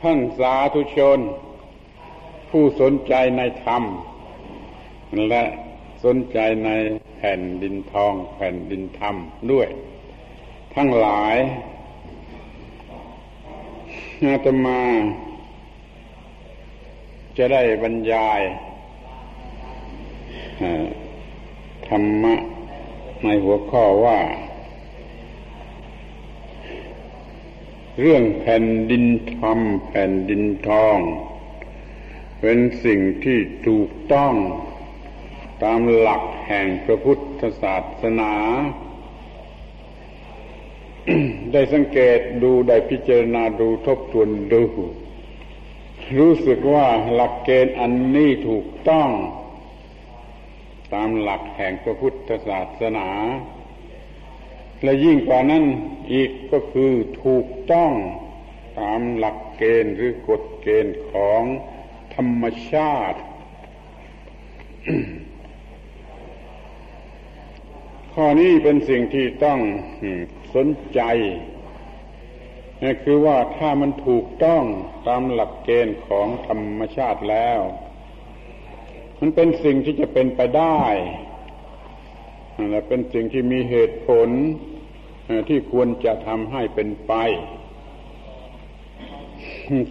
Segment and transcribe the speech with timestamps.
[0.00, 1.18] ท่านสาธุชน
[2.50, 3.82] ผู้สนใจในธรรม
[5.28, 5.42] และ
[6.04, 6.70] สนใจใน
[7.16, 9.14] แผ่นดินทอง แผ่นดินธรรม
[9.52, 9.68] ด้วย
[10.74, 11.36] ทั้งหลาย
[14.24, 14.80] อาตมา
[17.36, 18.40] จะได้บรรยาย
[21.88, 22.34] ธรรมะ
[23.24, 24.18] ในหัวข้อว่า
[28.00, 29.04] เรื่องแผ่นดิน
[29.36, 30.98] ธรรมแผ่นดินทอง
[32.40, 34.34] เป็นสิ่งที่ถูกต้อง
[35.62, 38.34] ตามหลักแห่งพระพุทธศาสนา
[41.52, 44.62] ได้สังเกตดูได้พิจารณาดูทบทวนดู
[46.18, 49.08] รู้สึกว่าหลักเกณฑ์อันนี้ถูกต้อง
[50.94, 53.08] ตามหลักแห่งพระพุทธศาสนา
[54.82, 55.64] และยิ่งกว่านั้น
[56.12, 57.92] อีกก็คือถูกต้อง
[58.78, 61.42] ตามหลักเกณฑ์หรือกฎเกณฑ์ของ
[62.14, 63.20] ธรรมชาติ
[68.12, 69.60] ข้อนี้เป็นสิ่งที่ต้อง
[70.54, 71.00] สนใจ
[72.82, 74.62] นี่คือว่าถ้ามันถูกต้อง
[75.06, 77.60] ตามหลักเกณฑ์ของธรรมชาติแล้ว
[79.18, 80.80] มันเป็นสิ่งที่จะเป็นไปได้
[82.70, 84.28] และเป็นสิ่งที่มีเหตุผล
[85.48, 87.12] ที่ควรจะทำให้เป็นไป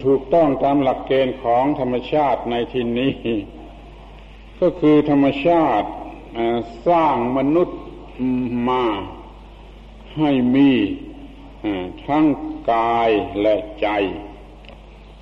[0.04, 3.12] ถูกต้องตามหลักเกณฑ์ของธรรมชาติในที่นี้
[4.60, 5.88] ก็คือธรรมชาติ
[6.88, 7.80] สร้างมนุษย์
[8.68, 8.84] มา
[10.18, 10.70] ให้มี
[12.06, 12.26] ทั้ง
[12.72, 13.88] กายและใจ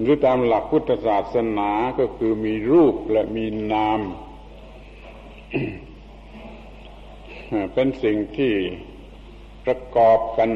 [0.01, 4.01] หรือตามหลักพุทธศาสนาก็คือมีรูปและมีนาม
[7.75, 8.55] เป็นสิ่งที่
[9.65, 10.51] ประกอบกัน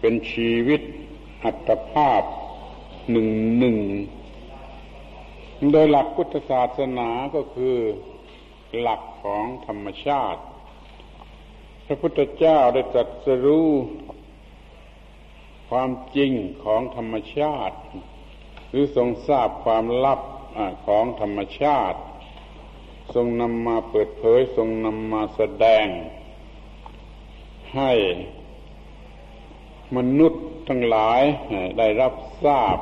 [0.00, 0.80] เป็นชีวิต
[1.44, 2.22] อัตภาพ
[3.10, 3.78] หนึ่งหนึ่ง
[5.72, 7.76] โดยหลักพุทธศาสนาก็คือ
[8.80, 10.42] หลักของธรรมชาติ
[11.86, 13.70] พระพุทธเจ้าได้ตรัสรู้
[15.70, 16.32] ความจริง
[16.64, 17.76] ของธรรมชาติ
[18.70, 20.20] หรือทรงทราบความลับ
[20.86, 21.98] ของธรรมชาติ
[23.14, 25.86] ทรงนำมาเปิดเผย ทรงนำมาแสดง
[27.76, 27.92] ให้
[29.96, 31.22] มนุษย์ทั้งหลาย
[31.78, 32.14] ได้รับ
[32.44, 32.78] ทราบ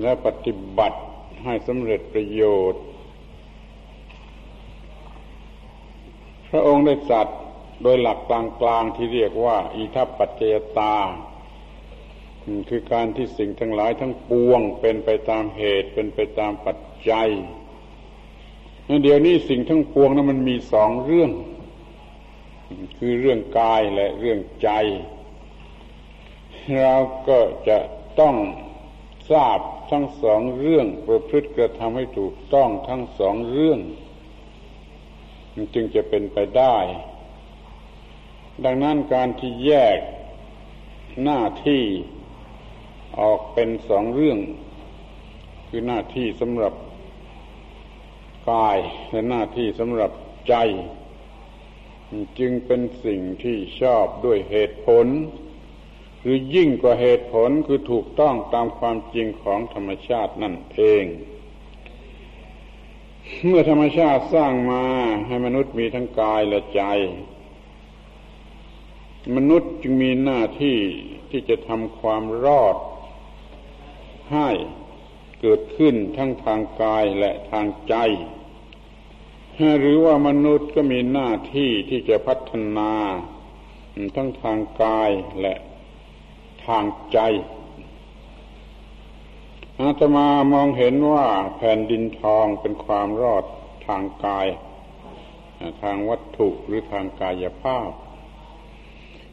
[0.00, 0.98] และปฏิบัติ
[1.44, 2.42] ให้สำเร็จประโย
[2.72, 2.82] ชน์
[6.50, 7.26] พระองค์ได้จัด
[7.82, 8.32] โดยหลักก
[8.66, 10.42] ลางๆที่เรียกว่า อิทัปปัจจ
[10.78, 10.96] ตา
[12.68, 16.78] คือการที่สิ่งทั้งหลายทั้งปวงเป็นไปตามเหตุเป็นไปตามปัจ
[17.10, 17.28] จัย
[19.02, 21.30] เดี๋ยวนี้สิ่งทั้งปวงนั้นมันมีสองเรื่อง
[22.98, 24.68] คือเรื่องกายและเรื่องใจ
[26.80, 26.94] เรา
[27.28, 27.78] ก็จะ
[28.20, 28.36] ต้อง
[29.30, 29.58] ทราบ
[29.90, 33.80] ทั้งสองเรื่อง ประพฤติกระทำให้ถูกต้องทั้งสองเรื่อง
[35.74, 36.76] จึงจะเป็นไปได้
[38.64, 39.98] ดังนั้นการที่แยก
[41.24, 41.82] หน้าที่
[43.20, 44.38] ออกเป็นสองเรื่อง
[45.68, 46.74] คือหน้าที่สำหรับ
[48.50, 48.76] กาย
[49.10, 50.10] และหน้าที่สำหรับ
[50.48, 50.54] ใจ
[52.38, 55.06] จึงเป็นสิ่งที่ชอบด้วยเหตุผล
[56.20, 61.04] หรือยิ่งกว่าเหตุผลคือถูกต้องตามความจริงของธรรมชาตินั่นเอง
[63.46, 64.84] เมื่อธรรมชาติสร้างมา
[65.26, 66.82] ให้มนุษย์มีทั้งกายและใจ
[69.36, 70.78] มนุษย์จึงมีหน้าที่
[71.30, 72.76] ที่จะทำความรอด
[74.32, 74.48] ให้
[75.46, 77.94] เกิดขึ้นทั้งทางกายและทางใจ
[79.80, 82.92] หรือว่ามนุษย์ก็มีหน้าที่ที่จะพัฒนา
[84.16, 85.10] ทั้งทางกาย
[85.40, 85.54] และ
[86.66, 87.18] ทางใจ
[89.80, 93.44] อาตมามองเห็นว่าแผ่นดินทองเป็นความรอด
[93.86, 94.46] ทางกาย
[95.82, 97.90] ทางวัตถุหรือทางกายภาพ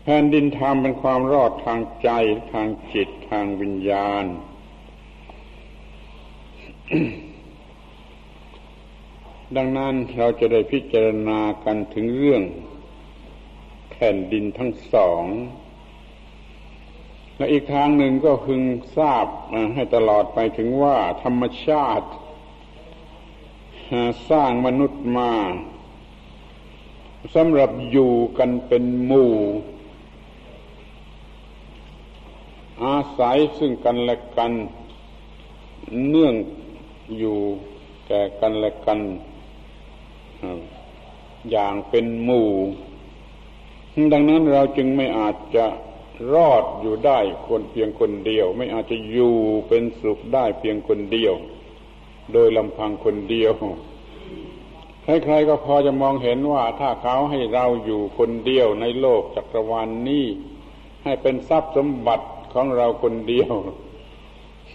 [0.03, 2.09] แผ่นดินธรรมเป็นความรอดทางใจ
[2.53, 4.25] ทางจิตทางวิญญาณ
[9.55, 12.43] ดังนั้นเราจะได้พิจารณากันถึงเรื่อง
[13.91, 15.23] แผ่นดินทั้งสอง
[17.38, 18.61] และอีกทางหนึ่งก็พึง
[18.97, 19.25] ทราบ
[19.73, 22.07] ให้ตลอดไปถึงว่าธรรมชาติ
[24.29, 25.31] สร้างมนุษย์มา
[27.35, 29.33] สำหรับอยู่กันเป็นหมู่
[32.83, 34.51] อาศัยซึ่งกันและกัน
[36.09, 36.35] เนื่อง
[37.18, 37.38] อยู่
[38.08, 39.00] แก่กันและกัน
[41.52, 42.50] อย่างเป็นหมู่
[44.13, 45.66] ดังนั้นเราจึงไม่อาจจะ
[46.34, 49.36] รอดอยู่ได้คนเพียงคนเดียว ไม่อาจจะอยู่
[49.68, 51.34] เป็นสุขได้เพียงคนเดียว
[52.34, 53.54] โดยลำพังคนเดียว
[55.04, 60.25] ใครๆก็พอจะมองเห็นว่าถ้าเขาให้เราอยู่คนเดียวในโลกจักรวาลนนี้
[61.04, 63.54] ให้เป็นทรัพย์สมบัติของเราคนเดียว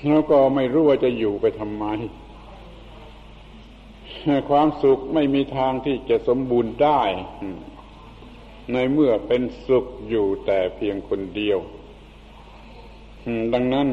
[0.06, 1.85] แล้วก็ไม่รู้ว่าจะอยู่ไปทำไม
[4.50, 7.02] ความสุขไม่มีทางที่จะสมบูรณ์ได้
[8.72, 11.58] ในเมื่อเป็นสุขอยู่แต่เพียงคนเดียว
[13.52, 13.88] ดังนั้น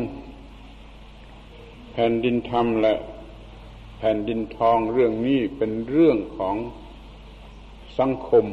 [1.92, 2.96] แผ่นดินธรรมและ
[3.98, 6.56] แผ่นดินทองเรื่องนี้เป็นเรื่องของ
[8.00, 8.46] สังคม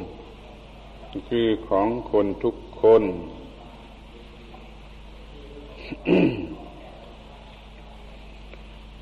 [1.31, 3.03] คือของคนทุกคน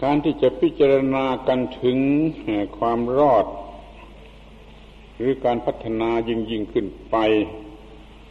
[0.03, 1.99] การที่จะพิจารณากันถึง
[2.79, 3.47] ความรอด
[5.17, 7.17] หรือการพัฒนายิ่งยิ่งขึ้นไป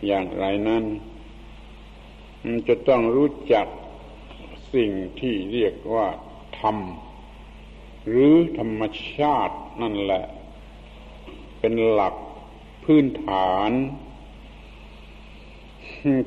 [0.05, 0.83] อย่างไรนั้น
[2.67, 3.67] จะต้องรู้จัก
[4.73, 6.07] สิ่งที่เรียกว่า
[6.59, 6.77] ธรรม
[8.07, 8.81] หรือธรรม
[9.15, 10.23] ชาตินั่นแหละ
[11.59, 12.15] เป็นหลัก
[12.83, 13.71] พื้นฐาน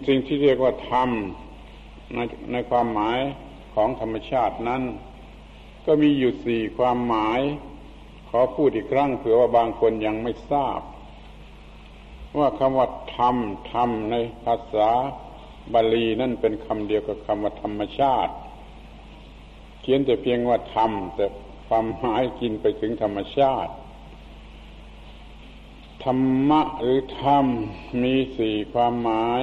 [0.07, 1.11] สิ่งที่เรียกว่าธรรม
[2.15, 2.19] ใน
[2.53, 3.19] ในความหมาย
[3.75, 4.83] ของธรรมชาตินั้น
[5.93, 7.41] ก็มีอยู่สี่ความหมาย
[8.29, 10.81] ขอพูดอีกครั้งเผื่อว่าบางคนยังไม่ทราบ
[12.39, 13.37] ว่าคำว่าธรรม
[13.73, 14.91] ธรรมในภาษา
[15.73, 18.33] บาลีนั่นเป็นคำเดียวกับคำว่าธรรมชาติ
[19.81, 21.27] เขียนแต่เพียงว่าธรรมแต่
[21.67, 23.73] ความหมายกินไปถึงธรรมชาติ
[26.05, 27.47] ธรรมะหรือธรรม
[28.03, 29.43] มีสี่ความหมาย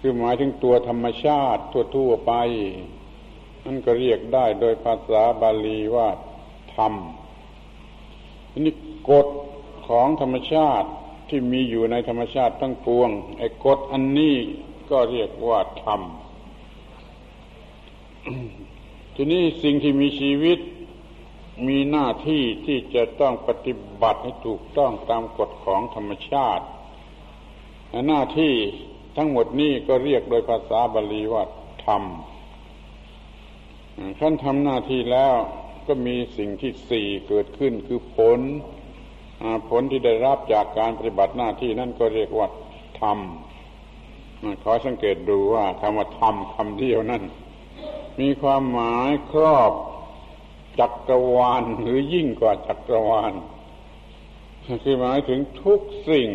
[0.00, 1.62] คือหมายถึงตัวธรรมชาติ
[1.96, 2.34] ทั่วๆไป
[3.64, 6.08] นั่นก็เรียกได้โดยภาษาบาลีว่า
[6.74, 6.94] ธรรม
[8.60, 8.74] นี่
[9.10, 9.28] กฎ
[9.88, 10.88] ของธรรมชาติ
[11.28, 14.36] ที่มีอยู่ในธรรมชาติทั้งปวงไอ้กฎอันนี้
[14.90, 16.00] ก็เรียกว่าธรรม
[19.14, 20.58] ทีนี้สิ่งที่มีชีวิต
[21.68, 26.64] มีหน้าที่ที่จะต้องปฏิบัติให้ถูกต้องตามกฎของธรรมชาติ
[28.06, 28.54] หน้าที่
[29.16, 31.44] ทั้งหมดนี้ก็เรียกโดยภาษาบาลีว่า
[31.86, 32.02] ธรรม
[34.20, 35.34] ท่านทำหน้าที่แล้ว
[35.86, 38.40] ก็มีสิ่งที่สี่เกิดขึ้นคือผล
[39.68, 42.48] ผลที่ได้รับจากการปฏิบัติหน้าที่นั่นก็เรียกว่า
[43.00, 43.18] ธรรม
[44.62, 47.22] ขอสังเกตดูว่าคำว่าธรรมคำเดียวนั่น
[48.20, 49.72] มีความหมายครอบ
[50.80, 53.32] จักรวาลหรือยิ่งกว่าจักรวาล
[54.82, 55.80] คือหมายถึงทุก
[56.10, 56.30] สิ่ง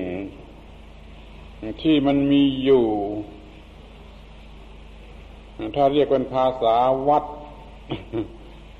[1.82, 2.86] ที่มันมีอยู่
[5.76, 6.78] ถ้าเรียกเป็นภาษา
[7.08, 7.24] วัด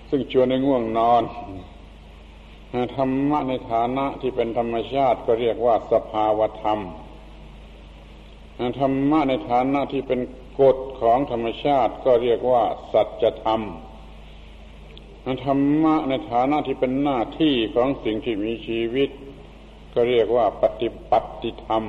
[0.10, 1.24] ซึ่งชวนในง่วงนอน
[2.96, 6.80] ธรรมะในฐานะที่เป็นธรรมชาติก็เรียกว่าสภาวธรรม
[8.80, 10.20] ธรรมะในฐานะที่เป็น
[10.62, 12.64] กฎของธรรมชาติก็เรียกว่า
[12.94, 13.62] สัจธรรม
[15.46, 19.10] ธรรมะในฐานะที่เป็นหน้าที่ของสิ่งที่มีชีวิต
[19.94, 21.84] ก็เรียกว่าปฏิปัติธรรม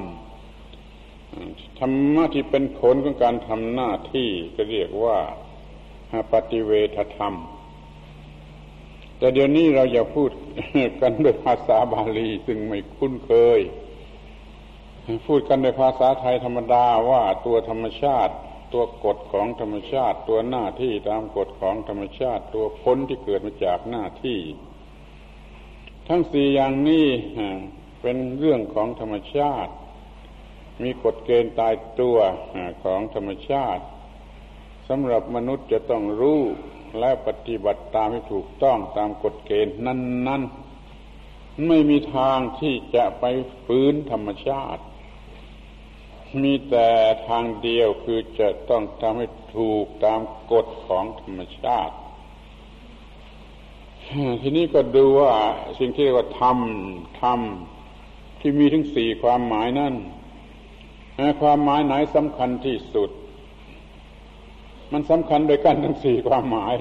[1.79, 5.19] ธรรมะที่เป็นผลของการทำหน้าที่ก็เรียกว่า
[6.33, 7.35] ปฏิเวทธรรม
[9.19, 10.31] แต่เดี๋ยวนี้เราอย่าพูด
[11.01, 13.61] กันด้วยภาษาบาลีซึ่งไม่คุ้นเคย
[15.27, 18.35] พูดกันในภาษาไทยธรรมดาว่าตัวธรรมชาติ
[18.73, 24.41] ตัวกฎของธรรมชาติ ตัวหน้าที่ตามกฎของธรรมชาติ ตัวพ้นที่เกิดมาจากหน้าที่
[26.09, 27.07] ทั้งสี่อย่างนี้
[28.03, 29.73] เป็นเรื่องของธรรมชาติ
[30.83, 32.19] มีกฎเกณฑ์ตายตัว
[32.85, 33.85] ของธรรมชาติ
[34.89, 36.41] สำหรับมนุษย์จะต้องรู้
[36.99, 40.43] และปฏิบัติตามให้ถูกต้องตามกฎเกณฑ์นั้น
[41.05, 43.25] ๆ ไม่มีทางที่จะไป
[43.65, 44.83] ฟื้นธรรมชาติ
[46.43, 46.89] มีแต่
[47.29, 49.27] ทางเดียวคือจะต้องทำให้
[49.57, 50.21] ถูกตาม
[50.53, 51.95] กฎของธรรมชาติ
[54.43, 55.35] ทีนี้ก็ดูว่า
[55.79, 56.59] สิ่งที่เรียกว่าธรรม
[57.23, 57.41] ธรรม
[58.41, 59.95] ที่มีถึงสี่ความหมายนั่น
[61.41, 63.11] ความหมายไหนสำคัญที่สุด
[64.93, 66.75] มันสำคัญโดยกันทั้งสี่ความหมาย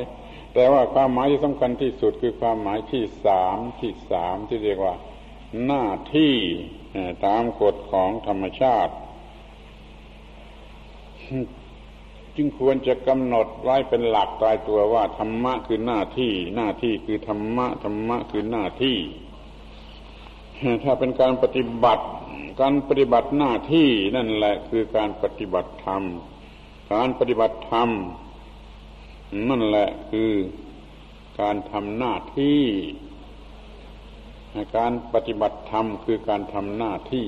[0.54, 4.96] แต่ว่าความหมายที่สำคัญที่สุดคือความหมายที่สามที่สามที่เรียกว่า
[5.66, 5.86] หน้า
[6.16, 6.34] ที่
[7.26, 8.94] ตามกฎของธรรมชาติ
[12.36, 18.98] จึงควรจะกำหนดไว้เป็นหลักตายตัวว่าธรรมะคือหน้าที่ หน้าที่คือธรรมะธรรมะคือหน้าที่
[20.84, 22.06] ถ้าเป็นการปฏิบัติ
[22.62, 26.04] การปฏิบัติหน้าที่นั่นแหละคือการปฏิบัติธรรม
[26.94, 27.90] การปฏิบัติธรรม
[29.50, 30.32] นั่นแหละคือ
[31.42, 32.62] การทำหน้าที่
[34.78, 37.28] การปฏิบัติธรรมคือการทำหน้าที่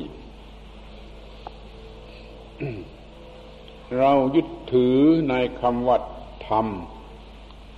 [3.99, 4.97] เรายึดถือ
[5.29, 5.97] ในคำว่า
[6.47, 6.65] ธรรม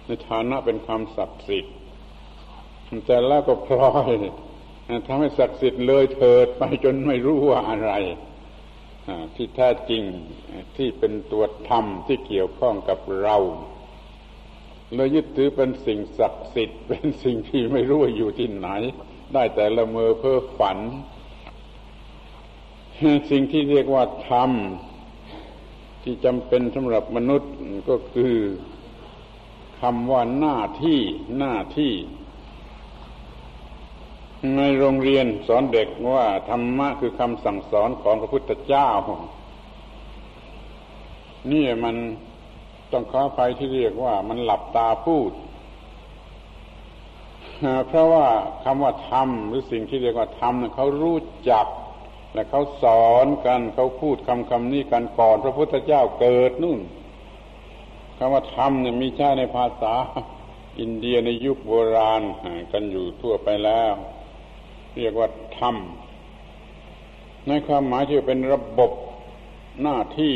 [0.06, 1.76] ในฐานะเป็นคำศักดิ์สิทธิ์
[3.06, 4.16] แต่แล้วก็พลอย
[5.08, 7.92] ทำให้ศักดิ์สิทธิ์เลยเถิดไปจนไม่รู้ว่าอะไร
[9.36, 10.03] ที่แท้จริง
[10.77, 13.38] ที่เป็นตัวธรรมที่เกี่ยวข้องกับเรา
[14.96, 18.67] เลยยึดถือเป็นสิ่งศักดิ์สิทธิ์ เป็นสิ่งที่ไม่รู้ว่าอยู่ที่ไหน
[19.34, 20.77] ได้แต่ละเมอเพ้อฝัน
[23.31, 24.51] สิ่งที่เรียกว่าธรรม
[26.03, 27.51] ที่จำเป็นสำหรับมนุษย์
[27.89, 28.36] ก็คือ
[29.79, 31.00] คำว่าหน้าที่
[31.38, 31.91] หน้าที่
[34.58, 38.90] ในโรงเรียนสอนเด็กว่าธรรมะคือคำสั่งสอนของพระพุทธเจ้า
[41.52, 41.96] นี่มัน
[42.92, 45.32] ต้องขออภัยที่เรียกว่ามันหลับตาพูด
[47.88, 48.28] เพราะว่า
[48.64, 51.18] คำว่าธรรมหรือสิ่งที่เรียกว่าธรรมเขารู้
[51.52, 51.68] จัก
[52.34, 56.80] และเขาสอนกันเขาพูดคำคำนี้กันก่อน พระพุทธเจ้าเกิดนู่น
[58.18, 59.94] คำว่าธรรมเนี่ยมีใช้ในภาษา
[60.80, 62.22] อินเดียในยุคโบราณ
[62.72, 63.94] กันอยู่ทั่วไปแล้ว
[64.98, 65.30] เรียกว่า
[65.60, 65.76] ธรรม
[67.48, 68.92] ในความหมายที่เป็นระบบ
[69.82, 70.36] หน้าที่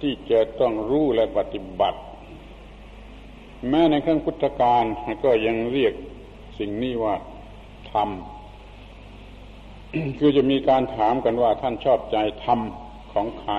[0.00, 2.00] ที่จะต้องรู้และปฏิบัติ
[3.68, 4.84] แม้ในขั้งพุทธการ
[5.24, 5.94] ก็ยังเรียก
[6.58, 7.14] สิ่งนี้ว่า
[7.92, 8.08] ธรรม
[10.18, 12.60] คือจะมีการถามกันว่าท่านชอบใจธรรม
[13.12, 13.54] ของใคร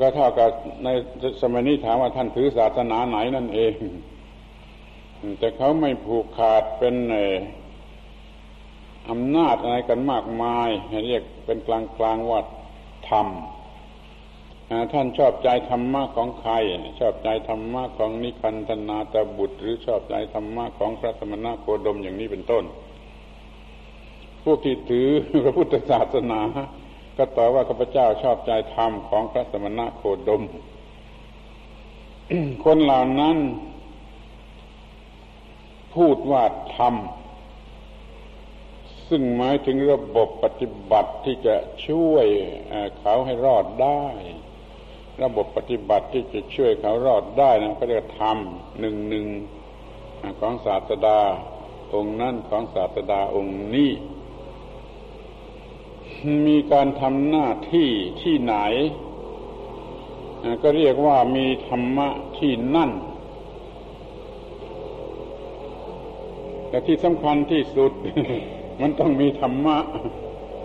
[0.00, 0.50] ก็เท่ากับ
[0.84, 0.88] ใน
[1.42, 3.74] สมัยนี้ถามว่าท่านถือศาสนาไหนนั่นเอง
[5.38, 6.94] แต่เขาไม่ผูกขาดเป็น
[9.08, 10.68] อำนาจอะไรกันมากมาย
[11.06, 12.40] เรียกเป็นกลางกลางว่า
[13.10, 13.28] ธรรม
[14.92, 16.52] ท่านชอบใจธรรมะของใคร
[17.00, 22.64] ชอบใจธรรมะของนิคันธนาตบุตร หรือชอบใจธรรมะของพระสมณะโคดมอย่างนี้เป็นต้น
[24.42, 25.08] พวกที่ถือ
[25.44, 26.40] พระพุทธศาสนา
[27.16, 30.42] ก็ตอบว่าข้าพเจ้าชอบใจธรรมของพระสมณะโคดม
[32.64, 33.36] คนเหล่านั้น
[35.96, 36.42] พูดว่า
[36.76, 36.94] ธรรม
[39.10, 41.56] ซึ่งหมายถึงระบบปฏิบัติที่จะ
[41.88, 42.26] ช่วย
[42.98, 44.04] เขาให้รอดได้
[45.22, 48.38] ระบบปฏิบัติที่จะช่วยเขารอดได้นะก็เรียกธรรม
[48.80, 49.26] หนึ่งหนึ่ง
[50.40, 51.20] ของศาสดา
[51.94, 53.90] องค์นั่นของศาสดาองค์นี้
[56.46, 57.90] มีการทำหน้าที่
[58.22, 58.56] ที่ไหน
[60.62, 62.90] ก็เรียกว่ามีธรรมะที่นั่น
[66.68, 67.92] แต่ที่สำคัญที่สุด
[68.80, 69.78] มันต้องมีธรรมะ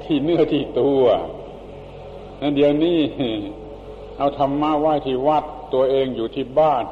[0.03, 1.03] ที่เนื้อที่ตัว
[2.41, 2.99] นั่นเดี๋ยวนี้
[4.17, 5.43] เอาธรรมะไหว้ที่วัด
[5.73, 6.83] ตัวเองอยู่ที่บ้าน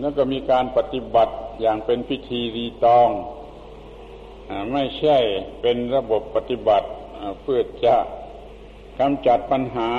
[0.00, 3.08] แล้วก็มีการปฏิบัติอย่างเป็นพิธีรีตอง
[4.72, 5.18] ไม่ใช่
[5.60, 6.88] เป็นระบบปฏิบัติ
[7.40, 7.96] เพื่อจะ
[8.98, 9.90] กำจัดปัญหา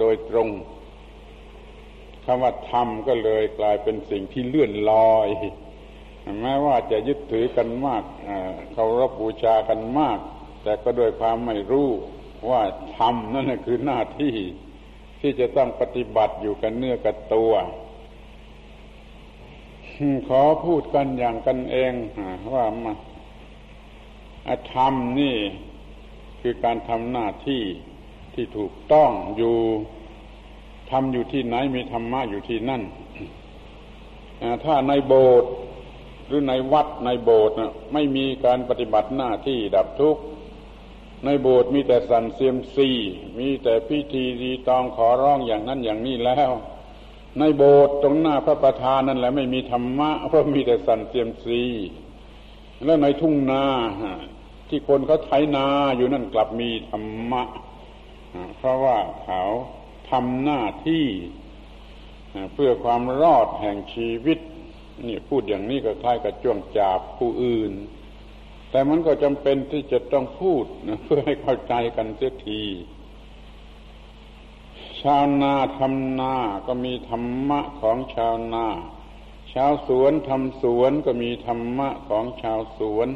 [0.00, 0.48] โดยตรง
[2.24, 5.28] คำว่าธรรมก็เลยกลายเป็นสิ่งที่เลื่อนลอย
[6.40, 8.02] แม้ว่าจะยึดถือกันมาก
[8.72, 10.18] เคารพบูชากันมาก
[10.62, 11.88] แต่ก็โดยความไม่รู้
[12.50, 12.62] ว่า
[12.96, 14.34] ธรรมนั่นคือหน้าที่
[15.20, 17.52] ที่จะต้องปฏิบัติอยู่กันเนื้อกับตัว
[20.28, 21.92] ขอพูดกันอย่างกันเอง
[22.52, 22.92] ว่ามา
[24.72, 25.36] ธรรมนี่
[26.40, 27.62] คือการทำหน้าที่
[28.34, 29.56] ที่ถูกต้องอยู่
[30.90, 32.82] ทำอยู่ที่ไหนมีธรรมะอยู่ที่นั่น
[34.64, 35.50] ถ้าในโบสถ์
[36.26, 40.22] หรือในวัดในโบสถ์นะไม่มีการปฏิบัติหน้าที่ดับทุกข์
[41.24, 42.90] ในโบสถ์มีแต่สันเซียมซี
[43.38, 46.50] มีแต่พิธีรีตองขอร้องอย่างนั้นอย่างนี้แล้ว
[47.38, 51.62] ในโบสถ์ตรงหน้าพระประธานนั่นแหละไม่มีธรรมะเพราะมีแต่สันเซียมซี
[52.84, 53.64] แล้วในทุ่งนา
[54.68, 57.42] ที่คนเขาไถนาอยู่นั่นกลับมีธรรมะ
[58.58, 59.42] เพราะว่าเขา
[60.10, 61.06] ทำหน้าที่
[62.52, 64.38] เพื่อความรอดแห่งชีวิต
[65.06, 67.72] นี่พูดอย่างนี้ก็คล้ายกับจ้วงจาบผู้อื่น
[68.70, 72.62] แต่มันก็จำเป็นที่จะต้องพูดนะเพื่อให้เข้าใจกันเสียที
[75.00, 78.66] ชาวนาทำนาก็มีธรรมะของชาวนา
[79.52, 83.08] ชาวสวนทำสวนก็มีธรรมะของชาวสวน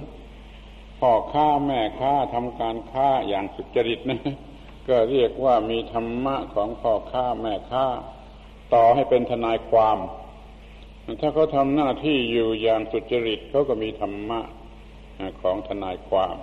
[0.99, 4.21] พ่อค้าแม่ค้าทำการค้าอย่างสุจริตนะ
[4.89, 7.87] ก็เรียกว่ามีธรรมะของพ่อค้าแม่ค้า
[8.75, 9.99] ต่อให้เป็นทนายความ
[11.21, 14.41] ถ้าเขาทำหน้าที่อยู่อย่างสุจริตเขาก็มีธรรมะ
[15.43, 16.37] ของทนายความ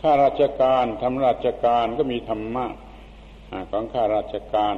[0.00, 2.66] ข้าราชการทำราชการก็มีธรรมะ
[3.70, 4.76] ของข้าราชการ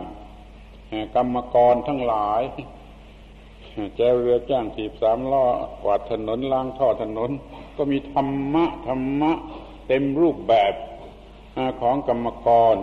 [1.14, 2.42] กรรมกรทั้งหลาย
[3.97, 5.44] แจวเรือจ้างถีบสามล้อ
[5.83, 7.30] กวาดถนนล้างท่อถนน
[7.76, 9.33] ก็มีธรรมะธรรมะ
[9.87, 10.75] เต็มรูปแบบ
[11.80, 12.76] ของกรรมกร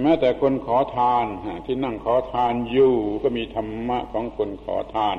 [0.00, 1.26] แม้แต่คนขอทาน
[1.66, 5.16] ที่นั่งขอทานอยู่ก็มีธรรมะของคนขอทาน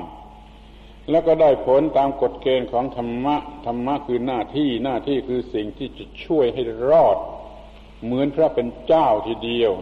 [1.10, 7.16] แล้วก็ได้ผลตามกฎเกณฑ์ของธรรมะธรรมะคือหน้าที่หน้าที่คือสิ่งที่จะช่วยให้รอด
[8.04, 9.72] เหมือนพระเป็นเจ้าทีเดียว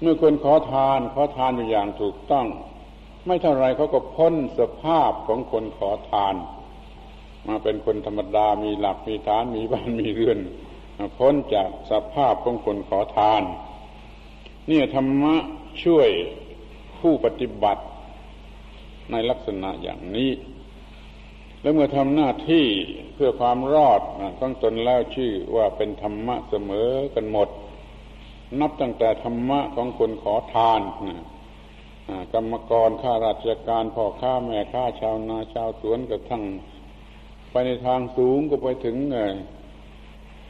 [0.00, 2.46] เมื่อคนขอทานขอทานอยู่อย่างถูกต้อง
[3.26, 6.34] ไม่เท่าไรเขาก็พ้นสภาพของคนขอทาน
[7.46, 10.38] มาเป็นคนธรรมดามีหลักมีฐานมีบ้านมีเรือน
[11.18, 13.42] พ้นจากสภาพของคนขอทาน
[14.70, 15.34] นี่ธรรมะ
[15.84, 16.08] ช่วย
[16.98, 17.82] ผู้ปฏิบัติ
[19.10, 20.30] ในลักษณะอย่างนี้
[21.60, 22.66] แล้วเมื่อทำหน้าที่
[23.14, 24.00] เพื่อความรอด
[24.40, 27.48] ต้องตนแล้วชื่อว่าเป็นธรรมะเสมอกันหมด
[28.60, 30.80] นับตั้งแต่ธรรมะของคนขอทาน
[32.32, 36.42] กรรมกรข้าราชการพ่อค้าแม่ค้าชาวนาชาวสวนกระทั่ง
[37.50, 38.96] ไปในทางสูงก็ไปถึง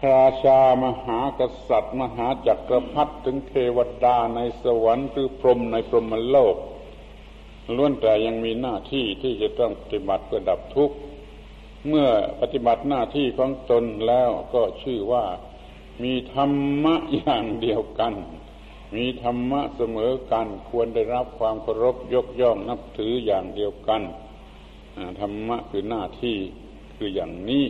[0.02, 6.56] ระราชามหากษัตริย์ มหาจักรพรรดิถึงเทวดาในสวรรค์หรือพรหมในพรหมโลก
[7.76, 10.96] ล้วนแต่ยังมีหน้าที่ที่จะต้องปฏิบัติเพื่อดับทุกข์
[11.88, 12.08] เมื่อ
[12.40, 15.24] ปฏิบัติหน้าที่ของตนแล้วก็ชื่อว่า
[16.02, 18.14] มีธรรมะอย่างเดียวกัน
[18.96, 24.02] มีธรรมะเสมอกัน ควรได้รับความเคารพยกย่องนับถืออย่างเดียวกัน
[25.20, 26.36] ธรรมะคือหน้าที่
[26.96, 27.64] คืออย่างนี้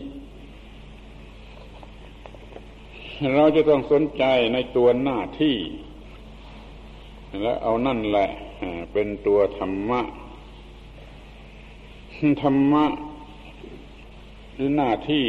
[3.36, 5.56] เราจะต้องสนใจในตัวหน้าที่
[7.42, 8.28] และเอานั่นแหละ
[8.92, 10.00] เป็นตัวธรรมะ
[12.42, 12.84] ธรรมะ
[14.54, 15.26] หรือหน้าที่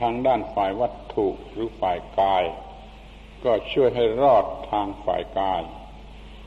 [0.00, 2.44] ทางด้านฝ่ายวัตถุหรือฝ่ายกาย
[3.44, 5.62] ก็ช่วยให้รอดทางฝ่ายกาย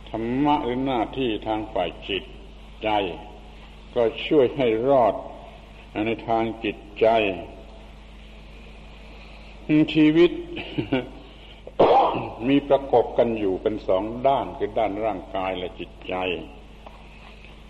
[0.09, 2.23] ธรรมะหรือหน้าที่ทางฝ่ายจิต
[2.83, 2.89] ใจ
[3.95, 5.13] ก็ช่วยให้รอด
[6.05, 7.07] ในทางจิตใจ
[9.93, 10.31] ชีวิต
[12.49, 16.15] มีประกอบกันอยู่เป็นสองด้านคือด้านร่างกายและจิตใจ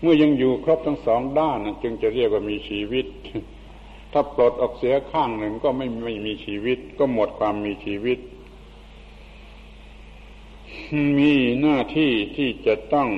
[0.00, 3.06] เมื่อยังอยู่ครบทั้งสองด้านจึงจะเรียกว่ามีชีวิต
[4.12, 8.18] ถ้าปลดออกเสียข้างหนึ่งก็ไม่ไม่มีชีวิต ก็หมดความมีชีวิต
[11.18, 13.08] มีหน้าที่ที่จะต้อง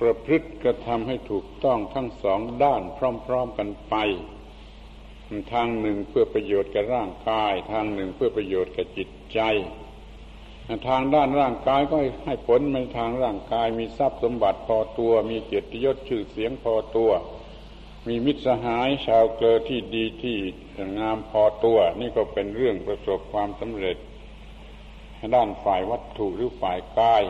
[0.00, 2.98] ประพฤติกระทำให้ถูกต้องทั้งสองด้านพ
[3.32, 3.94] ร้อม ๆกันไป
[5.52, 9.40] ทางหนึ่งเพื่อประโยชน์กับร่างกาย ทางหนึ่งเพื่อประโยชน์กับจิตใจ
[10.88, 17.10] ทางด้านร่างกายก็ให้ผลในทางร่างกาย มีทรัพย์สมบัติพอตัว มีเกียรติยศชื่อเสียงพอตัว
[18.06, 20.36] มีมิตรสหายชาวเกลอที่ดีที่
[20.98, 23.96] งามพอตัว นี่ก็เป็นเรื่องประสบความสำเร็จ
[25.34, 27.22] ด้านฝ่ายวัตถุหรือฝ่ายกาย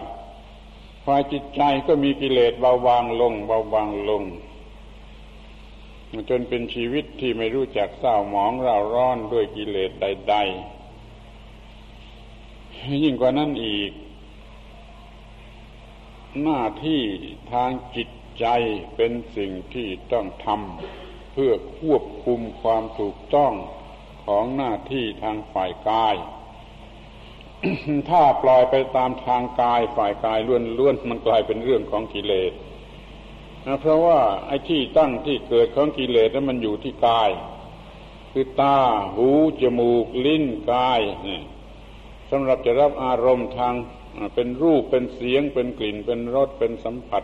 [1.06, 4.22] ฝ่ายจิตใจก็มีกิเลสเบาบางลง เบาบางลง
[6.30, 10.42] จนเป็นชีวิตที่ไม่รู้จักเศร้าหมองเราร้อนด้วยกิเลสใด ๆ
[13.02, 13.90] ยิ่งกว่านั้นอีก
[16.42, 17.02] หน้าที่
[17.52, 18.46] ทางจิตใจ
[18.96, 23.52] เป็นสิ่งที่ต้องทำเพื่อควบคุมความถูกต้อง
[24.24, 26.16] ของหน้าที่ทางฝ่ายกาย
[28.10, 30.38] ถ้าปล่อยไปตามทางกายฝ่ายกาย
[30.78, 32.52] ล้วนๆมันกลายเป็นเรื่องของกิเลส
[33.80, 37.30] เพราะว่าไอ้ที่ตั้งที่เกิดของกิเลสนั้นมันอยู่ที่กาย
[38.32, 38.78] คือตา
[39.14, 39.28] หู
[39.60, 41.40] จมูก ลิ้นกายนี่
[42.30, 43.74] สำหรับจะรับอารมณ์ทาง
[44.34, 47.22] เป็นรูปเป็นเสียง เป็นกลิ่น เป็นรสเป็นสัมผัส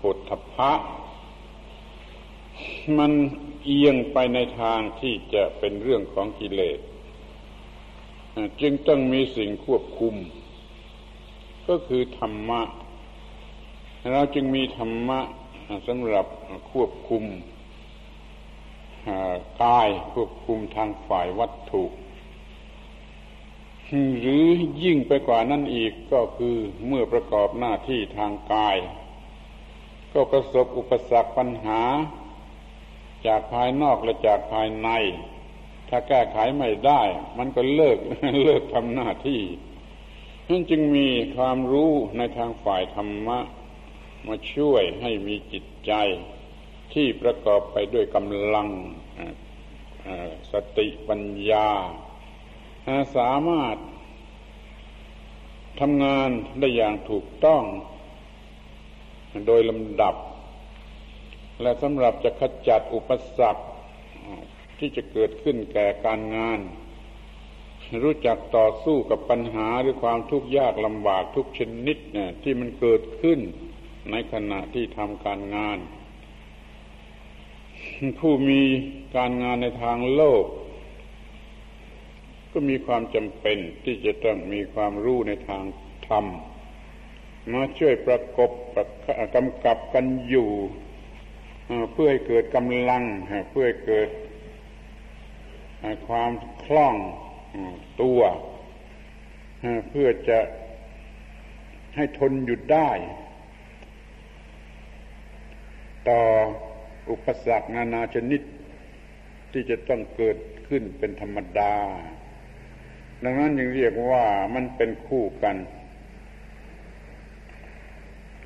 [0.00, 0.72] ปุถพะ
[2.98, 3.12] มัน
[3.64, 6.78] เอียงไปในทางที่จะเป็นเรื่องของกิเลส
[8.60, 10.14] จึงต้องมีสิ่งควบคุม
[11.68, 12.62] ก็คือธรรมะ
[14.12, 15.20] เราจึงมีธรรมะ
[15.88, 16.26] สำหรับ
[16.70, 17.24] ควบคุม
[19.64, 21.84] กายควบคุมทางฝ่ายวัตถุ
[24.20, 24.46] หรือ
[24.82, 26.56] ยิ่งไปกว่านั้นอีกก็คือ
[26.86, 28.76] เมื่อประกอบหน้าที่ทางกาย
[30.12, 31.82] ก็ประสบอุปสรรคปัญหา
[33.26, 34.88] จากภายนอกและจากภายใน
[35.88, 37.02] ถ้าแก้ไขไม่ได้
[37.38, 37.98] มันก็เลิก
[38.44, 39.42] เลิกทำหน้าที่
[40.48, 43.38] นั่นจึงมีความรู้ในทางฝ่ายธรรมะ
[44.26, 45.92] มาช่วยให้มีจิตใจ
[46.92, 48.68] ที่ประกอบไปด้วยกำลัง
[50.52, 51.68] สติปัญญา
[53.16, 53.76] สามารถ
[55.80, 57.62] ทำงานได้อย่างถูกต้อง
[59.46, 60.14] โดยลำดับ
[61.62, 63.62] และสำหรับจะขจัดอุปสรรค
[64.78, 66.60] ที่จะเกิดขึ้นแก่การงาน
[68.02, 73.40] รู้จักต่อสู้กับปัญหาหรือความทุกข์ยากลำบากทุกชนิดเนี่ยที่มันเกิดขึ้น
[74.10, 75.78] ในขณะที่ทำการงาน
[78.18, 78.62] ผู้มี
[79.16, 80.44] การงานในทางโลก
[82.52, 85.64] ก็มีความจำเป็นที่จะต้องมีความรู้ในทาง
[86.08, 86.24] ธรรม
[87.52, 88.86] มาช่วยประกบประ
[89.34, 90.50] กำกับกันอยู่
[91.92, 93.02] เพื่อให้เกิดกำลัง
[93.50, 94.08] เพื่อให้เกิด
[96.08, 96.30] ความ
[96.64, 96.94] คล่อง
[98.02, 98.20] ตัว
[99.88, 100.38] เพื่อจะ
[101.96, 102.90] ให้ทนหยุดได้
[106.08, 106.20] ต่อ
[107.10, 108.42] อุปสรรคนานาชนิด
[109.52, 110.38] ที่จะต้องเกิด
[110.68, 111.74] ขึ้นเป็นธรรมดา
[113.24, 115.56] ดังนั้นยังเรียกว่ามันเป็นคู่กัน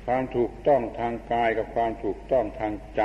[0.05, 3.01] ความถูกต้องทางกายกับความถูกต้องทางใจ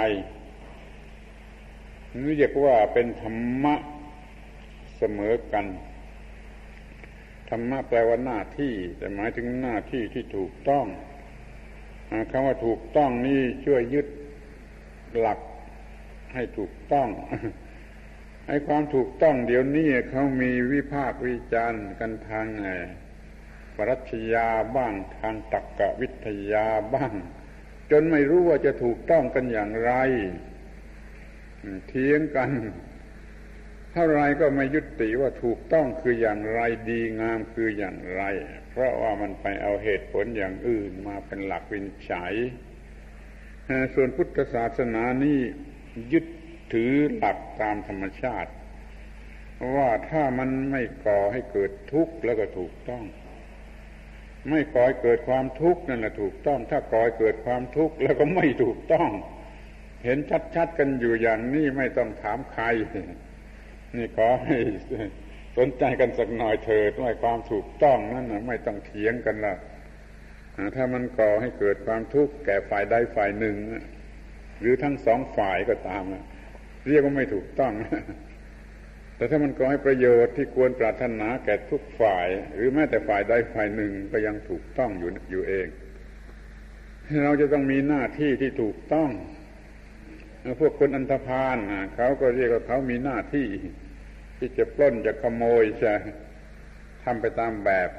[2.12, 3.74] นี่เรียกว่าเป็นธรรมะ
[4.96, 5.66] เสมอกัน
[7.50, 10.86] ธรรมะแปลว่าหน้าที่ แต่หมายถึงหน้าที่ที่ถูกต้อง
[12.30, 14.06] คำว่าถูกต้องนี่ช่วยยึด
[15.20, 15.40] หลัก
[16.34, 17.08] ให้ถูกต้อง
[18.48, 22.46] ไอ้ความถูกต้องเดี๋ยวนี้เขามีวิพากษ์วิจารณ์กันทาง
[23.76, 27.12] ปรัชญาบ้างทางตรรกวิทยาบ้าง
[27.90, 29.92] จนไม่รู้ว่าจะถูกต้องกันอย่างไร
[31.88, 32.50] เทียงกัน
[33.92, 38.22] เท่าไรก็ไม่ยุติว่าถูกต้องคืออย่างไรดีงามคืออย่างไร
[38.70, 42.34] เพราะว่ามันไปเอาเหตุผลอย่างอื่นมาเป็นหลักวินิจฉัย
[43.94, 45.38] ส่วนพุทธศาสนานี่
[46.12, 46.24] ยึด
[46.72, 48.50] ถือหลักตามธรรมชาติ
[49.76, 53.04] ว่าถ้ามันไม่ก่อให้เกิดทุกข์แล้วก็ถูกต้อง
[54.50, 59.10] ไม่ก่อให้เกิดความทุกข์นั่นแหละถูกต้อง ถ้าก่อให้เกิดความทุกข์แล้วก็ไม่ถูกต้อง
[60.04, 60.18] เห็น
[60.56, 62.64] ชัดๆกันอยู่อย่างนี้ไม่ต้องถามใคร
[63.96, 64.56] นี่ขอให้
[65.56, 69.54] สนใจกันสักหน่อยเถิดว่าความถูกต้องนั่นไม่ต้องเถียงกันละ
[70.76, 73.56] ถ้ามันก่อให้เกิดความทุกข์แก่ฝ่ายใดฝ่ายหนึ่ง
[74.60, 76.02] หรือทั้งสองฝ่ายก็ตาม
[76.88, 77.72] เรียกว่าไม่ถูกต้อง
[79.16, 85.68] แต่ถ้ามันก่อให้ประโยชน์ที่ควรปรารถนาแก่ทุกฝ่าย หรือแม้แต่ฝ่ายใดฝ่ายหนึ่งก็ยังถูกต้องอยู่อยู่เอง
[87.24, 89.10] เราจะต้องมีหน้าที่ที่ถูกต้อง
[90.60, 91.56] พวกคนอันธพาล
[91.94, 93.48] เขาก็เรียกว่าเขามีหน้าที่
[94.38, 95.92] ที่จะปล้นจะขโมยจะ
[97.04, 97.90] ทำไปตามแบบ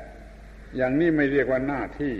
[0.78, 2.16] อย่างนี้ไม่เรียกว่าหน้าที่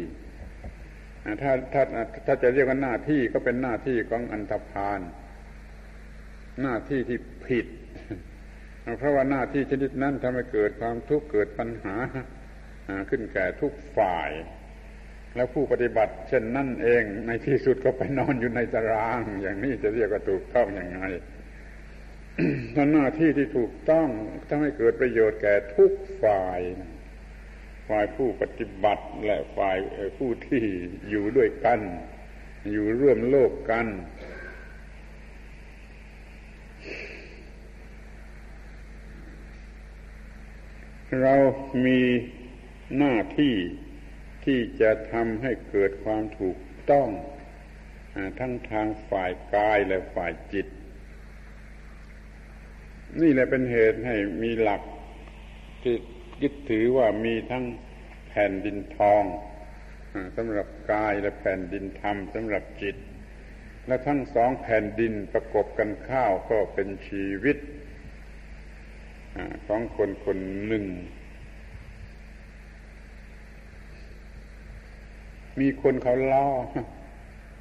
[1.42, 1.84] ถ้าถ้า
[2.26, 5.00] ถ้าจะเรียกว่าหน้าที่ก็เป็นหน้าที่ของอันธพาล
[6.62, 7.68] หน้าที่ที่ผิด
[8.98, 11.96] เพราะว่าหน้าที่ชนิดนั้นทำให้เกิดความทุกข์เกิดปัญหา
[13.10, 14.30] ขึ้นแก่ทุกฝ่าย
[15.36, 21.02] แล้วผู้ปฏิบัติ เช่นนั่นเองในที่สุดก็ไปนอนอยู่ในตาราง อย่างนี้จะเรียกว่าถูกต้องอย่างไง
[22.94, 24.08] หน้าที่ที่ถูกต้อง
[24.48, 25.92] ทำให้เกิดประโยชน์แก่ทุก
[26.24, 26.60] ฝ่าย
[27.88, 29.78] ฝ่ายผู้ปฏิบัติ และฝ่าย
[30.18, 30.64] ผู้ที่
[31.10, 31.80] อยู่ด้วยกัน
[32.72, 33.88] อยู่ร่วมโลกกัน
[41.22, 41.36] เรา
[41.86, 42.02] มี
[42.98, 43.56] หน้าที่
[44.46, 46.58] ที่จะทำให้เกิดความถูก
[46.90, 47.10] ต้อง
[48.40, 50.68] ทั้งทางฝ่ายกายและฝ่ายจิต
[53.22, 54.82] นี่แหละเป็นเหตุให้มีหลัก
[55.84, 55.96] ที่
[56.42, 57.66] ยึดถือว่ามีทั้ง
[58.30, 59.24] แผ่นดินทอง
[60.36, 62.96] สำหรับกายและแผ่นดินธรรมสำหรับจิต
[63.88, 67.58] และทั้งสองแผ่นดินประกบกันข้าวก็เป็นชีวิต
[69.68, 70.86] ของคนคนหนึ่ง
[75.60, 76.48] มีคนเขาล่อ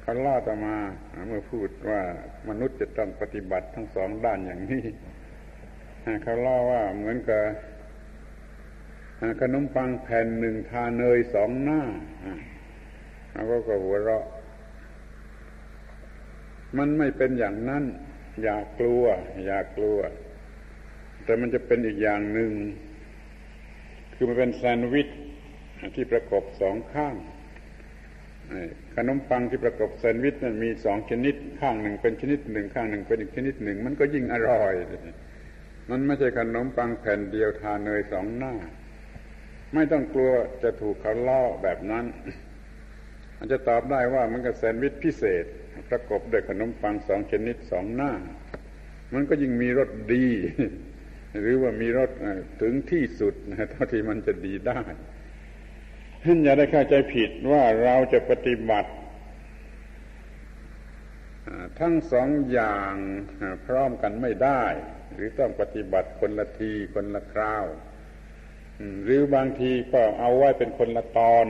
[0.01, 0.77] เขาล่อต่อมา
[1.27, 2.01] เมื่อพูดว่า
[2.49, 4.85] มนุษย์จะต้องปฏิบัติทั้งสองด้านอย่างนี้
[6.23, 7.41] เขาล่อว่าเหมือนกับ
[9.41, 11.81] ขนมปังแผ่นหนึ่งทาเนยสองหน้า
[13.31, 14.25] เขาก็หัวเราะ
[16.77, 17.83] มันไม่เป็นอย่างนั้น
[18.43, 19.03] อย่ากลัว
[19.45, 19.99] อย่ากลัว
[21.23, 22.51] แต่มันจะเป็นอีกอย่างหนึ่ง
[24.13, 25.09] คือมันเป็นแซนด์วิช
[25.95, 27.15] ที่ประกบสองข้าง
[28.95, 34.73] ขนมปังที่ประกบแซนด์วิชนั้นมีสองชนิด ข้างหนึ่งเป็นชนิดหนึ่งข้างหนึ่งเป็นอีกชนิดหนึ่ง มันก็ยิ่งอร่อย
[35.89, 38.53] มันไม่ใช่ขนมปังแผ่นเดียวทาเนยสองหน้า
[39.73, 40.31] ไม่ต้องกลัว
[40.63, 42.05] จะถูกเขาล่อแบบนั้น
[43.37, 45.45] มันจะตอบได้ว่ามันก็แซนด์วิชพิเศษ
[45.89, 48.11] ประกบด้วยขนมปังสองชนิดสองหน้า
[49.13, 50.27] มันก็ยิ่งมีรสดี
[51.39, 52.09] หรือว่ามีรส
[52.61, 53.33] ถึงที่สุด
[53.71, 54.81] เท่าที่มันจะดีได้
[56.23, 58.91] ท่านอย่าได้เข้าใจผิดว่าเราจะปฏิบัติ
[61.79, 62.93] ทั้งสองอย่าง
[63.65, 64.63] พร้อมกันไม่ได้
[65.13, 67.65] หรือต้องปฏิบัติคนละทีคนละคราว
[69.03, 71.45] หรือบางทีก็เอาไว้เป็นคนละตอน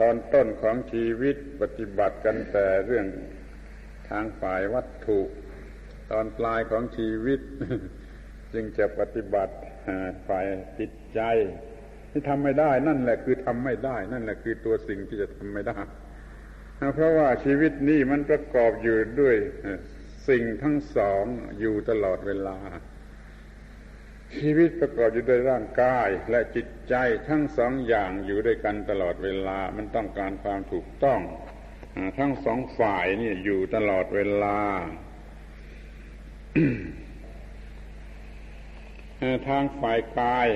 [0.00, 3.06] ตอนต้นของชีวิตปฏิบัติกันแต่เรื่อง
[4.08, 5.20] ทางฝ่ายวัตถุ
[6.10, 7.40] ตอนปลายของชีวิต
[8.52, 9.54] จึงจะปฏิบัติ
[10.28, 10.46] ฝ่าย
[10.78, 11.20] จิตใจ
[12.10, 15.78] ที่ทำไม่ได้ นั่นแหละคือทำไม่ได้ นั่นแหละคือตัวสิ่งที่จะทำไม่ได้
[16.94, 19.36] เพราะว่าชีวิตนี้มันประกอบอยู่ด้วย
[20.28, 21.24] สิ่งทั้งสอง
[21.60, 22.58] อยู่ตลอดเวลา
[24.38, 26.94] ชีวิตประกอบอยู่ด้วยร่างกายและจิตใจ
[27.28, 31.20] ทั้งสองอย่างอยู่ด้วยกันตลอดเวลา มันต้องการความถูกต้อง
[32.18, 34.58] ทั้งสองฝ่ายนี่อยู่ตลอดเวลา
[39.48, 40.48] ทางฝ่ายกาย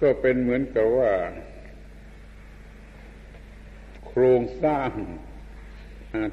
[0.00, 1.12] ก็เป็นเหมือนกับว่า
[4.06, 4.90] โครงสร้าง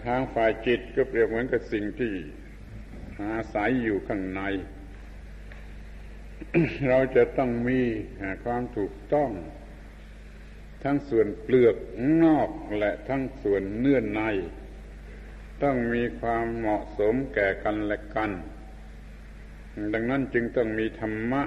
[0.05, 2.13] ทางฝ่ายจิตก็เปรียบเหมือนกับสิ่งที่
[3.21, 4.41] อาศัยอยู่ข้างใน
[6.88, 7.82] เราจะต้องมี
[8.43, 9.32] ความถูกต้อง
[10.84, 11.76] ทั้งส่วนเปลือก
[12.23, 14.21] นอกและทั้งส่วนเนื้อใน
[15.63, 18.32] ต้องมีความเหมาะสมแก่กันและกัน
[19.93, 21.43] ดังนั้นจึงต้องมีธรรมะ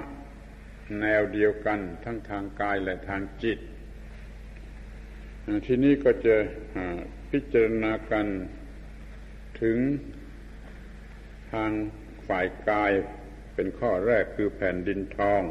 [0.99, 3.59] แนวเดียวกันทั้งทางกายและทางจิต
[5.65, 6.35] ที่นี้ก็จะ
[7.31, 8.25] พิจารณากัน
[9.61, 9.77] ถึง
[11.53, 11.71] ทาง
[12.27, 12.91] ฝ่ายกาย
[13.55, 15.43] เป็นข้อแรกคือแผ่นดินทอง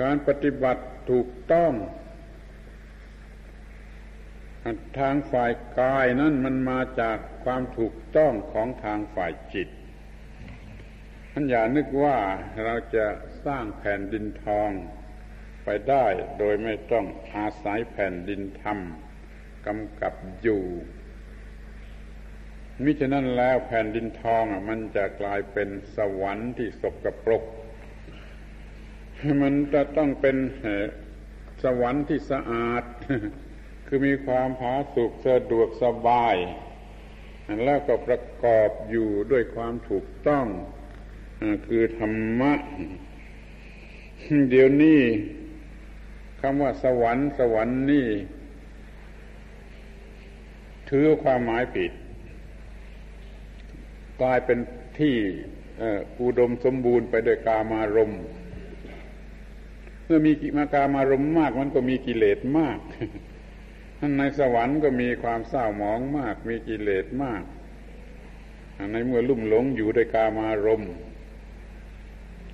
[0.00, 1.72] การปฏิบัติถูกต้อง
[4.98, 9.68] ทางฝ่ายกายนั่นมันมาจากความถูกต้องของทางฝ่ายจิต
[11.32, 12.18] ท่านอย่านึกว่า
[12.64, 13.06] เราจะ
[13.44, 14.70] สร้างแผ่นดินทอง
[15.64, 16.06] ไปได้
[16.38, 18.78] โดยไม่ต้องอาศัยแผ่นดินธรรม
[19.66, 20.64] กำกับอยู่
[22.82, 27.44] มิฉะนั้นแล้วแผ่นดินทองมันจะกลายเป็นสวรรค์ที่สกปรก
[29.42, 30.36] มันจะต้องเป็น
[31.64, 32.84] สวรรค์ที่สะอาด
[33.86, 36.36] คือมีความผาสุกสะดวกสบาย
[37.64, 40.46] แล้วก็ประกอบอยู่ด้วยความถูกต้อง
[41.66, 42.52] คือธรรมะ
[44.50, 45.00] เดี๋ยวนี้
[46.40, 48.08] คำว่าสวรรค์ สวรรค์นี่
[50.90, 51.92] ถือความหมายผิด
[54.24, 54.58] ลายเป็น
[54.98, 55.14] ที่
[56.20, 58.22] อุดมสมบูรณ์ไปด้วยกามารมณ์
[60.04, 62.78] เมื่อมีกิมากามารมณ์มากมันก็มีกิเลสมาก
[64.18, 67.42] ในสวรรค์ก็มีความเศร้าหมองมาก มีกิเลสมาก
[68.92, 70.92] ในเมื่อลุ่มหลงอยู่ด้วยกามารมณ์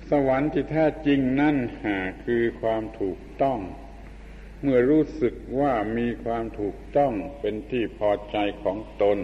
[0.09, 1.57] สวรรค์ที่แท้จริงนั่น
[2.25, 3.59] คือความถูกต้อง
[4.61, 9.17] เมื่อรู้สึกว่ามีความถูกต้องเป็นที่พอใจของตน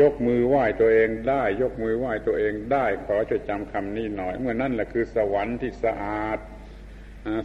[0.00, 6.38] ยกมือไหว้ตัวเองได้ ยกมือไหว้ตัวเองได้ ขอจะจำคำนี้หน่อย เมื่อนั่นแหละคือสวรรค์ที่สะอาด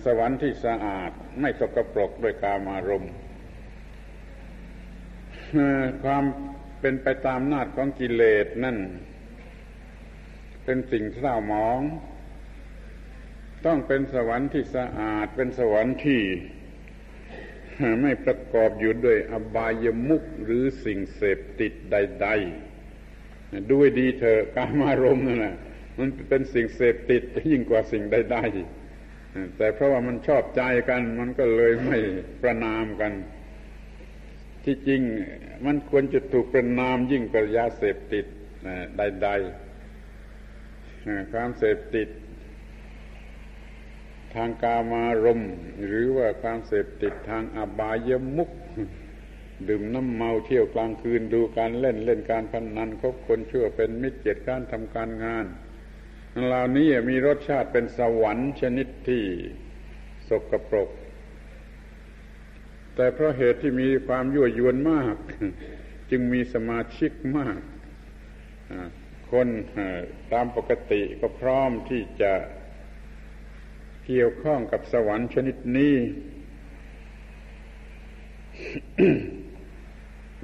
[0.05, 3.13] สวรรค์ที่สะอาด ไม่สกปรกด้วยกามารมณ์
[6.03, 6.23] ความ
[6.79, 8.77] เป็นไปตามนาจของกิเลสนั่น
[10.65, 11.81] เป็นสิ่งเศร้าหมอง
[13.65, 16.21] ต้องเป็นสวรรค์ที่สะอาด เป็นสวรรค์ที่
[18.01, 22.27] ไม่ประกอบอยู่ด้วยอบายมุกหรือสิ่งเสพติดใด
[22.99, 25.55] ๆ ด้วยดีเถอะการมารมนั่นแหละ
[25.99, 31.97] มันเป็นสิ่งเสพติดยิ่งกว่าสิ่งใดๆแต่เพราะว่ามันชอบใจกัน มันก็เลยไม่
[32.41, 33.13] ประนามกัน
[34.63, 35.01] ที่จริง
[35.65, 38.25] มันควรจะถูกประนามยิ่งกว่ายาเสพติด
[38.97, 39.29] ใด
[40.31, 42.07] ๆ ความเสพติด
[44.35, 45.41] ทางกามารม
[45.85, 48.49] หรือว่าความเสพติดทางอบายมุก
[49.67, 55.45] ดื่มน้ำเมาเที่ยวกลางคืนดูการเล่นเล่นการพนนันคบคนชั่วเป็นมิตรเกียรติการทำการงาน
[56.47, 59.23] เหล่านี้มีรสชาติเป็นสวรรค์ชนิดที่
[60.29, 60.89] สกปรก
[62.95, 65.15] แต่เพราะเหตุที่มีความยั่วยวนมาก
[66.11, 67.59] จึงมีสมาชิกมาก
[69.31, 69.47] คน
[70.33, 72.33] ตามปกติก็พร้อมที่จะ
[74.13, 75.95] เกี่ยวข้องกับสวรรค์ชนิดนี้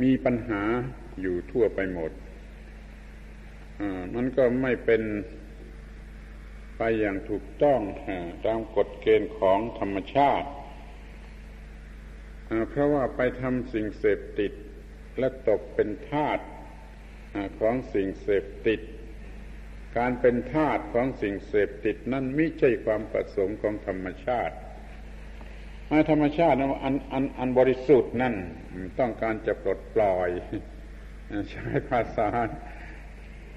[0.01, 0.61] มีปัญหา
[1.21, 2.11] อยู่ทั่วไปหมด
[4.15, 5.01] มันก็ไม่เป็น
[6.77, 7.79] ไปอย่างถูกต้อง
[8.45, 10.49] ตามกฎเกณฑ์ของธรรมชาติ
[12.69, 14.53] เพราะว่าไปทำสิ่งเสพติด
[15.19, 16.39] และตกเป็นทาส
[17.59, 18.81] ของสิ่งเสพติด
[19.97, 24.55] การเป็นทาสของสิ่งเสพติดนั่นไม่ใช่ความประสงค์ของธรรมชาติ
[26.09, 28.35] ธรรมชาติอันอันอันบริสุทธิ์นั่น
[28.99, 30.29] ต้องการจะปลดปล่อย
[31.51, 32.29] ใช้ภาษา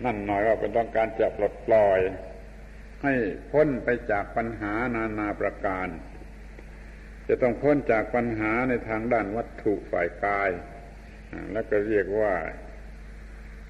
[0.05, 1.99] นั่นหน่อยว่าเป็นต้องการจะปลดปล่อย
[3.03, 3.15] ให้
[3.53, 5.89] พ้นไปจากปัญหานานาประการ
[7.29, 10.51] จะต้องพ้นจากปัญหาในทางด้านวัตถุฝ่ายกาย
[11.53, 12.35] แล้วก็เรียกว่า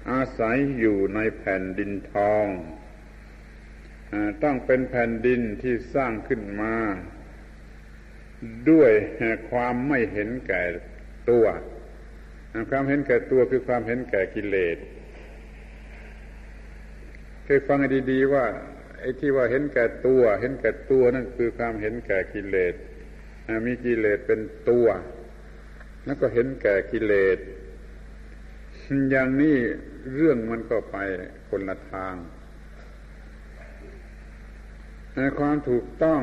[0.09, 2.47] อาศัยอยู่ในแผ่นดินทอง
[4.43, 6.75] ต้องเป็นแผ่นดินที่สร้างขึ้นมา
[8.69, 8.91] ด้วย
[9.49, 10.61] ความไม่เห็นแก่
[11.29, 11.45] ตัว
[12.69, 14.77] ความเห็นแก่ตัวคือความเห็นแก่กิเลส
[17.45, 17.79] เคยฟัง
[18.11, 18.45] ดีๆว่า
[18.99, 22.73] ไอ้ที่ว่าเห็นแก่ตัว เห็นแก่ตัวนั่นคือความเห็นแก่กิเลส
[23.65, 24.87] มีกิเลสเป็นตัว
[26.05, 27.37] แล้วก็เห็นแก่กิเลส
[29.11, 29.57] อย่างนี้
[30.13, 30.97] เรื่องมันก็ไป
[31.49, 32.15] คนละทาง
[35.39, 36.21] ความถูกต้อง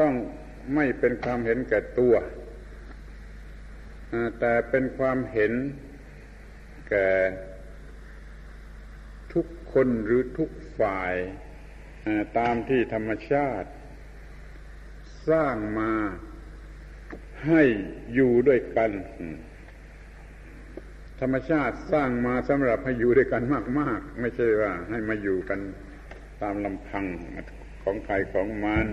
[0.00, 0.14] ต้อง
[0.74, 2.14] ไม่เป็นความเห็นแก่ตัว
[4.40, 5.52] แต่เป็นความเห็น
[6.88, 7.10] แก่
[9.32, 11.14] ทุกคนหรือทุกฝ่าย
[12.38, 13.70] ตามที่ธรรมชาติ
[15.28, 15.92] สร้างมา
[17.46, 17.62] ให้
[18.14, 18.90] อยู่ด้วยกัน
[21.22, 23.42] ธรรมชาติสร้างมาสำหรับให้อยู่ด้วยกัน
[23.80, 25.60] มาก ๆ ไม่ใช่ว่า ให้มาอยู่กัน
[26.42, 27.04] ตามลำพัง
[27.82, 28.86] ของใครของมัน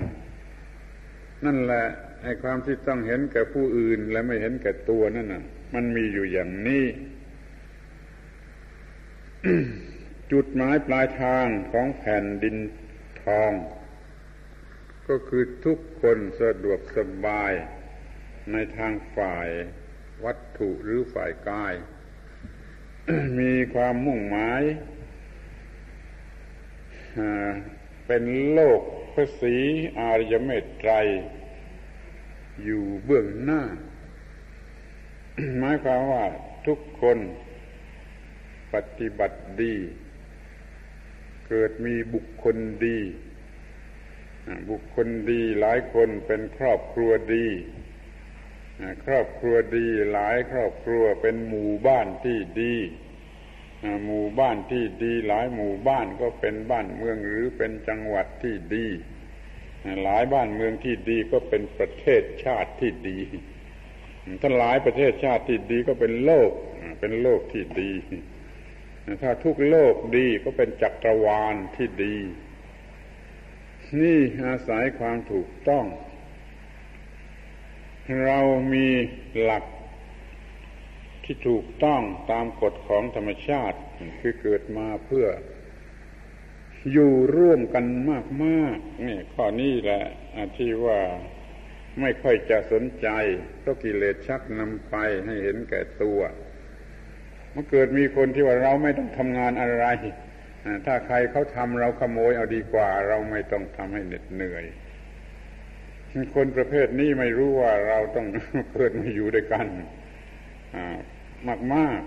[1.45, 1.85] นั่นแหละ
[2.23, 6.85] ไอ้ความที่ต้องเห็นแก่ผู้อื่นและไม่เห็นแก่ตัวนั่นน่ะ มันมีอยู่อย่างนี้
[10.31, 12.57] จุดหมายปลายทางของแผ่นดิน
[13.23, 13.51] ทอง
[15.09, 17.51] ก็คือทุกคนสะดวกสบาย
[18.51, 19.47] ในทางฝ่าย
[20.25, 21.73] วัตถุหรือฝ่ายกาย
[23.39, 24.63] มีความมุ่งหมาย
[28.05, 28.81] เป็นโลก
[29.13, 29.55] พระศรี
[29.99, 30.91] อารยเมตไตร
[32.63, 33.61] อยู่เบื้องหน้า
[35.59, 36.25] หมายความว่า
[36.67, 37.17] ทุกคน
[38.73, 39.75] ปฏิบัติดี
[41.47, 42.99] เกิดมีบุคคลดี
[44.69, 47.45] บุคคลดีหลายคนเป็นครอบครัวดี
[49.05, 52.75] ครอบครัวดีหลายครอบครัวเป็นหมู่บ้านที่ดี
[54.05, 58.87] หมู่บ้านที่ดีหลายหมู่บ้านก็เป็นบ้านเมืองหรือเป็นจังหวัดที่ดี
[60.03, 63.19] หลายบ้านเมืองที่ดีก็เป็นประเทศชาติที่ดี
[64.41, 66.51] ถ้าหลายประเทศชาติที่ดีก็เป็นโลก
[66.99, 67.91] เป็นโลกที่ดี
[69.21, 72.15] ถ้าทุกโลกดีก็เป็นจักรวาลที่ดี
[74.01, 75.85] นี่อาศัยความถูกต้อง
[78.25, 78.39] เรา
[78.73, 78.87] มี
[79.41, 79.63] หลัก
[81.23, 83.79] ที่ถูกต้องตามกฎของธรรมชาติ
[84.19, 85.27] คือเกิดมาเพื่อ
[86.91, 87.85] อยู่ร่วมกัน
[88.45, 90.03] มากๆนี่ข้อนี้แหละ
[90.57, 90.99] ที่ว่า
[92.01, 93.07] ไม่ค่อยจะสนใจ
[93.59, 94.95] เพราะกิเลสชักนำไป
[95.25, 96.19] ให้เห็นแก่ตัว
[97.53, 99.85] มันเกิดมีคนที่ว่าเราไม่ต้องทำงานอะไร
[100.85, 104.65] ถ้าใครเขาทำเราขโมยเอาดีกว่า เราไม่ต้องทำให้เหน็ดเหนื่อย
[106.35, 108.27] คนประเภทนี้ไม่รู้ว่าเราต้อง
[108.73, 109.67] เกิดมาอยู่ด้วยกัน
[111.47, 112.01] มากมาก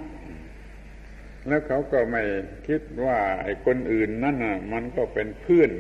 [1.49, 2.23] แล้วเขาก็ไม่
[2.69, 5.71] คิดว่าไอ้คนอื่นนั่นน่ะมันก็เป็นเพื่อน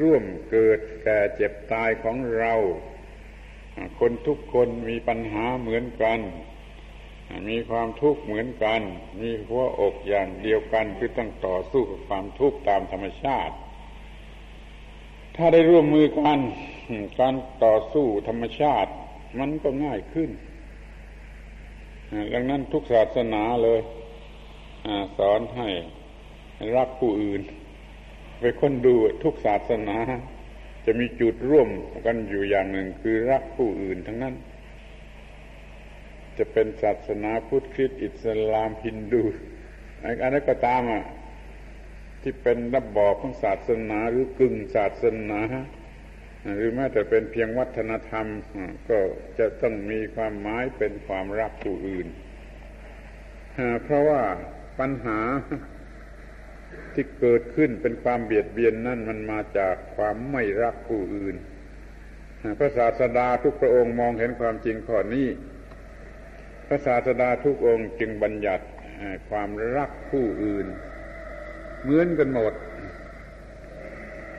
[0.00, 2.54] ร่วมเกิดแก่เจ็บตายของเรา
[4.00, 6.20] คนทุกคนมีปัญหาเหมือนกัน
[7.48, 8.80] มีความทุกข์เหมือนกัน
[9.20, 13.54] มีหัวอกอย่างเดียวกันคือต้องต่อสู้กับความทุกข์ตามธรรมชาติ
[15.40, 16.38] ถ้าได้ร่วมมือกัน
[17.20, 18.90] การต่อสู้ธรรมชาติ
[19.38, 20.30] มันก็ง่ายขึ้น
[22.32, 23.80] ดังนั้นทุกศาสนาเลย
[25.18, 25.68] สอนให้
[26.76, 27.42] รักผู้อื่น
[28.40, 29.98] ไปค้นดูทุกศาสนา
[30.84, 31.68] จะมีจุดร่วม
[32.06, 34.34] กันอยู่อย่างหนึ่งคือรักผู้อื่นทั้งนั้น
[36.38, 39.22] จะเป็นศาสนาพุทธคริสต์อิสลามฮินดู
[40.02, 41.04] อันนั้นก็ตามอะ
[42.30, 45.40] ที่เป็นระบอบของศาสนาหรือกึ่งศาสนา
[46.56, 48.26] หรือแม้แต่เป็นเพียงวัฒนธรรม
[48.88, 48.98] ก็
[49.38, 52.08] จะต้องมีความหมายเป็นความรักผู้อื่น
[53.82, 54.22] เพราะว่า
[54.78, 55.20] ปัญหา
[56.94, 61.36] ที่เกิดขึ้นเป็นความเบียดเบียนนั่นมันมาจากความไม่รักผู้อื่น
[62.58, 65.28] พระศาสดาทุกพระองค์มองเห็นความจริงข้อนี้
[66.66, 68.64] พระศาสดาทุกองค์จึงบัญญัติ
[69.30, 70.68] ความรักผู้อื่น
[71.82, 72.54] เหมือนกันหมด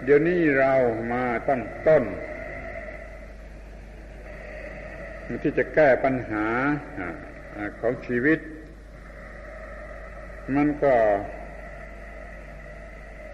[0.03, 0.73] เดี๋ยวนี้เรา
[1.13, 2.03] มาตั้งต้น
[5.43, 6.47] ที่จะแก้ปัญหา
[7.79, 8.39] ของชีวิต
[10.55, 10.95] มันก็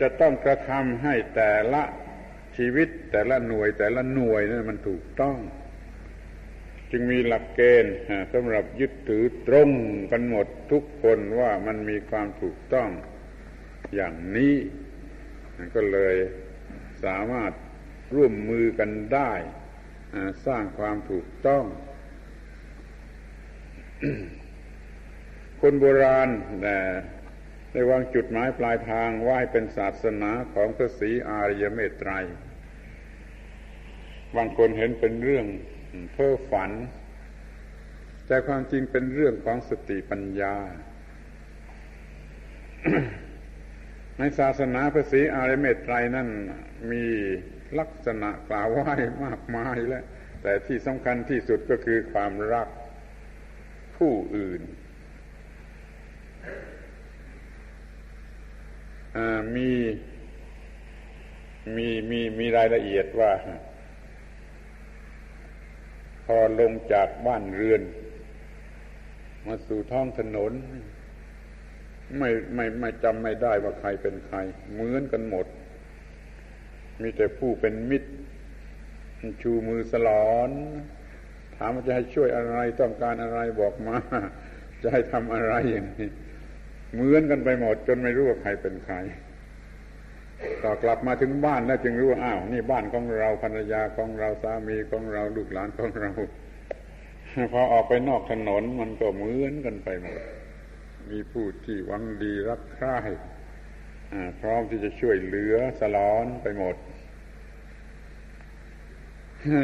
[0.01, 1.83] จะต้องกระทำให้แต่ละ
[2.57, 5.37] ชีวิตแต่ละหน่วยแต่ละหน่วยนั้นมันถูกต้อง
[6.91, 7.95] จึงมีหลักเกณฑ์
[8.33, 9.69] สำหรับยึดถือตรง
[10.11, 12.89] กันหมดทุกคนว่ามันมีความถูกต้อง
[13.95, 14.55] อย่างนี้
[15.75, 16.15] ก็เลย
[17.03, 17.51] สามารถ
[18.15, 19.31] ร่วมมือกันได้
[20.45, 21.65] สร้างความถูกต้อง
[25.61, 26.29] คนโบราณ
[27.71, 32.11] ได้วางจุดหมายปลายทางว่าให้เป็นศาสนาของพระศรีอาริยเมตไตร
[34.35, 35.45] บางคนเห็นเป็นเรื่อง
[36.13, 36.71] เพ้อฝัน
[38.27, 40.55] แต่ความจริงเป็นเรื่องของสติปัญญา
[44.17, 46.29] ในศาสนาพระศรีอริเมตไตรนั่น
[46.91, 47.03] มี
[47.79, 48.93] ลักษณะกล่าวไว้
[49.25, 50.03] มากมายแล้ว
[50.41, 52.67] แต่ที่สำคัญที่สุดก็คือความรัก
[53.97, 54.61] ผู้อื่น
[59.55, 59.69] มี
[61.75, 63.31] มีมีมีรายละเอียดว่า
[66.25, 67.81] พอลงจากบ้านเรือน
[69.45, 70.53] มาสู่ท้องถนน
[72.17, 74.37] ไม่ไม่ไม่จำไม่ได้ว่าใครเป็นใคร
[74.73, 75.45] เหมือนกันหมด
[77.01, 78.11] มีแต่ผู้เป็นมิตร
[79.41, 80.51] ชูมือสลอน
[81.55, 83.97] ถามว่าจะให้ช่วยอะไรต้องการอะไรบอกมา
[84.81, 86.09] จะให้ทำอะไรอย่างนี้
[86.93, 88.95] เหมือนกันไปหมด จนไม่รู้ว่าใครเป็นใคร
[90.63, 96.11] ต่อกลับมาถึงบ้านแล้วจึงรู้ว่าอ้าวนี่บ้านของเราภรรยาของเราสามีของเราลูกหลานของเรา
[97.53, 100.21] พอออกไปนอกถนนมันก็เหมือนกันไปหมด
[101.11, 102.97] มีผู้ที่หวังดีรักใคร่
[104.39, 106.75] พร้อมที่จะช่วยเหลือสลอนไปหมด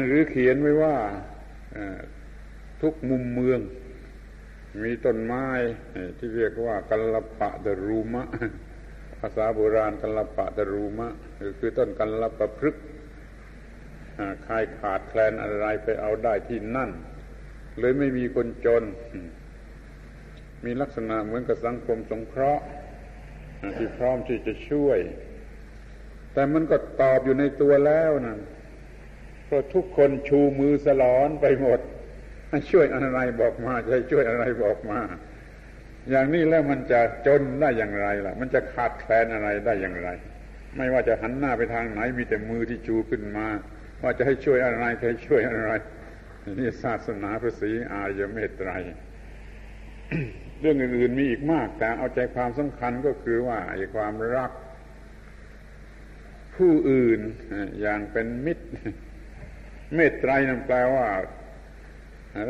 [0.06, 0.96] หรือเขียนไว้ว่า
[2.82, 3.60] ทุกมุมเมือง
[4.84, 5.46] มีต้นไม้
[6.18, 8.24] ที่เรียกว่ากัลปะดรูมะ
[9.20, 11.08] ภาษาโบราณกัลปะดรูมะ
[11.58, 12.76] คือต้นกัลปะพฤก
[14.44, 16.90] ใครขาดแคลนอะไรไปเอาได้ที่นั่น
[17.78, 18.82] เลยไม่มีคนจน
[20.64, 22.64] มีลักษณะเหมือนกับสังคมสงเคราะห์
[23.78, 24.98] ที่พร้อมที่จะช่วย
[26.32, 28.36] แต่มันก็ตอบอยู่ในตัวแล้วนะ
[29.46, 31.80] เพราะทุกคนชูมือสลอนไปหมด
[32.70, 35.00] ช่วยอะไรบอกมาจะช่วยอะไรบอกมา
[36.10, 40.08] อย่างนี้แล้วมันจะจนได้อย่างไรล่ะ มันจะขาดแคลนอะไรได้อย่างไร
[40.76, 43.46] ไม่ว่าจะหันหน้าไปทางไหนมีแต่มือที่ชูขึ้นมา
[44.02, 45.70] ว่าจะให้ช่วยอะไรให้ช่วยอะไร
[46.58, 48.70] นี่ศาสนาพระศรีอารยเมตไตร
[50.62, 54.50] เรื่องอื่นๆมีอีกมาก แต่เอาใจความสำคัญก็คือว่าไอ้ความรัก
[56.56, 57.20] ผู้อื่น
[57.80, 58.66] อย่างเป็นมิตร
[59.94, 61.08] เมตไตรนั่นแปลว่า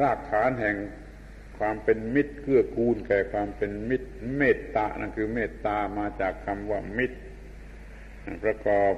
[0.03, 0.77] รากฐานแห่ง
[1.59, 7.19] ความเป็นมิตรเกื้อกูลแก่ความเป็นมิตร เมตตานั่นคือเมตตามาจากคำว่ามิตร
[8.45, 8.95] ประกอบ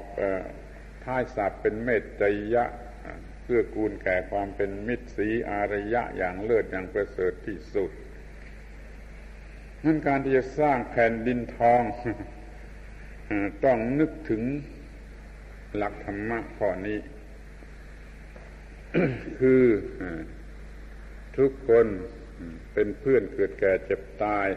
[1.04, 2.22] ท้ายศัพท์เป็นเมตต
[2.54, 2.64] ยะ
[3.44, 7.90] เกื้อกูลแก่ความเป็นมิตรสีอารยะอย่างเลิศอย่างประเสริฐที่สุด
[9.84, 11.82] นั่นการที่จะสร้างแผ่นดินทอง
[13.64, 14.42] ต้องนึกถึง
[15.76, 16.98] หลักธรรมะข้อนี้
[19.38, 19.64] คือ
[21.36, 21.86] ทุกคน
[22.72, 24.48] เป็นเพื่อนเกิดแก่เจ็บตาย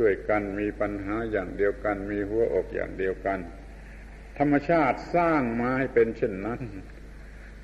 [0.00, 3.38] ด้วยกันมีปัญหาอย่างเดียวกัน มีหัวอกอย่างเดียวกัน
[4.38, 6.60] ธรรมชาติสร้างมาให้เป็นเช่นนั้น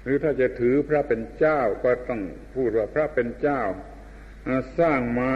[0.02, 2.20] หรือถ้าจะถือพระเป็นเจ้าก็ต้อง
[2.54, 3.62] พูดว่าพระเป็นเจ้า
[4.78, 5.32] สร้างมา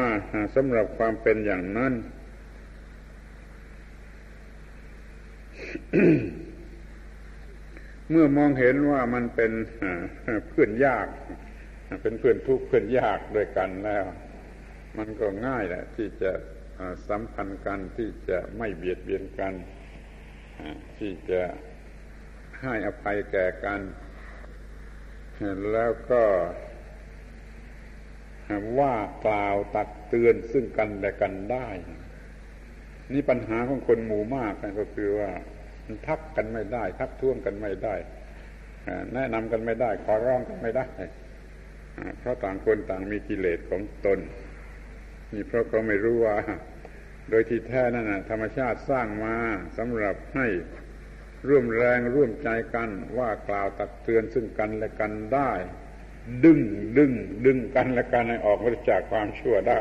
[0.54, 1.92] สำหรับความเป็นอย่างนั้น
[8.10, 9.52] เมื่อมองเห็นว่ามันเป็น
[10.48, 11.06] เพื่อนยาก
[12.02, 14.04] เป็นเพื่อนทุกข์เพื่อนยากด้วยกันแล้ว
[14.98, 16.32] มันก็ง่ายแหละที่จะ
[17.08, 19.54] สัมพันธ์กันที่จะไม่เบียดเบียนกัน
[20.98, 21.42] ที่จะ
[22.62, 23.80] ให้อภัยแก่กัน
[25.72, 26.22] แล้วก็
[28.78, 28.94] ว่า
[29.26, 31.68] กล่าวตักเตือนซึ่งกันและกันได้
[33.12, 35.30] นี่ปัญหาของคนหมู่มากก็คือว่า
[35.86, 37.94] มันทักกันไม่ได้ ทักท้วงกันไม่ได้
[39.14, 40.86] แนะนำกันไม่ได้ ขอร้องกันไม่ได้
[42.18, 44.18] เพราะต่างคนต่างมีกิเลสของตน
[45.34, 46.36] นี่เพราะเขาไม่รู้ว่า
[47.30, 49.36] โดยที่แท้นั่นนะธรรมชาติสร้างมา
[49.78, 50.46] สำหรับให้
[51.48, 55.52] ร่วมแรงร่วมใจกันว่ากล่าวตักเตือนซึ่งกันและกันได้
[56.44, 56.58] ดึง
[56.98, 57.12] ดึง
[57.44, 59.80] ดึงกันและกันให้ออกมาจากความชั่วได้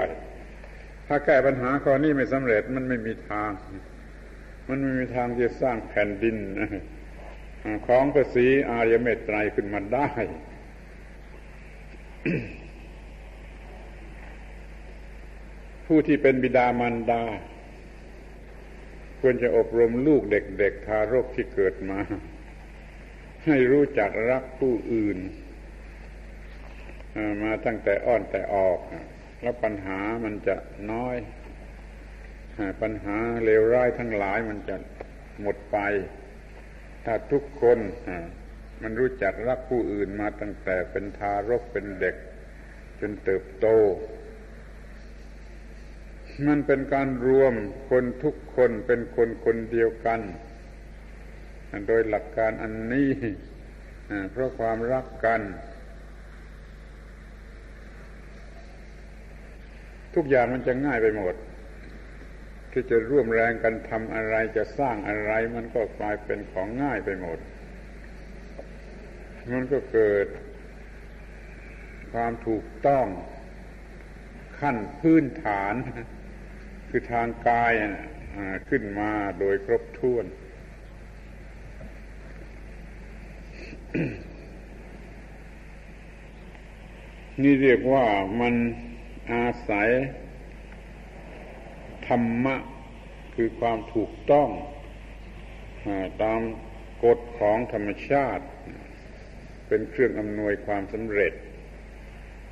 [1.08, 3.52] ถ้าแก้ปัญหาข้อนี้ไม่สำเร็จมันไม่มีทาง
[4.70, 6.38] มันไม่มีทางจะสร้างแผ่นดิน
[7.88, 10.10] ของภาษีอารยเมตไตรขึ้นมาได้
[15.86, 17.24] ผู้ที่เป็นบิดามารดา
[19.20, 22.00] ควรจะอบรมลูกเด็กๆทารกที่เกิดมา
[23.46, 25.18] ให้รู้จักรักผู้อื่น
[27.44, 28.80] มาตั้งแต่อ้อนแต่ออก
[29.42, 30.56] แล้วปัญหามันจะ
[30.92, 31.18] น้อย
[32.82, 34.76] ปัญหาเลวร้ายทั้งหลายมันจะ
[35.42, 35.78] หมดไป
[37.06, 37.80] ถ้าทุกคน
[38.82, 42.16] มันรู้จักรักผู้อื่นมาตั้งแต่เป็นทารกเป็นเด็ก
[43.00, 43.68] จนเติบโต
[46.48, 47.54] มันเป็นการรวม
[47.90, 50.22] คนทุกคนเป็นคนคนเดียวกัน
[51.88, 53.12] โดยหลักการอันนี้
[54.32, 55.42] เพราะความรักกัน
[60.16, 61.36] ทุกอย่างมันจะง่ายไปหมด
[62.72, 67.40] ที่จะร่วมแรงกันทำอะไรจะสร้างอะไร มันก็กลายเป็นของง่ายไปหมด
[69.54, 70.28] มันก็เกิด
[72.12, 73.06] ความถูกต้อง
[74.60, 75.74] ขั้นพื้นฐาน
[76.90, 77.74] คือทางกาย
[78.70, 80.26] ขึ้นมาโดยครบถ้วน
[87.44, 88.06] นี่เรียกว่า
[88.42, 88.54] มัน
[89.32, 89.90] อาศัย
[92.08, 92.56] ธรรมะ
[93.36, 94.50] คือความถูกต้อง
[96.24, 96.42] ตาม
[97.04, 98.46] กฎของธรรมชาติ
[99.68, 101.34] เป็นเครื่องอำนวยความสำเร็จ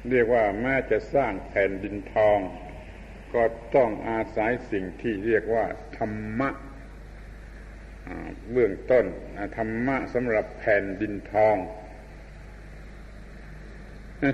[0.09, 2.39] เรียกว่าแม้จะสร้างแผ่นดินทอง
[3.33, 3.43] ก็
[3.75, 5.65] ต้องอาศัยสิ่งที่เรียกว่า
[5.97, 6.49] ธรรมะ
[8.51, 9.05] เบื้องต้น
[9.57, 11.55] ธรรมะสำหรับแผ่นดินทอง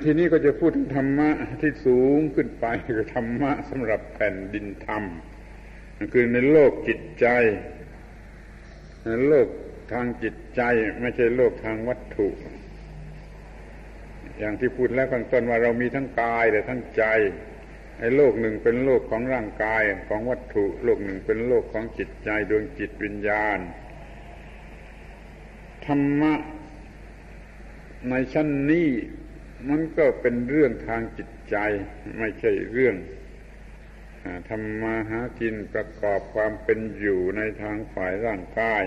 [0.04, 1.30] ทีนี้ก็จะพูดถึงธรรมะ
[1.62, 5.04] ที่สูงขึ้นไปคือธรรมะสำหรับแผ่นดินธรรม
[6.14, 7.28] คือในโลกจิตใจ
[9.06, 9.48] ในโลก
[9.92, 10.62] ทางจิตใจ
[11.02, 12.28] ไม่ใช่โลกทางวัตถุ
[14.38, 17.04] อย่างที่พูดแล้วข้างต้นว่าเรามีทั้งกายแต่ทั้งใจ
[18.00, 23.60] ไอ้โลกหนึ่งเป็นโลกของร่างกายของวัตถุ โลกหนึ่งเป็นโลกของจิตใจดวงจิตวิญญาณ
[25.86, 26.34] ธรรมะ
[28.10, 28.90] ในชั้นนี้
[29.68, 31.56] มันก็เป็นเรื่องทางจิตใจ
[32.20, 32.96] ไม่ใช่เรื่อง
[34.50, 38.84] ทำมาหากินประกอบความเป็นอยู่ในทางฝ่ายร่างกาย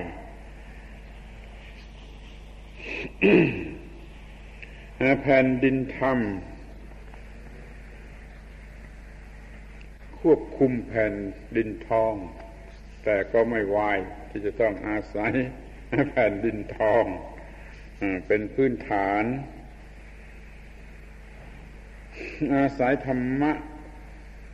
[5.22, 6.18] แผ่นดินธรรม
[10.20, 11.14] ควบคุมแผ่น
[11.56, 12.14] ดินทอง
[13.04, 13.98] แต่ก็ไม่วาย
[14.30, 15.32] ที่จะต้องอาศัย
[16.10, 17.04] แผ่นดินทอง
[18.26, 19.24] เป็นพื้นฐาน
[22.54, 23.52] อาศัยธรรมะ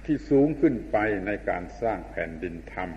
[0.05, 0.97] ที่สูงขึ้นไป
[1.27, 2.91] ในการสร้างแผ่นดินธรรม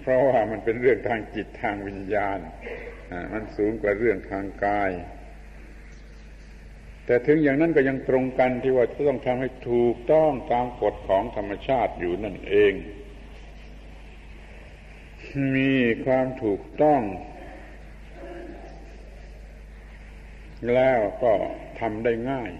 [0.00, 2.38] เพราะว่ามันเป็นเรื่องทางจิตทางวิญญาณ
[3.32, 4.90] มันสูงกว่าเรื่องทางกาย
[7.06, 12.72] แต่ถึงอย่างนั้นก็ยังตรงกันที่ว่าจะต้องทำให้ถูกต้องตามกฎของธรรมชาติอยู่นั่นเอง
[15.56, 17.00] มีความถูกต้อง
[20.74, 21.34] แล้วก็
[21.80, 22.50] ทำได้ง่าย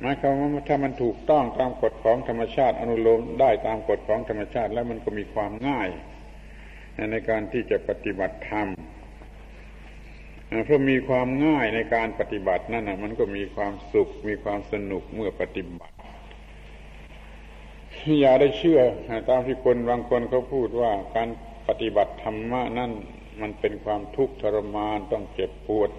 [0.00, 5.88] หมายความว่าถ้ามันถูกต้องตามกฎของธรรมชาติ อนุโลมได้ตามกฎของธรรมชาติ แล้วมันก็มีความง่าย
[7.12, 8.68] ในการที่จะปฏิบัติธรรม
[10.64, 15.94] เพราะมีความง่ายในการปฏิบัตินั่นนะมันก็มีความสุข มีความสนุกเมื่อปฏิบัติ
[18.20, 18.80] อย่าได้เชื่อ
[19.28, 21.28] ตามที่คนบางคนเขาพูดว่าการ
[21.68, 22.92] ปฏิบัติธรรมะนั่น
[23.40, 25.90] มันเป็นความทุกข์ทรมานต้องเจ็บปวด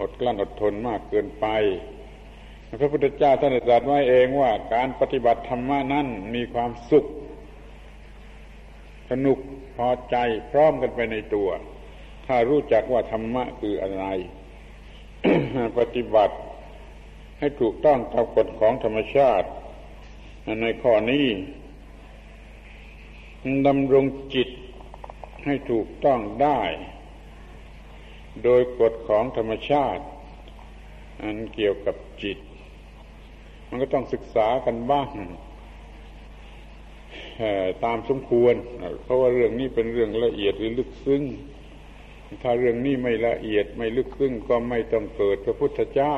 [0.00, 1.46] อดกลั้นอดทนมากเกินไป
[2.80, 7.04] พระพุทธเจ้าท่านตรัสไว้เองว่าการปฏิบัติธรรมะนั่นมีความสุข
[9.10, 9.38] สนุก
[9.76, 10.16] พอใจ
[10.50, 11.48] พร้อมกันไปในตัว
[12.26, 14.04] ถ้ารู้จักว่าธรรมะคืออะไร
[15.78, 16.36] ปฏิบัติ
[17.38, 19.48] ให้ถูกต้องตามกฎของธรรมชาติ
[20.62, 21.26] ในข้อนี้
[23.66, 24.48] ดำรงจิต
[25.44, 26.60] ให้ถูกต้องได้
[28.44, 30.04] โดยกฎของธรรมชาติ
[31.22, 32.38] อันเกี่ยวกับจิต
[33.68, 35.08] มันก็ต้องศึกษากันบ้าง
[37.84, 38.54] ตามสมควร
[39.02, 41.22] เพราะว่าเรื่องนี้เป็นเรื่องละเอียดหรือลึกซึ้ง
[42.42, 46.16] ถ้าเรื่องนี้ไม่ละเอียดไม่ลึกซึ้งก็ไม่ต้องเกิดพระพุทธเจ้า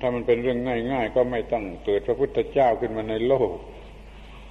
[0.00, 0.58] ถ้ามันเป็นเรื่อง
[0.92, 3.50] ง่าย ๆ ก็ไม่ต้องเกิดพระพุทธเจ้าขึ้นมาในโลก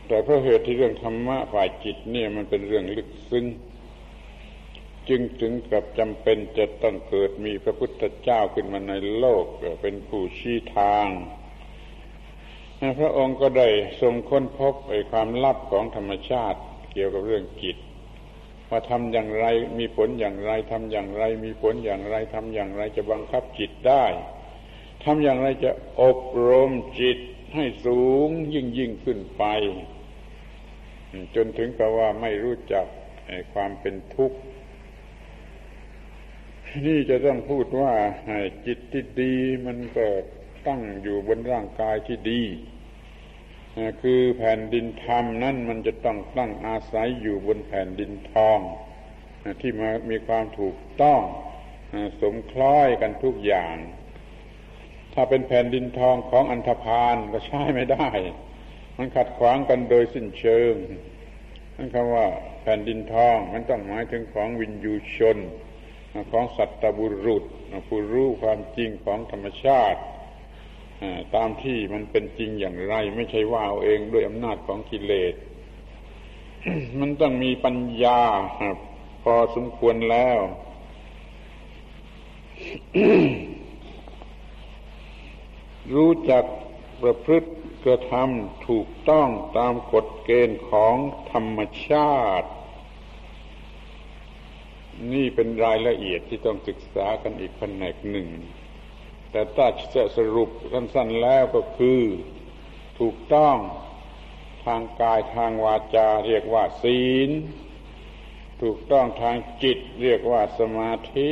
[0.08, 3.46] แต่เพราะเหตุที่เรื่องธรรมะฝ่ายจิตเนี่ยมันเป็นเรื่องลึกซึ้ง
[5.12, 9.46] จึงถึงกับจำเป็นจะต้องเกิดมีพระพุทธเจ้าขึ้นมาในโลก
[9.82, 11.08] เป็นผู้ชี้ทาง
[13.00, 13.68] พระองค์ก็ได้
[14.02, 16.60] ทรงค้นพบไอ้ความลับของธรรมชาติ
[16.94, 17.78] เกี่ยวกับเรื่องจิต
[18.70, 19.46] ว่าทำอย่างไร
[19.80, 24.06] มีผลอย่างไรทำอย่างไร มีผลอย่างไรทำอย่างไรจะบังคับจิตได้
[25.04, 27.20] ทำอย่างไรจะอบรมจิต
[27.56, 29.44] ให้สูงยิ่งยิ่งขึ้นไป
[31.36, 32.86] จนถึงกับว่าไม่รู้จัก
[33.54, 34.38] ความเป็นทุกข์
[36.80, 37.94] นี่จะต้องพูดว่า
[38.66, 40.08] จิตที่ดีมันก็
[40.68, 42.44] ตั้งอยู่บนร่างกายที่ดี
[44.02, 48.60] คือแผ่นดินธรรมนั่นมันจะต้องตั้งอาศัยอยู่บนแผ่นดินทอง
[49.62, 51.22] ที่มามีความถูกต้อง
[52.22, 53.76] สมคล้อยกันทุกอย่าง
[55.14, 58.08] ถ้าเป็นแผ่นดินทองของอันธพาลก็ใช้ไม่ได้
[58.98, 60.74] มันขัดขวางกันโดยสิ้นเชิง
[61.76, 62.28] นั่นคำว่า
[62.62, 65.40] แผ่นดินทองมันต้องหมายถึงของวินยูชน
[66.32, 67.44] ของสัตบุรุษ
[67.88, 70.02] ผู้รู้ความจริงของธรรมชาติ
[71.36, 75.36] ตามที่มันเป็นจริงอย่างไร ไม่ใช่ว่าเอาเองด้วยอำนาจของกิเลส
[77.00, 78.22] มันต้องมีปัญญา
[79.24, 80.40] พอสมควรแล้ว
[85.96, 86.44] รู้จัก
[87.02, 87.50] ประพฤติ
[87.86, 90.96] กระทำถูกต้องตามกฎเกณฑ์ของ
[91.32, 92.50] ธรรมชาติ
[95.14, 98.28] นี่เป็นรายละเอียดที่ต้องศึกษากันอีกแผนกหนึ่ง
[99.32, 102.02] แต่ถ้าจะสรุปสั้นๆแล้วก็คือ
[103.00, 103.58] ถูกต้อง
[104.66, 107.30] ทางกายทางวาจาเรียกว่าศีล
[108.62, 111.30] ถูกต้องทางจิตเรียกว่าสมาธิ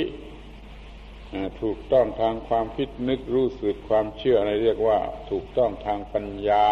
[1.61, 4.99] ถูกต้องทางความคิดนึกรู้สึกความเชื่ออะไรเรียกว่า
[5.30, 6.67] ถูกต้องทางปัญญา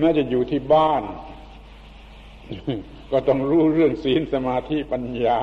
[0.00, 1.02] น่าจะอยู่ที่บ้าน
[3.10, 5.42] ก็ต้องรู้เรื่องศีลสมาธิปัญญา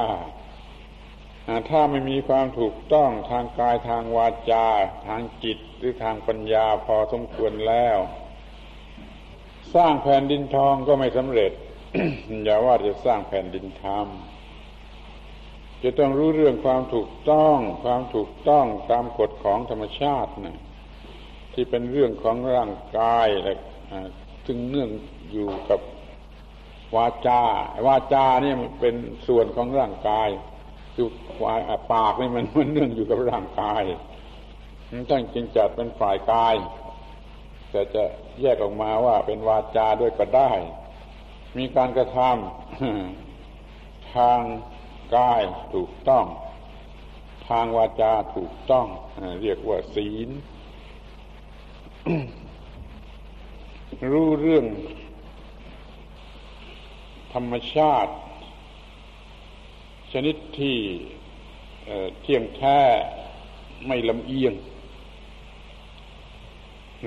[1.69, 4.67] ถ้าไม่มีความถูกต้องทางกายทางวาจา
[5.07, 7.97] ทางจิตหรือทางปัญญาพอสมควรแล้ว
[9.75, 11.51] สร้างแผ่นดินทองก็ไม่สำเร็จ
[12.43, 14.07] อย่าว่าจะสร้างแผ่นดินธรรม
[15.83, 20.57] จะต้องรู้เรื่องความถูกต้อง ความถูกต้องตามกฎของธรรมชาตินะ
[21.53, 23.57] ที่เป็นเรื่องของร่างกายและ
[24.45, 24.89] ซึ่งเนื่อง
[25.31, 25.79] อยู่กับ
[26.95, 27.41] วาจา
[27.87, 28.95] วาจาเนี่ยมันเป็น
[29.27, 30.29] ส่วนของร่างกาย
[30.95, 31.07] คือ
[31.91, 33.83] ปากนี่มันมันเนื่องอยู่กับร่างกาย
[35.09, 36.55] ตั้งจริงจัดเป็นฝ่ายกาย
[37.71, 38.03] แต่จะ
[38.41, 40.51] แยกออกมาว่าเป็นวาจาด้วยก็ได้
[41.57, 44.39] มีการกระทำทาง
[45.17, 45.41] กาย
[45.73, 46.25] ถูกต้อง
[47.49, 48.85] ทางวาจาถูกต้อง
[49.41, 50.29] เรียกว่าศีล
[54.11, 54.65] รู้เรื่อง
[57.33, 58.13] ธรรมชาติ
[60.11, 60.77] ชนิดที่
[62.21, 62.79] เที่ยงแท้
[63.87, 64.53] ไม่ลำเอียง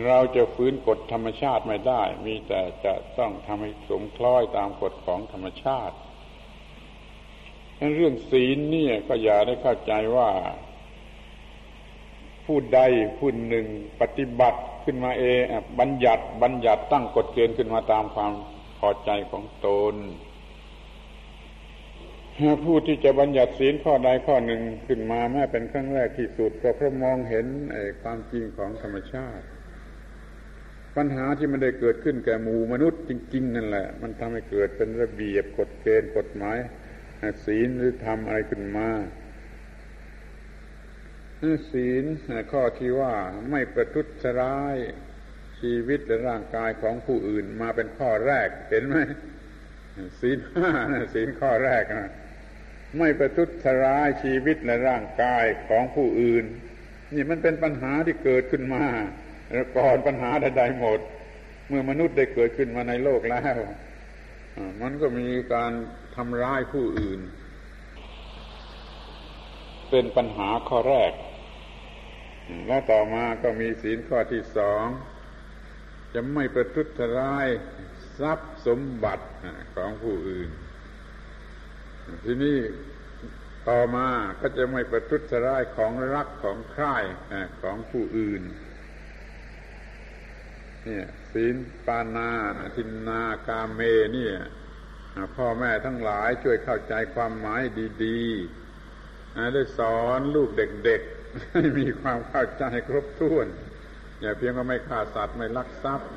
[0.06, 5.96] เราจะฟื้นกฎธรรมชาติไม่ได้ มีแต่จะต้องทำให้สมคล้อยตามกฎของธรรมชาติ
[7.96, 10.30] เรื่องศีลเนี่ยก็อย่าได้เข้าใจว่า
[12.46, 12.80] ผู้ใด
[13.18, 13.66] ผู้หนึ่ง
[14.00, 15.38] ปฏิบัติขึ้นมาเอง
[15.80, 18.32] บัญญัติบัญญัติตั้งกฎเกณฑ์ขึ้นมาตามความ
[18.78, 19.94] พอใจของตน
[22.64, 27.46] ผู้ที่จะบัญญัติศีลข้อใดข้อหนึ่งขึ้นมาแม้เป็นครั้งแรกที่สุดก็เพราะมองเห็น
[28.02, 29.44] ความจริงของธรรมชาติ
[30.96, 36.58] ปัญหาที่มันได้เกิดขึ้นแก่หมู่มนุษย์จริง ๆ นั่นแหละ มันทำให้เกิดเป็นระเบียบกฎเกณฑ์กฎหมาย
[37.44, 38.88] ศีลหรือทำอะไรขึ้นมา
[41.70, 42.04] ศีล
[42.52, 43.14] ข้อที่ว่า
[43.50, 44.06] ไม่ประทุษ
[44.40, 44.76] ร้าย
[45.60, 48.96] ชีวิตและร่างกายของผู้อื่นมาเป็นข้อแรกเห็นไหม
[50.20, 50.70] ศีลห้า
[51.14, 52.10] ศีลข้อแรกนะ
[52.98, 53.48] ไม่ประทุษ
[53.84, 56.44] ร้ายชีวิตและร่างกายของผู้อื่น
[57.14, 58.84] นี่มันเป็นปัญหาที่เกิดขึ้นมา
[59.52, 61.00] แล้วก่อนปัญหาใดๆหมด
[61.68, 63.58] เมื่อมนุษย์ได้เกิดขึ้นมาในโลกแล้ว
[64.82, 65.72] มันก็มีการ
[66.16, 67.20] ทำร้ายผู้อื่น
[69.90, 71.12] เป็นปัญหาข้อแรก
[72.66, 74.86] และต่อมาก็มีศีลข้อที่สอง
[76.18, 76.86] จะไม่ประทุษ
[77.18, 77.48] ร้าย
[78.18, 79.26] ทรัพย์สมบัติ
[79.76, 80.50] ของผู้อื่น
[82.24, 82.58] ทีนี้
[83.68, 84.08] ต่อมา
[84.40, 86.96] ก็จะไม่ประทุษร้ายของรักของใคร่
[87.62, 88.42] ของผู้อื่น
[90.84, 91.56] เนี่ยศีล
[91.86, 92.30] ปานา
[92.76, 93.80] ทินนากาเม
[94.14, 94.36] เนี่ย
[95.36, 97.62] พ่อแม่ทั้งหลายช่วยเข้าใจความหมาย
[98.04, 103.46] ดีๆได้สอนลูกเด็กๆให้มีความเข้าใจครบถ้วน
[104.20, 106.10] อย่าเพียงว่าไม่ฆ่าสัตว์ไม่ลักทรัพย์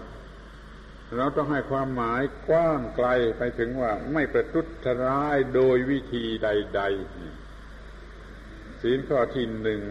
[1.17, 4.65] เราต้องให้ความหมายกว้างไกลไปถึงว่าไม่ประทุษ
[5.05, 6.81] ร้ายโดยวิธีใด
[8.01, 9.81] ๆ ศีลข้อที่หนึ่ง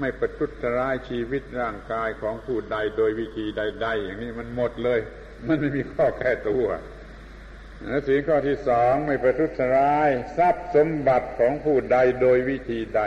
[0.00, 5.00] ไม่ประทุษร้ายชีวิตร่างกายของผู้ใดโดยวิธีใด ๆ อย่างนี้มันหมดเลย
[5.46, 6.66] มันไม่มีข้อแก้ตัว
[8.06, 13.02] ศีลข้อที่สองไม่ประทุษร้าย ทรัพย์สมบัติของผู้ใดโดยวิธีใด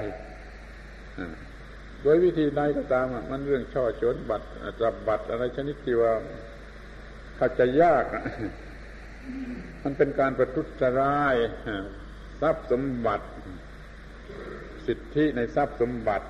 [2.04, 4.48] โดยวิธีใดก็ตามมันเรื่องช่อชนบัตร
[4.82, 6.14] จับบัตรอะไรชนิดที่ว่า
[7.38, 8.06] เข้าใจยาก
[9.84, 10.68] มันเป็นการประทุษ
[11.00, 11.36] ร้าย
[12.42, 13.28] ทรัพย์สมบัติ
[14.88, 16.28] สิทธิในทรัพย์สมบัติ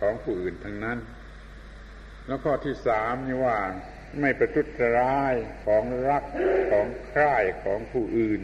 [0.00, 0.98] ของผู้อื่นทั้งนั้น
[2.26, 3.56] แล้วข้อที่สามนี่ว่า
[4.20, 4.66] ไม่ประทุษ
[4.98, 6.24] ร้ายของรัก
[6.70, 8.42] ของใคร่ของผู้อื่น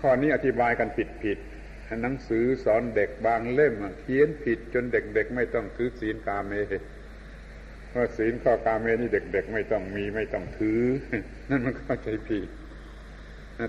[0.00, 1.38] ข้อนี้อธิบายกันผิดผิด
[2.02, 6.52] หนังสือสอนเด็กบางเล่มเขียนผิดจนเด็กๆไม่ต้องถือศีลกาเม
[7.94, 10.82] ว่าศีลข้อกาเมนี่เด็ก ๆ ไม่ต้องมีไม่ต้องถือ
[11.50, 12.48] นั่นมันเข้าใจผิด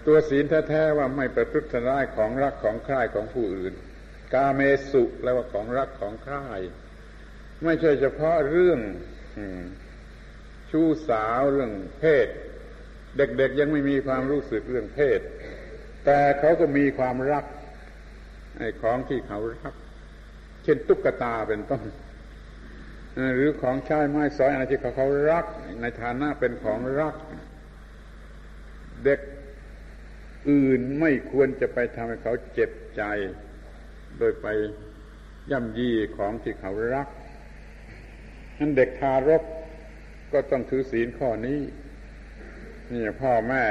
[0.08, 3.74] ตัวศีลแท้ๆว่าไม่ประพฤติร้ายของรักของใคร่ของผู้อื่น
[4.34, 4.62] กาเม
[4.92, 6.46] สุแปลว่าของรักของใคร่
[7.64, 8.80] ไม่ใช่เฉพาะเรื่อง
[10.72, 12.28] ชู้สาวเรื่องเพศ
[13.18, 15.20] เด็กๆยังไม่มีความรู้สึกเรื่องเพศ
[16.06, 17.46] แต่เขาก็มีความรัก
[18.58, 19.74] ไอ้ของที่เขารัก
[20.64, 21.84] เช่นตุ๊กตาเป็นต้น
[23.36, 25.46] หรือของใช้ไม้สอยอะไรที่เขาเขารัก
[25.82, 27.16] ในฐานะเป็นของรัก
[29.04, 29.20] เด็ก
[30.50, 33.04] อื่นไม่ควรจะไปทำให้เขาเจ็บใจ
[34.18, 34.48] โดยไป
[35.52, 37.08] ย่ำยีของที่เขารัก
[38.60, 39.44] นั้นเด็กทารก
[40.34, 41.60] ก็ต้องถือศีลข้อนี้
[42.94, 43.64] นี่พ่อแม่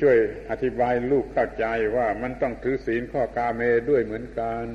[0.00, 0.16] ช่วย
[0.50, 1.66] อธิบายลูกเข้าใจ
[1.96, 4.66] ว่ามันต้องถือศีลข้อกาเมด้วยเหมือนกัน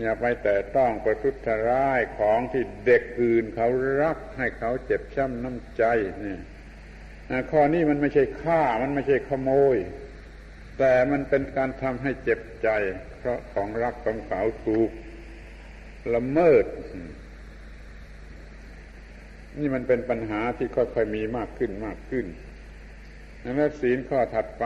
[0.00, 1.34] อย่าไปแต่ต้องประทุษ
[1.68, 3.68] ร้ายของที่เด็กอื่นเขา
[4.02, 5.84] รักให้เขาเจ็บช้ำน้ำใจ
[6.24, 6.38] นี่
[7.50, 9.76] ข้อนี้มันไม่ใช่ฆ่ามันไม่ใช่ขโมย
[10.78, 12.68] แต่มันเป็นการทำให้เจ็บใจ
[13.18, 14.90] เพราะของรักของเขาถูก
[16.14, 16.64] ละเมิด
[19.58, 22.26] นี่มันเป็นปัญหาที่ค่อยๆมีมากขึ้นมากขึ้น
[23.44, 24.64] นั้นศีลข้อถัดไป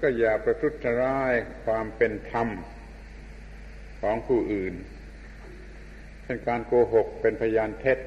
[0.00, 1.32] ก็อย่าประทุษร้าย
[1.64, 2.48] ความเป็นธรรม
[4.00, 4.74] ของผู้อื่น
[6.22, 7.98] เช่นการโกหกเป็นพยานเท็จ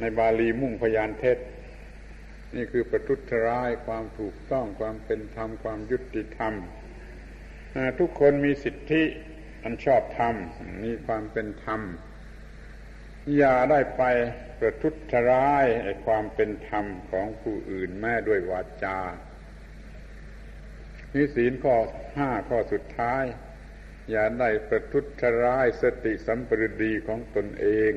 [0.00, 1.38] ในบาลีมุ่งพยานเท็จ
[2.54, 6.54] นี่คือประทุษร้ายความถูกต้องความเป็นธรรมความยุติธรรม
[7.98, 9.02] ทุกคนมีสิทธิ
[9.62, 10.34] อันชอบธรรม
[10.84, 11.80] มีความเป็นธรรม
[13.36, 14.02] อย่าได้ไป
[14.58, 14.94] ประทุษ
[15.30, 18.98] ร้ายไอ้ความเป็นธรรมของผู้อื่นแม้ด้วยวาจา
[21.14, 21.76] นี่ศีลข้อ
[22.16, 23.24] ห้าข้อสุดท้าย
[24.10, 25.04] อย่าได้ประทุษ
[25.44, 27.92] ร้ายสติสัมปรดีของตนเอง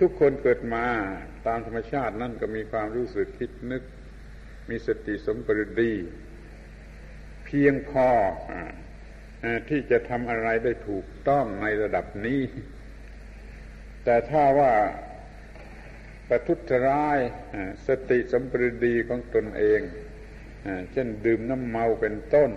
[0.00, 0.86] ทุกคนเกิดมา
[1.46, 3.82] ตามธรรมชาตินั่นก็มีความรู้สึกคิดนึก
[4.70, 5.94] มีสติสัมปรดี
[7.44, 8.08] เพียงพอ
[9.68, 12.40] ที่จะทำอะไรได้ถูกต้องในระดับนี้
[14.04, 14.72] แต่ถ้าว่า
[16.28, 17.18] ประทุษร้าย
[17.86, 19.80] สติสัมปรดีของตนเอง
[20.92, 22.50] เช่นดื่มน้ำเมาเป็นต้น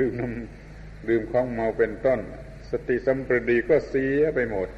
[0.00, 2.20] ดื่มน้ำดื่มของเมาเป็นต้น
[2.70, 4.68] สติสัมปรดีก็เสียไปหมด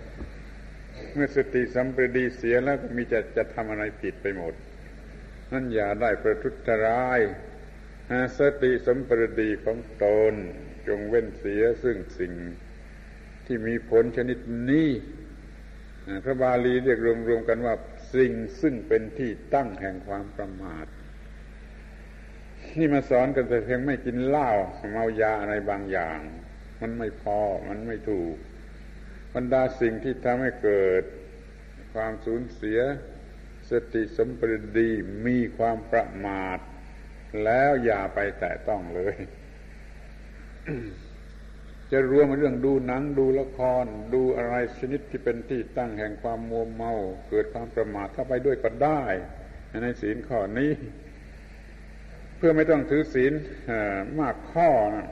[1.15, 4.55] เมื่อสติสัมปรดีเสียแล้วก็มีจะจะทำอะไรผิดไปหมด
[5.53, 6.55] นั่นอย่าได้ประทุษ
[6.87, 7.21] ร้าย
[8.39, 10.35] สติสัมปรดีของตน
[10.89, 12.33] จงเว้นเสียซึ่งสิ่ง
[13.47, 14.39] ที่มีผลชนิด
[14.71, 14.89] นี้
[16.25, 16.99] พระบาลีเรียก
[17.29, 17.75] รวมๆกันว่า
[18.15, 20.87] สิ่งซึ่งเป็นที่ตั้งแห่งความประมาท
[22.79, 24.51] นี่มาสอนกันแต่เพียงไม่กินเหล้า
[24.91, 26.19] เมายาอะไรบางอย่าง
[26.81, 28.35] มันไม่พอมันไม่ถูก
[29.35, 31.03] บรรดาสิ่งที่ทำให้เกิด
[31.95, 32.81] ความสูญเสีย
[33.71, 34.91] สติสมปริดี
[35.27, 36.59] มีความประมาท
[37.45, 39.15] แล้วอย่าไปแตะต้องเลย
[41.93, 43.85] จะรวมเรื่องดูหนังดูละคร
[44.15, 46.93] ดูอะไรชนิดที่เป็นที่ตั้งแห่งความมัวเมา
[47.29, 49.03] เกิดความประมาทเข้าไปด้วยก็ได้
[49.83, 50.73] ในศีลข้อนี้
[52.37, 53.33] เพื่อไม่ต้องถือศีล
[54.21, 55.09] มากข้อนะ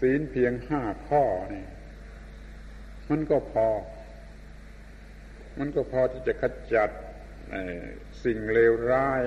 [0.00, 1.64] ศีลเพียงห้าข้อนี่
[3.10, 3.68] มันก็พอ
[5.58, 6.90] มันก็พอที่จะขจัด
[8.24, 9.22] สิ่งเลวร้าย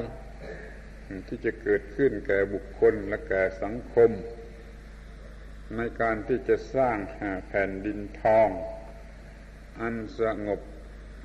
[1.27, 4.09] ที่จะเกิดขึ้นแก่บุคคลและแก่สังคม
[5.78, 6.97] ในการที่จะสร้าง
[7.47, 8.49] แผ่นดินทอง
[9.80, 10.61] อันสงบ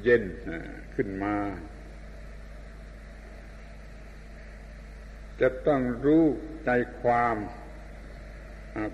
[0.03, 0.25] เย็น
[0.95, 1.37] ขึ้นมา
[5.41, 6.25] จะต้องรู้
[6.65, 6.71] ใจ
[7.01, 7.37] ความ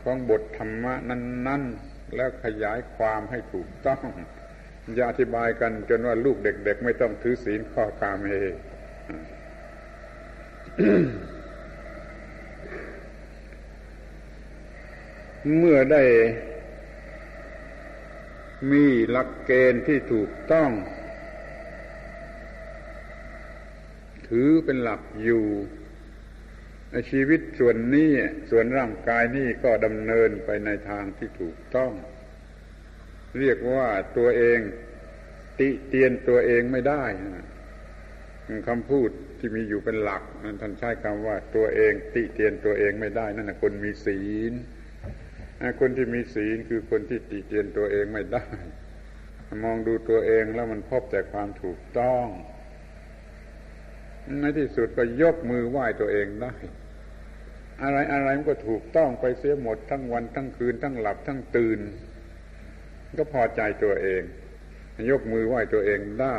[0.03, 4.05] ของบทธรรมะนั้น ๆ แล้วขยายความให้ถูกต้อง
[4.95, 8.33] อย่าอธิบายกันจนว่าลูกเด็ก ๆ ไม่ต้องถือศีลข้อกามเอ
[15.59, 16.05] เมื่อได้
[18.73, 20.71] มีหลักเกณฑ์ที่ถูกต้อง
[24.29, 25.45] ถือเป็นหลักอยู่
[27.11, 28.11] ชีวิตส่วนนี้
[28.51, 31.93] ส่วนร่างกายนี้ก็ดำเนินไปในทางที่ถูกต้อง
[33.39, 34.59] เรียกว่าตัวเอง
[35.59, 37.05] ติเตียนตัวเองไม่ได้
[38.69, 44.53] คำพูดที่มีอยู่เป็นหลัก นั้นท่านใช้คำว่าตัวเองติเตียนตัวเองไม่ได้ นั่นคนมีศีล
[45.81, 48.45] คนที่มีศีลคือคนที่ติเตียนตัวเองไม่ได้
[49.65, 52.27] มองดูตัวเองแล้วมันพบแต่ความถูกต้อง
[54.41, 56.55] ในที่สุดก็ยกมือไหว้ตัวเองได้
[57.83, 61.81] อะไรอะไรมันก็ถูกต้องไปเสียหมดทั้งวันทั้งคืน ทั้งหลับทั้งตื่น
[63.19, 64.23] ก็พอใจตัวเอง
[65.11, 66.39] ยกมือไหว้ตัวเองได้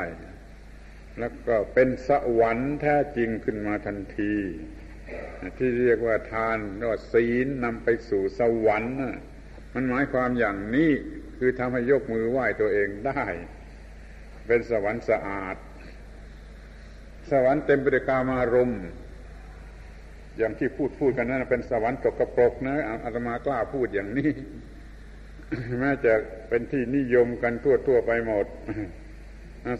[1.20, 2.10] แล้วก็เป็นส
[2.40, 4.36] วรรค์แท้จริงขึ้นมาทันที
[5.58, 6.58] ที่เรียกว่าทาน
[6.90, 8.96] ว่าศีลนำไปสู่สวรรค์
[9.74, 10.92] มันหมายความอย่างนี้
[11.38, 13.24] คือทำให้ยกมือไหว้ตัวเองได้
[14.48, 15.56] เป็นสวรรค์สะอาด
[17.32, 18.82] สวรรค์เต็มไปด้วยกามารมณ์
[20.38, 24.32] อย่างที่พูดพูดกันนั้นเป็นสวรรค์ตกกระปรกนะอาตมากล้าพูดอย่างนี้
[25.80, 26.14] แม้จะ
[26.50, 28.46] เป็นที่นิยมกันทั่วทั่วไปหมด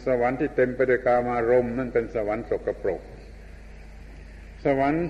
[0.06, 3.02] สวรรค์ที่เต็มไปด้วยกามารมณ์นั่นเป็นสวรรค์สกปรก
[4.64, 5.08] สวรรค์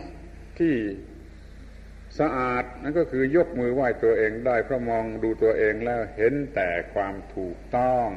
[0.59, 0.75] ที่
[2.19, 8.07] สะอาดนั่นก็คือยกมือไหว้ตัวเองได้เพราะมองดูตัวเองแล้วเห็นแต่ความถูกต้อง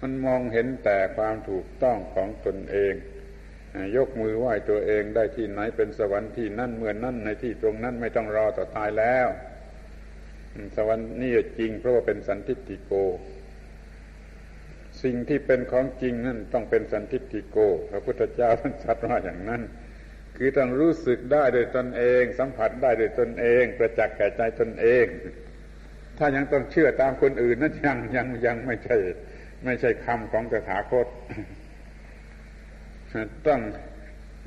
[0.00, 2.94] มันมองเห็นแต่ความถูกต้องของตนเอง
[3.96, 9.28] ยกมือไหว้ตัวเองได้ที่ไหนเป็นสวรรค์ที่นั่นเมื่อนนั่นในที่ตรงนั้นไม่ต้องรอต่อตายแล้ว
[10.76, 12.92] สวรรค์นี่จริงเพราะว่าเป็นสันติติโก
[15.02, 17.58] สิ่งที่เป็นของจริงนั่นต้องเป็นสันติติโก
[17.90, 19.62] พระพุทธเจ้าท่านตรัสว่าอย่างนั้น
[20.42, 25.06] คือต้องรู้สึกได้โดยตนเอง สัมผัสได้โดยตนเองประจักษ์แก่ใจตนเอง
[26.18, 28.96] ถ้ายังต้องเชื่อตามคนอื่นนั้นยังยังยังไม่ใช่
[29.64, 31.06] ไม่ใช่คำของตถาคต
[33.46, 33.60] ต้อง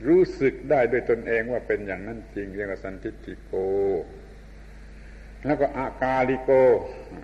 [0.08, 3.54] รู้สึกได้ด้วยตนเองว่าเป็นอย่างนั้นจริง เรียกว่าสันทิติโก
[5.46, 6.52] แล้วก็อากาลิโก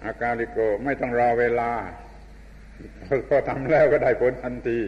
[0.06, 1.72] อากาลิโก ไม่ต้องรอเวลา
[3.28, 4.82] พอทำแล้วก็ได้ผลทันที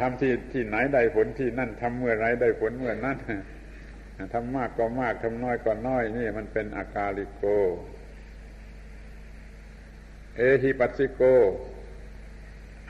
[0.00, 3.16] ทำที่ที่ไหนได้ผลที่นั่นทำเมื่อไรได้ผลเมื่อนั้น
[4.34, 7.44] ทำมากก็มากทำน้อยก็น้อย นี่มันเป็นอากาลิโก
[10.36, 11.22] เอฮิปัสสิโก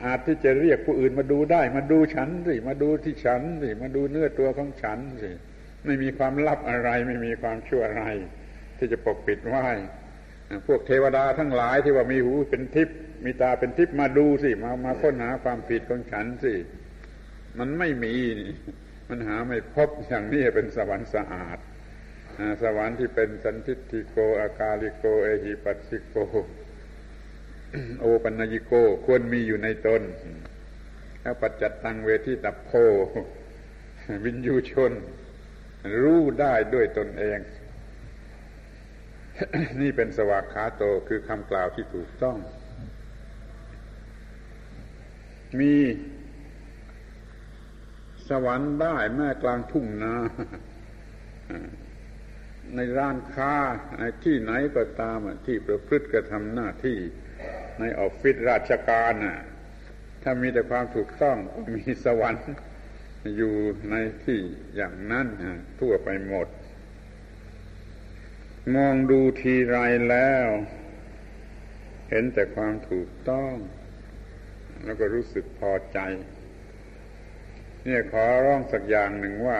[0.03, 5.31] อาจที่จะเรียกผู้อื่นมาดูได้ มาดูฉันสิมาดูที่ฉันสิมาดูเนื้อตัวของฉันสิ
[5.85, 8.05] ไม่มีความลับอะไร ไม่มีความชั่วอะไร
[8.77, 9.65] ที่จะปกปิดไว้
[10.67, 16.53] พวกเทวดาทั้งหลายที่ว่ามีหูเป็นทิพย์มีตาเป็นทิพย์มาดูสิ มามาค้นหาความผิดของฉันสิ
[17.57, 18.15] มันไม่มี
[19.09, 21.57] มันหาไม่พบอย่างนี้เป็นสวรรค์สะอาด
[22.63, 26.15] สวรรค์ที่เป็นสันทิติโก อากาลิโก เอหิปัสสิโก
[27.99, 28.71] โอปัญญิโก
[29.05, 30.01] ควรมีอยู่ในตน
[31.21, 32.71] แล้วปัจจัตตังเวทีตับโพ
[34.23, 34.91] วินยูชน
[36.01, 37.39] รู้ได้ด้วยตนเอง
[39.81, 42.37] นี่เป็นสวากขาโตคือคำกล่าวที่ถูกต้อง
[45.59, 45.73] มี
[48.29, 50.15] สวรรค์ได้แม่กลางทุ่งนา
[52.75, 53.55] ในร้านค้า
[53.99, 56.97] ในที่ไหนก็ตามที่ประพฤติกระทำหน้าที่
[57.79, 59.37] ในออฟฟิศราชการน่ะ
[60.23, 61.37] ถ้ามีแต่ความถูกต้อง
[61.75, 62.43] มีสวรรค์
[63.37, 63.55] อยู่
[63.91, 64.39] ในที่
[64.75, 65.27] อย่างนั้น
[65.79, 66.47] ทั่วไปหมด
[68.75, 69.77] มองดูทีไร
[70.09, 70.47] แล้ว
[72.09, 73.53] เห็นแต่ความถูกต้อง
[74.83, 75.99] แล้วก็รู้สึกพอใจ
[77.89, 79.59] เนี่ยขอร้องสักอย่างหนึ่งว่า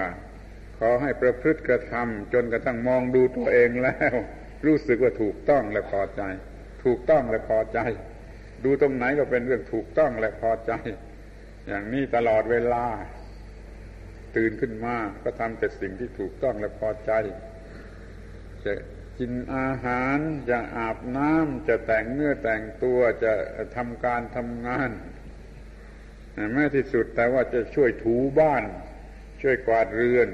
[0.80, 4.14] ขอให้ประพฤติกระทำจนกระทั่งมองดูตัวเองแล้ว
[4.66, 6.22] รู้สึกว่าถูกต้องและพอใจ
[6.84, 7.80] ถูกต้องและพอใจ
[8.64, 10.72] ดูตรงไหนก็เป็นเรื่องถูกต้องและพอใจ
[11.68, 12.86] อย่างนี้ตลอดเวลา
[14.36, 17.12] ตื่นขึ้นมาก็ทำแต่สิ่งที่ถูกต้องและพอใจ
[18.66, 18.74] จะ
[19.20, 20.18] กินอาหาร
[20.50, 23.34] จะอาบน้ำจะแต่งเนื้อแต่งตัวจะ
[23.76, 24.90] ทำการทำงาน
[26.54, 28.64] แม้ที่สุดแต่ว่าจะช่วยถูบ้าน
[29.42, 30.28] ช่วยกวาดเรือน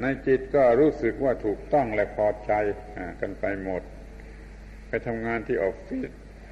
[0.00, 2.52] ในจิตก็รู้สึกว่าถูกต้องและพอใจ
[3.20, 3.82] กันไปหมด
[4.88, 6.10] ไปทำงานที่ออฟฟิศ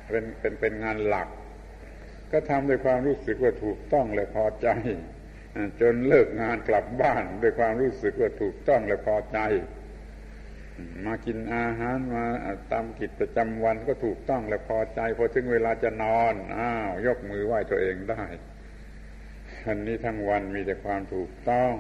[0.09, 1.29] เป็นเป็นเป็นงานหลัก
[2.33, 4.68] ก็ทำด้วยความรู้สึกว่าถูกต้องและพอใจ
[5.81, 9.39] จนเลิกงานกลับบ้านด้วยความรู้สึกว่าถูกต้องและพอใจ
[11.07, 12.24] มากินอาหารมา
[12.72, 18.24] ตามกิจประจำวันก็ถูกต้องและพอใจพอถึงเวลาจะนอน อ้าว ยกมือไหว้ตัวเองได้
[19.66, 21.74] อันนี้ทั้งวันมีแต่ความถูกต้อง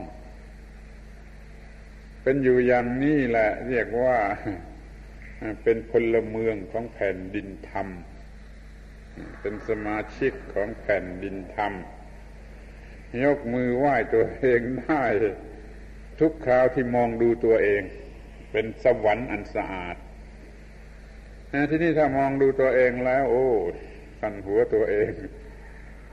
[2.22, 4.18] เป็นอยู่อย่างนี้แหละ เรียกว่า
[5.62, 7.88] เป็นพลเมืองของแผ่นดินธรรม
[9.40, 11.72] เป็นสมาชิกของแผ่นดินธรรม
[13.24, 15.04] ยกมือไหว้ตัวเองได้
[16.20, 17.82] ทุกคราวที่มองดูตัวเอง
[18.52, 19.96] เป็นสวรรค์อันสะอาด
[21.70, 23.46] ที่นี่ถ้ามองดูตัวเองแล้ว โอ้
[24.20, 25.10] กันหัวตัวเอง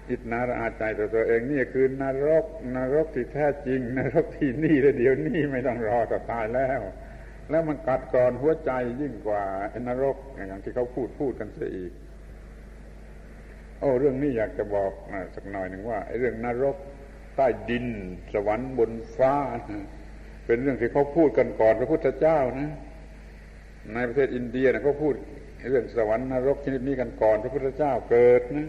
[0.10, 6.82] อิจนาระอาใจตัวตัวเองนี่คือนรกนรกที่แท้จริง นรกที่นี่แล้วเดี๋ยวนี้ไม่ต้องรอต่อตายแล้ว
[7.50, 8.72] แล้วมันกัดกร่อนหัวใจ
[9.02, 9.44] ยิ่งกว่า
[9.88, 10.18] นรก
[10.48, 11.92] อย่างที่เขาพูดพูดกันเสียอีก
[13.80, 14.92] โอ้เรื่องนี้อยากจะบอก
[15.36, 16.78] สักหน่อยหนึ่งว่าเรื่องนรก
[17.36, 17.86] ใต้ดิน
[18.34, 19.34] สวรรค์บนฟ้า
[20.46, 22.70] เป็นเรื่องที่เขาพูดกันก่อนพระพุทธเจ้านะ
[23.94, 25.14] ในประเทศอินเดียนะเขาพูด
[25.70, 28.68] เรื่องสวรรค์นรกชนิดนี้กันก่อนพระพุทธเจ้าเกิดนะ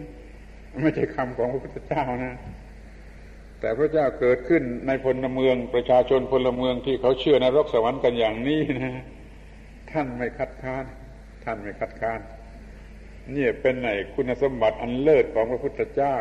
[0.83, 2.35] ไม่ใช่คำของพระพุทธเจ้านะ
[3.61, 8.93] แต่พระเจ้าเกิดขึ้นในพลเมืองประชาชนพลเมืองที่เขาเชื่อนรกสวรรค์กันอย่างนี้นะ
[9.91, 10.85] ท่านไม่คัดค้าน
[11.45, 12.21] ท่านไม่คัดค้าน
[13.35, 16.17] นี่เป็นไหนคุณสมบัติอันเลิศของพระพุทธเจ้า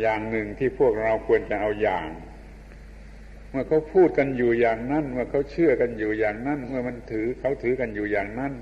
[0.00, 2.06] อย่างหนึ่งที่พวกเราควรจะเอาอย่าง
[3.54, 8.52] มื่อเขาพูดกันอยู่อย่างนั้น เมื่อเขาเชื่อกันอยู่อย่างนั้น เมื่อมันถือเขาถือกันอยู่อย่างนั้น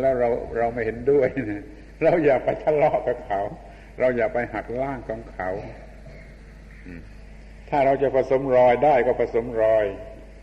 [0.00, 0.28] แล้วเรา
[0.58, 1.64] เราไม่เห็นด้วยนะ
[2.02, 3.40] เราอย่าไปทะเลาะกับเขา
[4.00, 5.50] เราอย่าไปหักล้างของเขา
[7.70, 9.84] ถ้าเราจะผสมรอยได้ก็ผสมรอย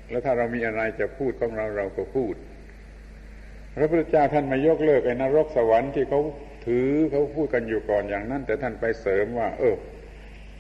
[0.09, 2.35] แล้วถ้าเรามีอะไรจะพูดของเราเราก็พูด
[3.75, 6.21] พระพุทธเจ้าท่านม่ยกเลิกไอ้นรกสวรรค์ที่เขา
[6.65, 9.75] ถือเขาพูดกันอยู่ก่อนอย่างนั้น แต่ท่านไปเสริมว่า เออ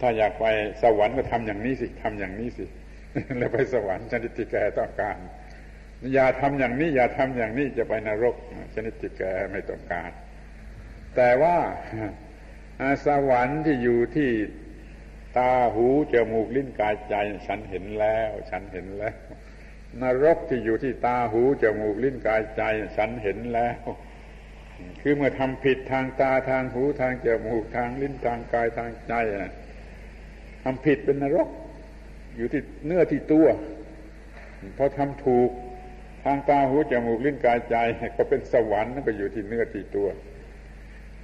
[0.01, 0.45] ถ้าอยากไป
[0.83, 2.65] สวรรค์ก็ทำอย่างนี้สิทำอย่างนี้สิ
[3.37, 5.17] แล้วไปสวรรค์ชนิดที่แกต้องการ
[6.13, 8.35] อย่าทำอย่างนี้ อย่าทำอย่างนี้จะไปนรก
[8.75, 10.11] ชนิดที่แกไม่ต้องการ
[11.15, 11.57] แต่ว่า
[13.05, 14.31] สวรรค์ที่อยู่ที่
[15.37, 17.15] ตาหูจมูกลิ้นกายใจ
[17.47, 19.17] ฉันเห็นแล้ว ฉันเห็นแล้ว
[20.01, 22.61] นรกที่อยู่ที่ตาหูจมูกลิ้นกายใจ
[22.97, 23.79] ฉันเห็นแล้ว
[25.01, 29.13] คือเมื่อทำผิดทางตาทางหูทางจมูกทางลิ้นทางกายทางใจ
[30.63, 31.49] ทำผิดเป็นนรก
[32.37, 33.47] อยู่ที่เนื้อที่ตัว
[34.77, 35.49] พอทำถูก
[36.23, 37.75] ทางตาหูจมูกลิ้นกายใจ
[38.17, 40.07] ก็เป็นสวรรค์นั่นก็อยู่ที่เนื้อที่ตัว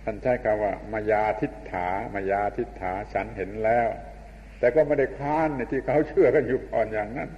[0.04, 3.88] ท่านใช้คำว่ามายาทิฏฐามายาทิฏฐาฉันเห็นแล้ว
[4.60, 7.30] แต่ก็ไม่ได้ค้านในที่เขาเชื่อกันอยู่ก่อนอย่างนั้น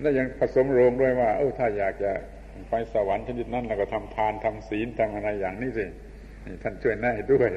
[0.00, 2.12] และยังผสมโรงด้วยว่า เออถ้าอยากจะ
[2.70, 5.86] ไปสวรรค์ชนิดนั้นเราก็ทำทานทำศีลทำอะไรอย่างนี้สิ
[6.62, 7.48] ท่านช่วยแน่ด้วย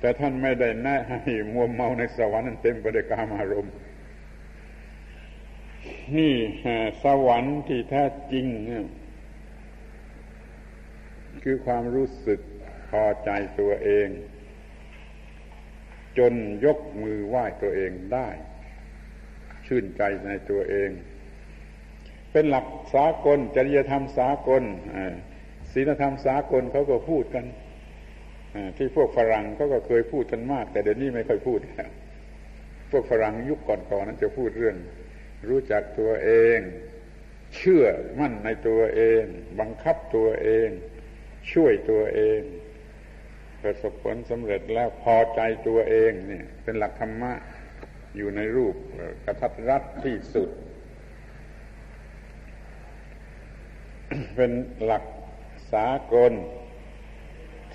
[0.00, 3.74] แต่ท่านไม่ได้แน่ให้มัวเมาในสวรรค์นั้นเต็มไปด้วยกามอารมณ์
[6.16, 6.34] นี่
[7.02, 8.86] สวรรค์ที่แท้จริงเนี่ย
[11.42, 12.40] คือความรู้สึก
[12.90, 13.30] พอใจ
[13.60, 14.08] ตัวเอง
[16.18, 16.34] จน
[16.64, 18.28] ยกมือไหว้ตัวเองได้
[19.66, 20.90] ชื่นใจในตัวเอง
[22.32, 24.62] เป็นหลักสากลจริยธรรมสากล
[25.72, 27.44] ศีลธรรมสากลเขาก็พูดกัน
[28.76, 31.90] ที่พวกฝรั่งเขาก็เคยพูดกันมาก แต่เดี๋ยวนี้ไม่ค่อยพูดแล้ว
[32.90, 34.76] พวกฝรั่งยุคก่อนๆนั้นจะพูดเรื่อง
[35.48, 36.58] รู้จักตัวเอง
[37.56, 37.84] เชื่อ
[38.18, 39.22] มั่นในตัวเอง
[39.60, 40.68] บังคับตัวเอง
[41.52, 42.40] ช่วยตัวเอง
[43.62, 47.32] ประสบผลสำเร็จแล้วพอใจตัวเองเนี่ย เป็นหลักธรรมะ
[48.16, 48.74] อยู่ในรูป
[49.24, 50.50] กระทัดรัดที่สุด
[54.36, 54.52] เป็น
[54.84, 55.04] หลัก
[55.72, 56.32] สากล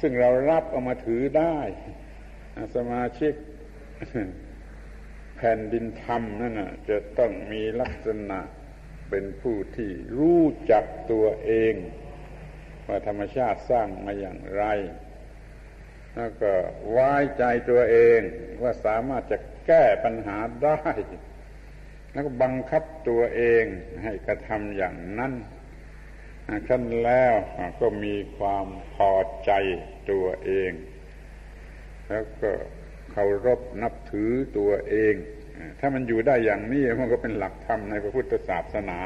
[0.01, 1.57] ซึ่งเรารับเอามาถือได้
[2.75, 3.33] สมาชิก
[5.35, 8.39] แผ่นดินธรรมนั่นนะจะต้องมีลักษณะ
[9.09, 11.73] เป็นผู้ที่รู้จักตัวเอง
[12.87, 14.63] ว่าธรรมชาติสร้างมาอย่างไร
[16.15, 16.53] แล้วก็
[16.89, 18.19] ไว้ใจตัวเอง
[18.61, 19.37] ว่าสามารถจะ
[19.67, 20.79] แก้ปัญหาได้
[22.11, 23.63] แล้วก็บังคับตัวเอง
[24.03, 25.33] ให้กระทำอย่างนั้น
[26.67, 27.33] ขั้นแล้ว
[27.79, 29.11] ก็มีความพอ
[29.45, 29.51] ใจ
[30.11, 30.71] ตัวเอง
[32.07, 32.51] แล้วก็
[33.11, 35.13] เคารพนับถือตัวเอง
[35.79, 39.01] ถ้ามันอยู่ได้อย่างนี้มันก็เป็นหลักธรรมในพระพุทธศาสนา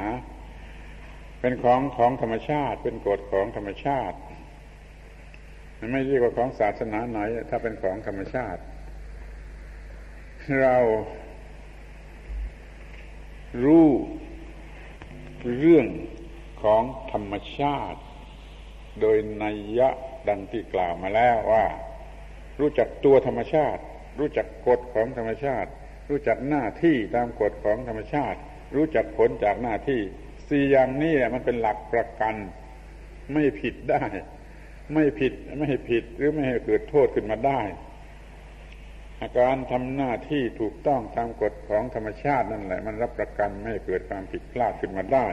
[1.40, 4.18] เป็นของของธรรมชาติ เป็นกฎของธรรมชาติ
[5.80, 7.20] มันไม่ดีกว่าของศาสนาไหน
[7.50, 8.62] ถ้าเป็นของธรรมชาติ
[10.62, 10.78] เรา
[13.64, 13.90] รู้
[15.58, 15.88] เรื่อง
[16.66, 18.00] ของธรรมชาติ
[19.02, 19.90] โดยนัยยะ
[20.28, 21.66] ดังที่กล่าวมาแล้วว่า
[22.60, 23.82] รู้จักตัวธรรมชาติ
[24.20, 25.70] รู้จักกฎของธรรมชาติ
[26.10, 28.40] รู้จักหน้าที่ตามกฎของธรรมชาติ
[28.76, 30.02] รู้จักผลจากหน้าที่
[30.50, 32.36] สี่อย่างนี้มันเป็นหลักประกัน
[33.34, 34.04] ไม่ผิดได้
[34.94, 37.62] ไม่ผิดไม่ให้ผิดหรือไม่ให้เกิดโทษขึ้นมาได้
[39.22, 45.28] อาการทำหน้าที่ถูกต้องตามกฎของธรรมชาตินั่นแหละ มันรับประกันไม่ให้เกิดความผิดพลาดขึ้นมาได้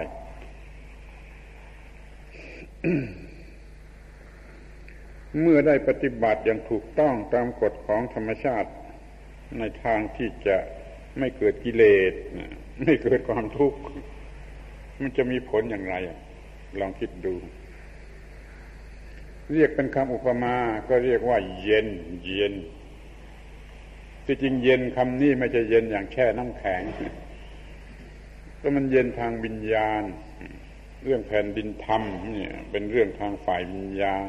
[5.40, 8.70] เมื่อได้ปฏิบัติอย่างถูกต้องตามกฎของธรรมชาติ
[9.58, 10.56] ในทางที่จะ
[11.18, 12.12] ไม่เกิดกิเลส
[12.82, 13.78] ไม่เกิดความทุกข์
[15.00, 15.94] มันจะมีผลอย่างไร
[16.80, 17.34] ลองคิดดู
[19.52, 20.56] เรียกเป็นคำอุปมา
[20.88, 21.86] ก็เรียกว่า เย็น
[22.26, 22.54] เย็น
[24.24, 26.82] ที่จริงเย็นคำนี้ไม่ใช่เย็นอย่างแค่น้ำแข็ง
[28.60, 30.02] ก็มันเย็นทางวิญญาณ
[31.04, 34.28] เรื่องแผ่นดินธรรมเนี่ยเป็นเรื่องทางฝ่ายวิญญาณ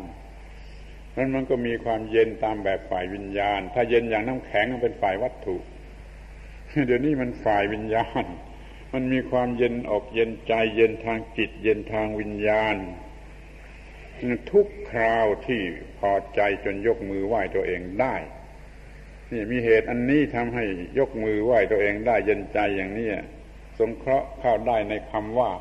[1.15, 5.57] นั้นมันก็มีความเย็นตามแบบฝ่ายวิญญาณ ถ้าเย็นอย่างน้ำแข็งมันเป็นฝ่ายวัตถุ
[6.87, 8.23] เดี๋ยวนี้มันฝ่ายวิญญาณ
[8.93, 12.75] มันมีความเย็นอกเย็นใจเย็นทางจิต เย็นทางวิญญาณ
[14.51, 15.61] ทุกคราวที่
[15.99, 18.15] พอใจจนยกมือไหว้ตัวเองได้
[19.31, 20.65] นี่มีเหตุอันนี้ทำให้
[20.99, 23.09] ยกมือไหว้ตัวเองได้เย็นใจอย่างนี้
[23.79, 25.51] สงเคราะห์เข้าได้ในคำว่า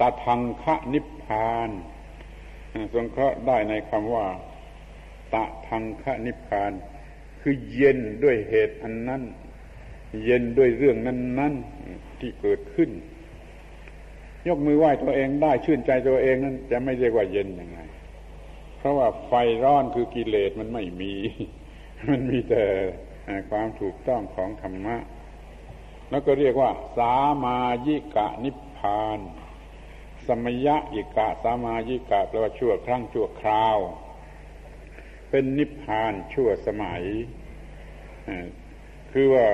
[0.00, 1.70] ตาทังคะนิพพาน
[2.94, 4.26] สงเคราะห์ได้ในคำว่า
[5.34, 6.72] ตะทังคะนิพพาน
[7.40, 9.22] คือเย็นด้วยเหตุอันนั้น
[10.24, 11.54] เย็นด้วยเรื่องนั้น
[11.86, 12.90] ๆ ที่เกิดขึ้น
[14.48, 17.80] ยกมือไหว้ตัวเองได้ชื่นใจตัวเองนั้น จะไม่เรียกว่าเย็นยังไง
[18.78, 19.32] เพราะว่าไฟ
[19.64, 21.14] ร้อนคือกิเลสมันไม่มี
[22.08, 22.64] มันมีแต่
[23.50, 24.96] ความถูกต้องของธรรมะ
[26.10, 29.18] แล้วก็เรียกว่า สามายิกะนิพพาน
[30.26, 33.78] สมยะยิกะสามายิกะแปลว่าชั่วครั้งชั่วคราว
[35.30, 37.02] เป็นนิพพานชั่วสมัย
[39.12, 39.46] คือว่า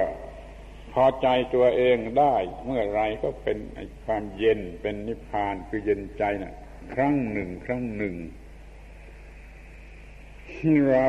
[0.92, 3.58] พอใจตัวเองได้เมื่อไรก็เป็น
[4.04, 6.54] ความเย็นเป็นนิพพานคือเย็นใจนะ่ะ
[6.94, 8.14] ครั้งหนึ่ง ครั้งหนึ่ง
[10.90, 11.08] เรา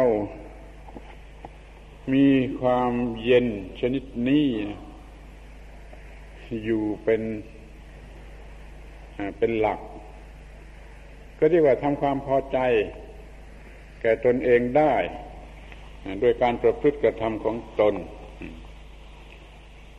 [2.14, 2.28] มี
[2.59, 2.93] ความ
[3.24, 3.47] เย็น
[3.80, 4.47] ชนิดนี้
[6.64, 7.22] อยู่เป็น
[9.38, 9.80] เป็นหลัก
[11.39, 12.57] ก็เรียกว่าทำความพอใจ
[14.01, 14.95] แก่ตนเองได้
[16.22, 17.95] โดยการประพฤติกระทำของตน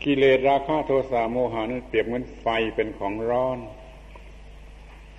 [0.05, 3.59] กิเลสราคะโทสะโมหะนั้นเปรียบเหมือนไฟเป็นของร้อน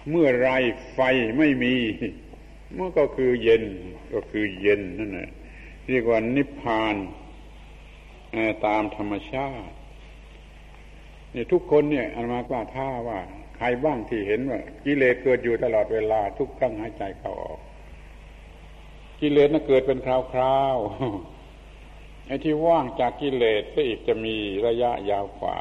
[0.10, 0.50] เมื่อไร
[0.94, 1.00] ไฟ
[1.38, 1.76] ไม่มี
[2.78, 3.64] มันก็คือเย็น
[4.14, 5.30] ก็คือเย็นนั่นแหละ
[5.90, 6.96] เรียกว่านิพพาน
[8.66, 9.74] ตามธรรมชาติ
[11.34, 13.20] นี่ทุกคนเนี่ยอันมากล้าท่าว่า
[13.56, 17.60] ใครบ้างที่เห็นว่ากิเลสเกิดอยู่ตลอดเวลาทุกครั้งหายใจเข้าออก
[19.22, 20.08] กิเลสน่ะเกิดเป็นค
[20.40, 24.36] ราวๆไอ้ที่ว่างจากกิเลสก็อีกจะมี
[24.68, 25.58] ระยะยาวกว่า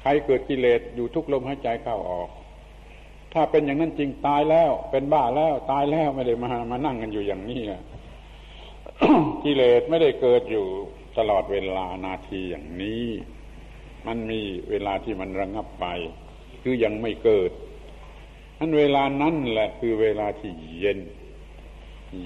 [0.00, 2.30] ใครเกิดกิเลสอยู่ทุกลมหายใจเข้าออก
[3.32, 7.62] ถ้าเป็นอย่างนั้นจริงตายแล้ว เป็นบ้าแล้วตายแล้วไม่ได้มามานั่งกันอยู่อย่างนี้
[9.44, 10.66] กิเลสไม่ได้เกิดอยู่
[11.18, 13.04] ตลอดเวลานาทีอย่างนี้
[14.06, 15.86] มันมีเวลาที่มันระงับไป
[16.66, 17.50] คือยังไม่เกิด
[18.58, 20.98] นั้นเวลานั้นแหละคือเวลาที่เย็น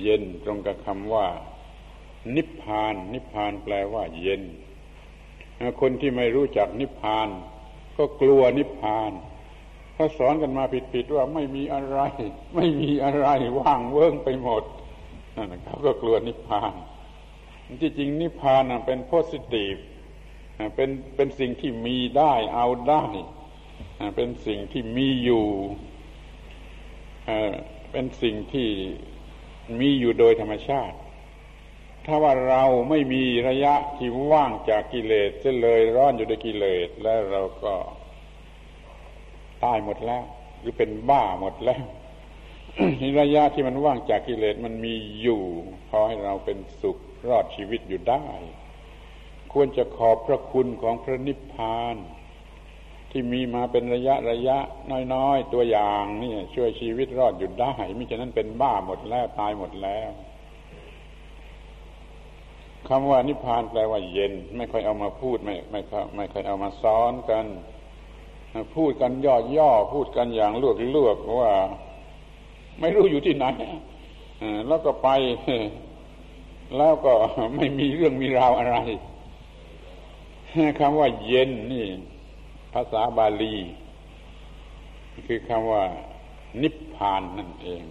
[0.00, 1.26] เย็นตรงกับคำว่า
[2.36, 4.42] นิพพาน นิพพานแปลว่า เย็น
[5.80, 7.28] คนที่ไม่รู้จักนิพพาน
[7.96, 9.12] ก็กลัวนิพพาน
[9.94, 11.98] เขาสอนกันมาผิดๆว่าไม่มีอะไร
[12.56, 13.28] ไม่มีอะไร
[13.58, 14.64] ว่างเวิ้งไปหมด
[15.36, 16.72] นั่นเขาก็กลัวนิพพาน
[17.80, 19.76] ที่จริงนิพพานเป็นโพสิทีฟ
[20.74, 23.04] เป็นเป็นสิ่งที่มีได้เอาได้
[24.16, 25.46] เป็นสิ่งที่มีอยู่
[27.92, 28.68] เป็นสิ่งที่
[29.80, 30.96] มีอยู่โดยธรรมชาติ
[32.06, 37.74] ถ้าว่าเราไม่มีระยะที่ว่างจากกิเลสจะเลยร้อนอยู่ด้วยกิเลสแล้วเราก็
[39.64, 40.24] ตายหมดแล้ว
[40.60, 41.82] หรือเป็นบ้าหมดแล้ว
[43.20, 45.42] ระยะที่มันว่างจากกิเลสมันมีอยู่
[45.88, 48.26] พอให้เราเป็นสุขรอดชีวิตอยู่ได้
[49.52, 51.96] ควรจะขอบพระคุณของพระนิพพาน
[53.10, 54.58] ที่มีมาเป็นระยะระยะ
[55.14, 60.10] น้อยๆ ตัวอย่างนี่ช่วยชีวิตรอดอยู่ได้มิฉะนั้นเป็นบ้าหมดแล้วตายหมดแล้ว
[62.88, 65.80] คำว่านิพพานแปลว่าเย็น ไม่ค่อยเอามาพูดไม่ไม่
[66.16, 67.46] ไม่ค่อยเอามาซ้อนกัน
[68.76, 71.52] พูดกันย่อๆพูดกันอย่างลวกลวกว่า
[72.80, 73.46] ไม่รู้อยู่ที่ไหน
[74.68, 75.08] แล้วก็ไป
[76.76, 77.12] แล้วก็
[77.56, 78.76] ไม่มีเรื่องมีราวอะไร
[80.80, 81.86] คำว่าเย็นนี่
[82.72, 83.56] ภาษาบาลี
[85.26, 85.84] คือคำว่า
[86.62, 87.82] นิพพานนั่นเอง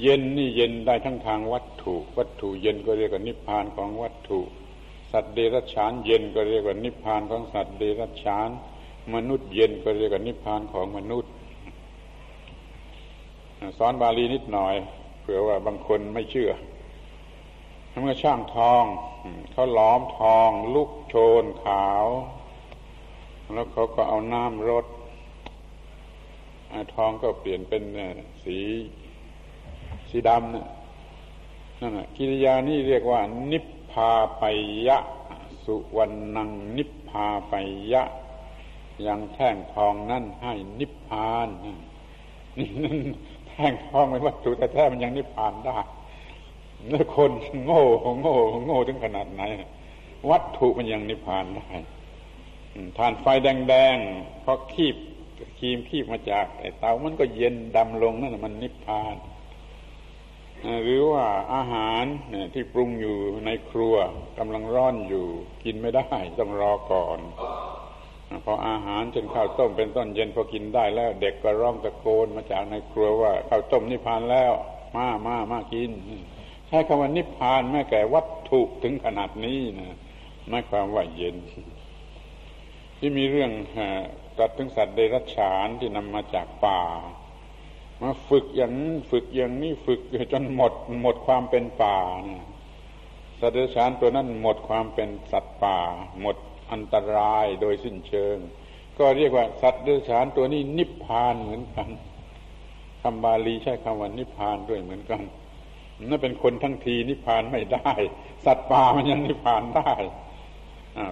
[0.00, 4.40] เย็นนี่เย็นได้ทั้งทางวัตถุ วัตถุเย็นก็เรียกว่านิพพานของวัตถุ
[5.12, 8.48] สัตว์เดรัจฉานเย็นก็เรียกว่านิพพานของสัตว์เดรัจฉาน
[9.14, 11.32] มนุษย์เย็นก็เรียกว่านิพพานของมนุษย์
[13.78, 14.74] สอนบาลีนิดหน่อย
[15.20, 16.50] เผื่อว่าบางคนไม่เชื่อ
[18.02, 18.84] เมื่อช่างทอง
[19.52, 22.04] เขาล้อมทองลุกโชนขาว
[23.54, 24.86] แล้วเขาก็เอาน้ำรด
[26.94, 27.82] ทองก็เปลี่ยนเป็น
[28.44, 28.58] สี
[30.10, 33.20] สีดำนั่นแหะกิริยานี่เรียกว่า
[33.50, 34.44] นิพพาไป
[34.88, 34.98] ยะ
[35.64, 37.54] สุวรรณัง นิพพาไป
[37.92, 38.02] ยะ
[39.06, 41.48] ยังแท่งทองนั่นให้นิพพาน
[43.48, 45.78] แท่งทองเป็นวัตถุแต่แท้มันยังนิพพานได้
[46.88, 47.30] แล้วคน
[47.64, 47.82] โง่
[48.22, 48.34] โง่
[48.66, 49.42] โง่ถึงขนาดไหน
[50.30, 51.68] วัตถุมันยังนิพพานได้
[52.98, 54.96] ทานไฟแดงๆพอคีบ
[55.58, 59.16] คีมคีบมาจากไอ้เตามันก็เย็นดำลงนั่นมันนิพพาน
[60.84, 61.24] หรือว่า
[61.54, 62.04] อาหาร
[62.54, 63.16] ที่ปรุงอยู่
[63.46, 63.94] ในครัว
[64.38, 65.26] กำลังร้อนอยู่
[65.64, 66.08] กินไม่ได้
[66.38, 67.18] ต้องรอก่อน
[68.44, 74.52] พออาหารเช่นข้าวต้มเป็นต้นเย็นพอกินได้แล้ว เด็กก็ร้องตะโกนมาจากในครัวว่าข้าวต้มนิพพานแล้ว
[74.96, 75.90] มามามากิน
[76.68, 79.96] ใช้คำว่านิพพานแม้แก่วัตถุถึงขนาดนี้นะ
[80.48, 81.36] ไม่ความว่าเย็น
[83.04, 83.52] ที่มีเรื่อง
[84.38, 86.82] ตัดถึงสัตว์เดรัจฉานที่นำมาจากป่า
[88.02, 88.72] มาฝึกอย่าง
[89.10, 90.00] ฝึกอย่างนี้ฝึก
[90.32, 90.72] จนหมด
[91.02, 91.98] หมดความเป็นป่า
[92.28, 92.44] นะ
[93.40, 95.78] สัตว์เดรัจฉานตัวนั้นหมดความเป็นสัตว์ป่า
[96.20, 96.36] หมด
[96.72, 98.36] อันตรายโดยสิ้นเชิง
[98.98, 101.88] ก็เรียกว่าสัตว์เดรัจฉานตัวนี้นิพพานเหมือนกัน
[103.02, 105.22] คำบาลีใช้คำว่านิพพานด้วยเหมือนกัน
[106.08, 107.90] นั่นเป็นคนทั้งทีนิพพานไม่ได้
[108.44, 109.92] สัตว์ป่ามันยังนิพพานได้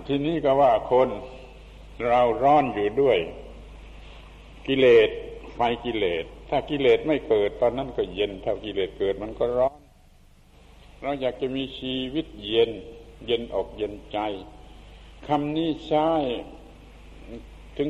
[0.07, 1.11] ทีนี้ก็ว่าคน
[2.07, 3.19] เราร้อนอยู่ด้วย
[4.67, 5.11] กิเลส
[5.55, 9.79] ไฟกิเลส ถ้ากิเลสไม่เกิด ตอนนั้นก็เย็น ถ้ากิเลสเกิดมันก็ร้อน
[11.03, 12.71] เราอยากจะมีชีวิตเย็น
[13.27, 14.19] เย็นอกเย็นใจ
[15.27, 16.11] คำนี้ใช้
[17.77, 17.89] ถึง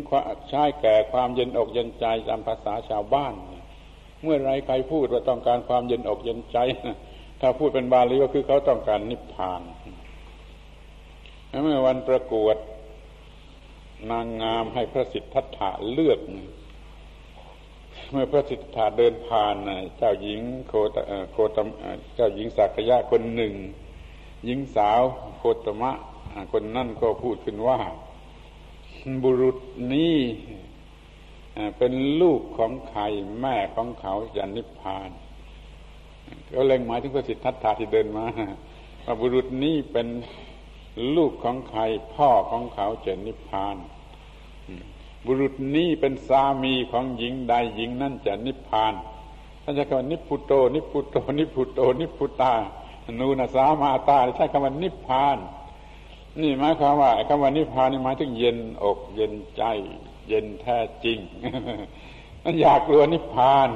[0.51, 3.35] ใช้แก่ความเย็นอกเย็นใจตามภาษาชาวบ้าน
[4.23, 6.59] เมื่อไรใครพูดว่าต้องการความเย็นอกเย็นใจ
[7.41, 9.63] ถ้าพูดเป็นบาลีก็คือเขาต้องการนิพพาน
[11.63, 12.57] เมื่อวันประกวด
[14.11, 16.21] นางงามให้พระสิทธัตถะเลือก
[18.11, 19.57] เมื่อพระสิทธัตถะเดินผ่าน
[19.97, 20.97] เจ้าหญิงโคต
[21.33, 21.59] โคต
[22.15, 23.55] เจ้าหญิงสักยะคนหนึ่ง
[24.45, 25.01] หญิงสาว
[25.39, 25.91] โคตมะ
[26.53, 27.79] คนนั่นก็พูดขึ้นว่า
[29.23, 29.59] บุรุษ
[29.93, 30.17] นี้
[31.79, 33.03] เป็นลูกของใคร
[33.41, 35.11] แม่ของเขาจะนิพพาน
[36.55, 38.25] ก็เล็งหมายถึงพระสิทธัตถะที่เดินมา
[39.05, 40.07] ว่าบุรุษนี้เป็น
[41.17, 41.81] ลูกของใคร
[42.15, 43.77] พ่อของเขาจะนิพพาน
[45.25, 48.95] บุรุษนี้เป็นสามีของหญิงใดหญิงนั่นจะนิพพาน
[49.63, 52.55] ท่านจะคำว่านิพุโต นิพุโต นิพุโต นิพุตา
[53.21, 55.39] นูนสามาตาใช้คำว่านิพพาน
[56.41, 59.63] นี่หมายความว่าคำว่านิพพานนี่หมายถึงเย็นอกเย็นใจ
[60.29, 61.19] เย็นแท้จริง
[62.43, 63.69] มันอยากกลัวนิพพาน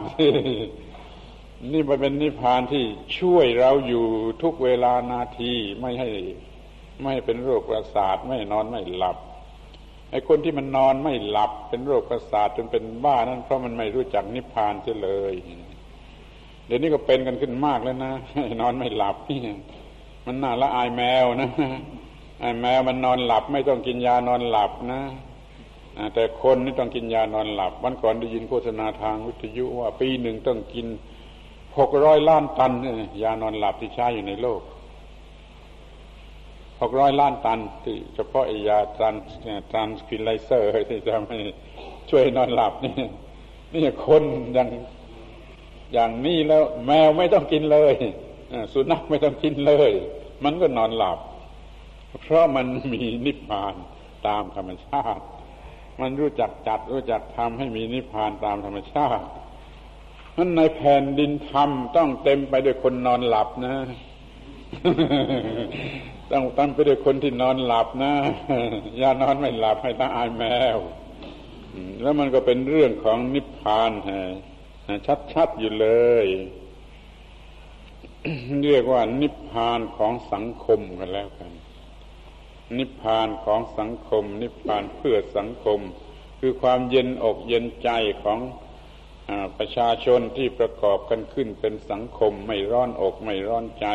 [1.72, 2.84] นี่มันเป็นนิพพานที่
[3.18, 4.04] ช่วยเราอยู่
[4.42, 6.10] ทุกเวลานาทีไม่ให้
[7.02, 9.16] ไม่เป็นโรคประสาทไม่นอนไม่หลับ
[10.10, 15.34] ไอ้คนที่มันนอนไม่หลับ เป็นโรคประสาทจนเป็นบ้านั่นเพราะมันไม่รู้จักนิพพานเสียเลย
[16.66, 18.12] เดี๋ยวนี้ก็เป็นกันขึ้นมากแล้วนะ
[18.60, 19.40] นอนไม่หลับนี่
[20.26, 21.50] มันน่าละอายแมวนะ
[22.40, 25.00] ไอ้แมวมันนอนหลับ ไม่ต้องกินยานอนหลับนะ
[26.14, 30.86] แต่คนนี่ต้องกินยานอนหลับวันก่อนได้ยินโฆษณาทางวิทยุว่าปีหนึ่งต้องกิน
[31.78, 32.72] หกร้อยล้านตัน
[33.22, 34.60] ยานอนหลับที่ใช้อยู่ในโลก
[36.80, 41.38] หกร้อยล้านตันที่เฉพาะยา tran tranquilizer ที่จะให้
[42.10, 42.92] ช่วยนอนหลับนี่
[43.72, 44.22] นี่คน
[44.54, 44.68] อย่าง
[45.92, 47.94] อย่างนี้แล้ว แมวไม่ต้องกินเลย
[48.72, 49.90] สุนัขไม่ต้องกินเลย
[50.44, 51.18] มันก็นอนหลับ
[52.22, 53.74] เพราะมันมีนิพพาน
[54.26, 55.24] ตามธรรมชาติ
[56.00, 59.26] มันรู้จักจัดรู้จักทำให้มีนิพพานตามธรรมชาติ
[60.36, 63.74] นั้นในแผ่นดินธรรมต้องเต็มไปด้วยคนนอนหลับนะ
[66.32, 68.12] ต้องตั้งไปด้วยคนที่นอนหลับนะ
[68.98, 70.44] อย่านอนไม่หลับให้ตาอายแม
[70.76, 70.78] ว
[72.02, 73.92] แล้วมันก็เป็นเรื่องของนิพพาน
[75.32, 75.88] ชัดๆอยู่เล
[76.24, 76.26] ย
[78.66, 81.52] เรียกว่านิพพานของสังคมกันแล้วกัน
[82.78, 85.80] นิพพานของสังคม นิพพานเพื่อสังคม
[86.40, 87.90] คือความเย็นอกเย็นใจ
[88.22, 88.38] ของ
[89.28, 93.86] อประชาชนที่ประกอบกันขึ้นเป็นสังคมไม่ร้อนอกไม่ร้อนใจ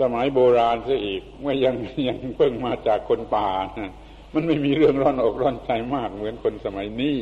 [0.00, 1.74] สมัยโบราณซะอีกเมื่อยัง
[2.08, 3.48] ยังเพิ่งมาจากคนป่า
[3.78, 3.92] นะ
[4.34, 7.16] มันไม่มีเรื่องร้อนอกร้อนใจมากเหมือนคนสมัยนี้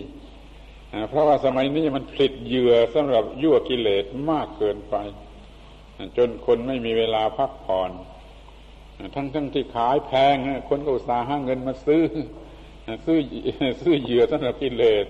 [1.08, 4.96] เพราะว่าสมัยนี้มันผลิตเหยื่อสำหรับยั่วกิเลสมากเกินไป
[6.16, 7.90] จนคนไม่มีเวลาพักผ่อน
[9.14, 10.36] ทั้งทั้งที่ขายแพง
[10.68, 12.02] คนก็อุตส่าห์หาเงินมาซื้อ
[13.06, 13.18] ซื้อ
[13.80, 15.04] ซื้อเหยื่อสำหรับกิเลส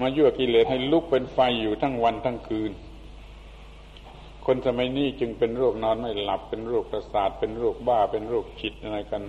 [0.00, 2.70] มายั่วกิเลสให้ลุกเป็นไฟอยู่ทั้งวันทั้งคืน
[4.46, 9.22] คนสมัยนี้จึงเป็นโรคนอนไม่หลับเป็นโรคประสาทเป็นโรคบ้าเป็นโรคจิตอะไรกัน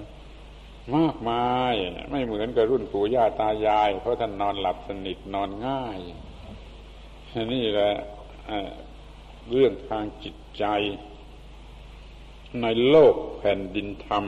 [0.95, 1.73] มากมาย
[2.09, 5.99] ไม่เหมือนกับรุ่นปู่ย่าตายาย เพราะท่านนอนหลับสนิทนอนง่าย
[7.53, 7.91] นี่แหละ
[9.51, 10.65] เรื่องทางจิตใจ
[12.61, 14.23] ในโลกแผ่นดินธรรม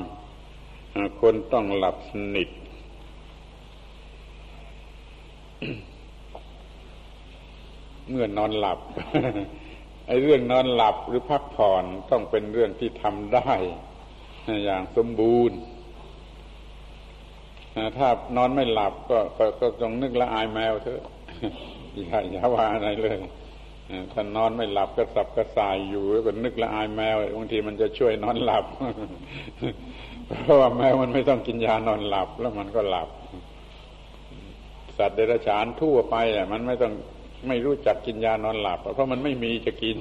[1.21, 2.49] คนต้องหลับสนิท
[8.09, 8.79] เมื่อนอนหลับ
[10.09, 13.51] ไอ้เรื่องนอนหลับหรือพักผ่อนต้องเป็นเรื่องที่ทำได้
[14.65, 15.57] อย่างสมบูรณ์
[17.97, 18.07] ถ้า
[18.37, 19.19] นอนไม่หลับก็
[19.59, 21.03] ก็ต้องนึกละอายแมวเถอะ
[21.97, 23.17] อย่าอย่าว่าอะไรเลย
[24.13, 28.65] ถ้านอนไม่หลับก็สับกระส่ายอยู่แล้วก็นึกละอายแมวบางทีมันจะช่วยนอนหลับ
[30.41, 33.09] เพราะว่าแมวมันไม่ต้องกินยานอนหลับ แล้วมันก็หลับ
[34.97, 36.93] สัตว์เดรัจฉานทั่วไปอะมันไม่ต้อง
[37.47, 39.97] ไม่รู้จักกินยานอนหลับ เพราะมันไม่มีจะกิน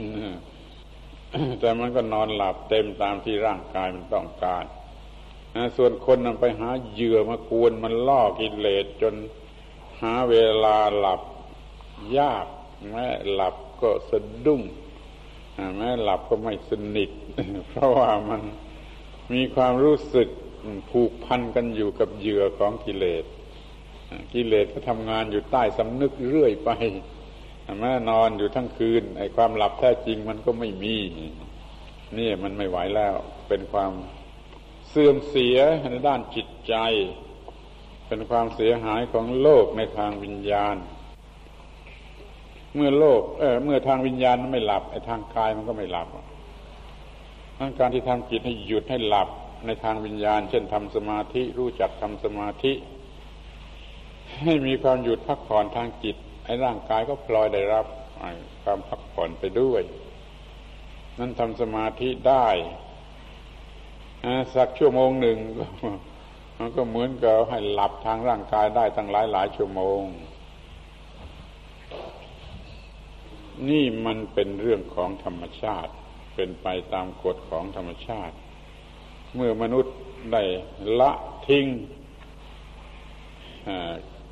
[1.60, 4.64] แต่มันก็นอนหลับเต็มตามที่ร่างกายมันต้องการ
[5.76, 9.14] ส่วนคนนไปหาเหยื่อมากวนมันล่อกิเลสจน
[10.02, 11.20] หาเวลาหลับ
[12.18, 12.46] ยาก
[12.90, 14.62] แม้หลับก็สะดุ้ง
[15.76, 17.10] แม้หลับก็ไม่สนิท
[17.68, 18.40] เพราะว่ามัน
[19.32, 20.28] มีความรู้สึก
[20.90, 23.24] ผูกพันกันอยู่กับเหยื่อของกิเลส
[24.34, 26.70] กิเลสก็ทำงานอยู่ใต้สำนึกเรื่อยไป
[27.80, 30.96] แม้นอนอยู่ทั้งคืนไอ้ความหลับแท้จริงมันก็ไม่มี
[32.18, 33.14] นี่มันไม่ไหวแล้ว
[33.48, 33.92] เป็นความ
[34.88, 35.58] เสื่อมเสีย
[35.90, 36.74] ในด้านจิตใจ
[38.08, 40.76] เป็นความเสียหายของโลกในทางวิญญาณ
[42.74, 46.08] เมื่อโลกเออเมื่อทางวิญญาณมันไม่หลับไอ้ทางกายมันก็ไม่หลับ
[47.58, 49.28] ทั้งการที่ทำจิตให้หยุดให้หลับ
[49.66, 52.72] ในทางวิญญาณ เช่นทำสมาธิรู้จักทำสมาธิ
[54.42, 56.16] ให้มีความหยุดพักผ่อนทางจิต
[56.48, 57.86] อ้ร่างกายก็พลอยได้รับ
[58.62, 59.82] ความพักผ่อนไปด้วย
[61.18, 62.48] นั่นทำสมาธิได้
[64.54, 65.38] สักชั่วโมงหนึ่ง
[66.58, 70.02] มันก็เหมือนกับให้หลับทางร่างกายได้ตั้งหลายหลายชั่วโมง
[73.68, 75.92] นี่มันเป็นเรื่องของธรรมชาติ
[76.34, 78.34] เป็นไปตามกฎของธรรมชาติ
[79.34, 79.94] เมื่อมนุษย์
[80.32, 80.42] ได้
[81.00, 81.12] ละ
[81.48, 81.66] ทิ้ง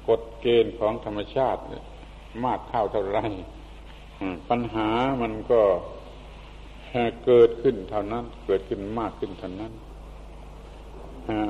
[0.08, 1.60] กฎเกณฑ์ของธรรมชาติ
[2.44, 3.18] มากเข้าเท่าไร
[4.50, 4.88] ปัญหา
[5.22, 5.62] มันก็
[7.24, 9.72] เกิดขึ้นเท่านั้น เกิดขึ้นมากขึ้นเท่านั้น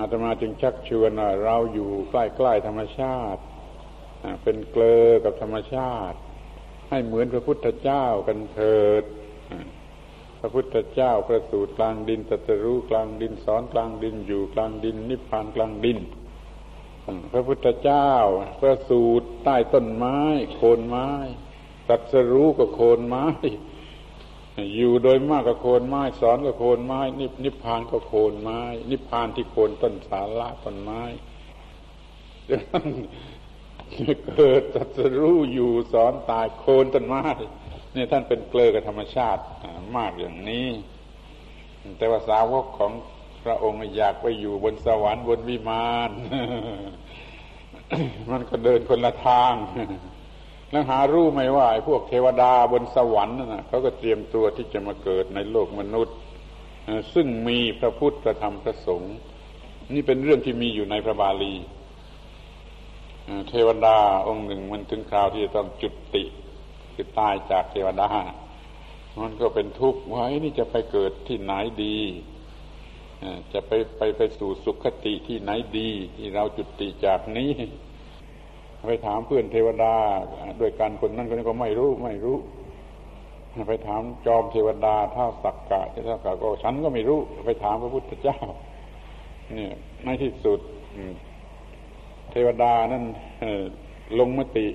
[0.01, 1.11] อาตมาจึงชักชวน
[1.45, 2.15] เราอยู่ใก
[2.45, 3.43] ล้ๆธรรมชาติ
[4.43, 6.19] เป็นเกลอกับธรรมชาติ
[6.91, 9.05] ให้เหมือนพระพุทธเจ้ากันเถิด
[10.41, 15.99] พระพุทธเจ้าประสูติกลางดินตรัสรู้กลางดินสอนกลางดินอยู่กลางดิน นิพพานกลางดิน
[17.33, 18.11] พระพุทธเจ้า
[18.61, 20.19] ประสูตรใต้ต้นไม้
[20.57, 21.11] โคนไม้
[21.89, 23.27] ตัดสรู้กับโคนไม้
[24.77, 28.61] อยู่โดยมากกับโคนไม้ สอนกับโคนไม้นินิพพานก็โคนไม้
[28.91, 31.03] นิพพานที่โคนต้นสาระต้นไม้
[34.27, 37.25] เกิดตัดสรู้อยู่สอนตายโคนต้นไม้
[37.93, 39.43] เนี่ยท่านเป็นเกลือกับธรรมชาติ
[39.97, 40.69] มากอย่างนี้
[41.99, 43.16] แต่ว่าสาวกของพ
[43.49, 46.11] ระองค์อยากไปอยู่บนสวรรค์บนวิมาน
[48.31, 49.55] มันก็เดินคนละทาง
[50.71, 56.17] แล้วหารู้ไหมว่าไอ้พวกเทวดาบนสวรรค์น่ะเขาก็เตรียมตัวที่จะมาเกิดในโลกมนุษย์
[57.15, 59.17] ซึ่งมีพระพุทธพระธรรมพระสงฆ์
[59.95, 61.55] นี่เป็นเรื่องที่มีอยู่ในพระบาลี
[63.49, 66.25] เทวดาองค์หนึ่งมันถึงคราวที่จะต้องจุดติ
[66.95, 68.11] คือตายจากเทวดา
[69.23, 71.53] มันก็เป็นทุกข์ว่านี่จะไปเกิดที่ไหน
[71.85, 71.99] ดี
[73.53, 77.51] จะไปไปไปสู่สุขติที่ไหนดี ที่เราจุติจากนี้
[78.87, 79.95] ไปถามเพื่อนเทวดา
[80.61, 82.37] ด้วยกันคนนั้นคนนี้ก็ไม่รู้ไม่รู้
[83.69, 88.39] ไปถามจอมเทวดาเท่าสักกะเท่าสักกะก็ฉันก็ไม่รู้ ไปถามพระพุทธเจ้า
[89.51, 89.73] เนี่ย
[90.05, 90.61] ในที่สุด
[92.33, 93.05] เทวดานั้น
[94.19, 94.67] ลงมติ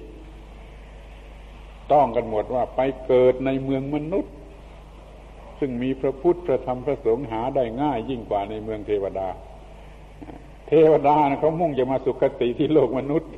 [1.91, 4.33] ต้องกันหมดว่าไปเกิดในเมืองมนุษย์
[5.63, 9.27] ซึ่งมีพระพุทธพระธรรมพระสงฆ์หาได้ง่ายยิ่งกว่าในเมืองเทวดา
[10.67, 13.31] เทวดาเขามุ่งจะมาสุคติที่โลกมนุษย์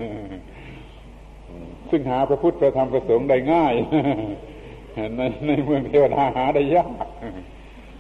[1.89, 3.73] ซึ่งหาพระพุทธพระธรรมพระสงฆ์ได้ง่าย
[5.15, 6.89] ในในเมืองเทวดาหาได้ยาก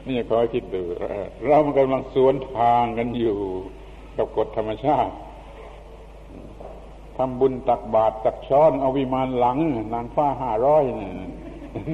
[0.07, 0.83] นี่ขอคิดดู
[1.45, 3.37] เรามันกำลังสวนทางกันอยู่
[4.17, 5.13] กับกฎธรรมชาติ
[7.17, 9.57] ทำบุญตักบาตรตักช้อนเอาวิมานหลัง
[9.93, 11.11] นางฟ้าห้าร้อยนี่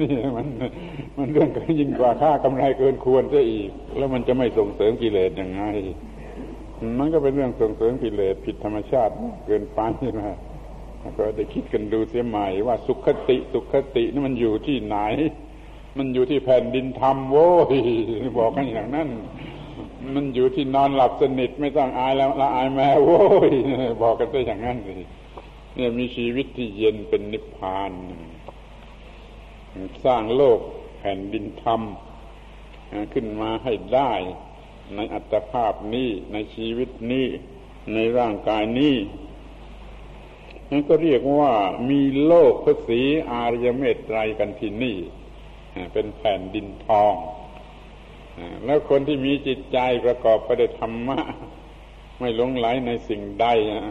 [0.00, 0.46] นี่มัน
[1.16, 1.48] มันเรื่อง
[1.80, 5.62] ยิ่งกว่าค่ากำไรเกินควรซะอีก แล้วมันจะไม่ส่งเสริมกิเลสยังไง
[6.98, 9.12] มันก็เป็นเรื่องส่งเสริมกิเลสผิดธรรมชาติ
[9.46, 9.80] เกินไป
[10.20, 10.36] นะ
[11.16, 14.98] ก็ได้คิดกันดูเสียใหม่ว่าสุขติสุขตินี่มันอยู่ที่ไหน
[15.98, 17.76] มันอยู่ที่แผ่นดินธรรมโว้ย
[18.38, 19.08] บอกกันอย่างนั้น
[20.14, 23.50] มันอยู่ที่นอนหลับสนิท ไม่ต้องอายแล้วละอายแม่โว้ย
[24.02, 24.92] บอกกันไปอย่างนั้นสิ
[25.74, 27.92] เนี่ยมีชีวิตที่เย็นเป็นนิพพาน
[30.04, 30.58] สร้างโลก
[30.98, 31.82] แผ่นดินธรรม
[33.12, 34.12] ขึ้นมาให้ได้
[34.94, 37.26] ในอัตภาพนี้ในชีวิตนี้
[37.94, 38.96] ในร่างกายนี้
[40.70, 41.54] นั่นก็เรียกว่า
[41.90, 44.96] มีโลกพระศีอารยเมตไตรกันที่นี่
[45.92, 47.14] เป็นแผ่นดินทอง
[48.64, 51.20] แล้วคนที่มีจิตใจประกอบไปด้วยธรรมะ
[52.18, 53.46] ไม่หลงไหลในสิ่งใด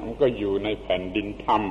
[0.05, 1.61] มันก็อยู่ในแผ่นดินธรรม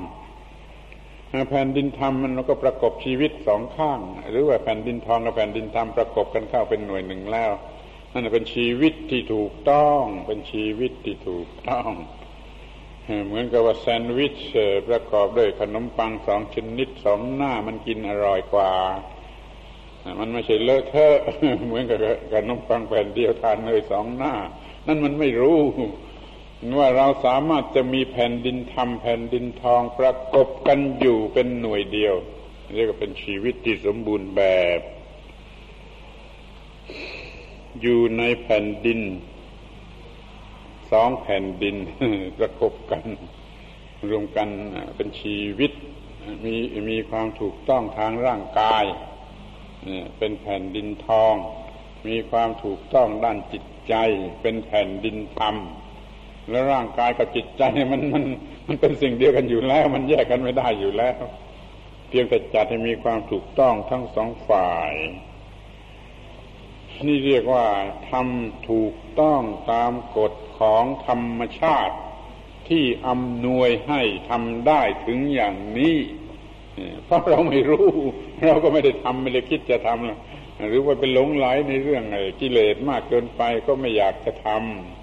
[1.49, 4.01] แผ่นดินธรรมมันก็ประกบชีวิตสองข้าง
[4.31, 7.53] หรือว่าแผ่นดินทองกับแผ่นดินธรรมประกบกันเข้าเป็นหน่วยหนึ่งแล้ว
[8.13, 11.91] นั่นเป็นชีวิตที่ถูกต้อง เป็นชีวิตที่ถูกต้อง
[13.27, 14.37] เหมือนกับว่าแซนด์วิช
[14.89, 18.73] ประกอบด้วยขนมปังสองชนิดสองหน้ามันกินอร่อยกว่า
[20.19, 21.17] มันไม่ใช่เลอะเทอะ
[21.67, 21.99] เหมือนกับ
[22.33, 24.35] ขนมปังแผ่นเดียวทานเนยสองหน้า
[24.87, 25.59] นั่นมันไม่รู้
[26.79, 32.15] ว่าเราสามารถจะมีแผ่นดินธรรมแผ่นดินทองประกบกันอยู่เป็นหน่วยเดียว
[32.75, 34.43] เรียกว่าเป็นชีวิตที่สมบูรณ์แบ
[34.79, 34.81] บ
[37.81, 39.01] อยู่ในแผ่นดิน
[40.91, 41.77] สองแผ่นดิน
[42.39, 43.05] ประกบกัน
[44.09, 44.49] รวมกัน
[44.97, 45.73] เป็นชีวิต
[46.45, 46.57] มี
[46.91, 48.85] มีความถูกต้องทางร่างกาย
[50.19, 51.35] เป็นแผ่นดินทอง
[52.09, 53.95] มีความถูกต้องด้านจิตใจ
[54.43, 55.57] เป็นแผ่นดินธรรม
[56.51, 57.63] แล้วร่างกายกับจิตใจ
[57.93, 58.25] มันมัน
[58.69, 61.17] มันเป็นสิ่งเดียวกันอยู่แล้ว มันแยกกันไม่ได้อยู่แล้ว
[62.09, 64.93] เพียงแต่จัดให้มีความถูกต้องทั้งสองฝ่าย
[67.07, 67.67] นี่เรียกว่า
[68.11, 69.41] ทำถูกต้อง
[69.73, 71.97] ตามกฎของธรรมชาติ
[72.69, 74.01] ที่อำนวยให้
[74.31, 75.97] ทำได้ถึงอย่างนี้
[77.05, 77.89] เพราะเราไม่รู้
[78.47, 82.05] เราก็ไม่ได้ทำไม่ได้คิดจะทำหรือว่าเป็นหลงไหลในเรื่อง
[82.41, 84.98] กิเลสมากเกินไปก็ไม่อยากจะทำ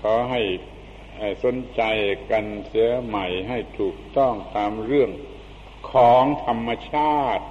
[0.00, 0.42] ขอให้
[1.44, 1.82] สนใจ
[2.30, 5.10] กันเสียใหม่ให้ถูกต้องตามเรื่อง
[5.92, 7.44] ของธรรมชาติ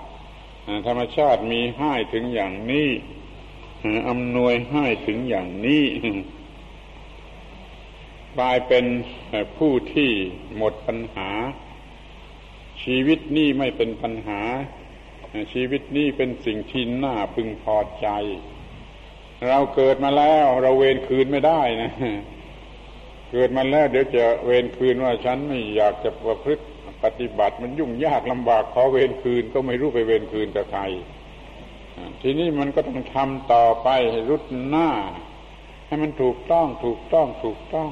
[0.87, 2.89] ธรรมชาติมีให้ถึงอย่างนี้
[4.09, 5.85] อำนวยให้ถึงอย่างนี้
[8.37, 8.85] กลายเป็น
[9.57, 10.11] ผู้ที่
[10.57, 11.29] หมดปัญหา
[12.83, 14.41] ชีวิตนี้ไม่เป็นปัญหา
[15.53, 18.07] ชีวิตนี้เป็นสิ่งที่น่าพึงพอใจ
[19.45, 21.91] เราเกิดมาแล้ว เราเวรคืนไม่ได้นะ
[23.31, 26.63] เกิดมาแล้วเดี๋ยวจะเวรคืนว่าฉันไม่อยากจะประพฤติ
[27.03, 30.81] ปฏิบัติมันยุ่งยากลำบากขอเวรคืนก็ไม่รู้ไปเวรคืนกับใคร
[32.21, 34.89] ทีนี้มันก็ต้องทำต่อไปให้รุดหน้า
[35.87, 37.89] ให้มันถูกต้องถูกต้องถูกต้อง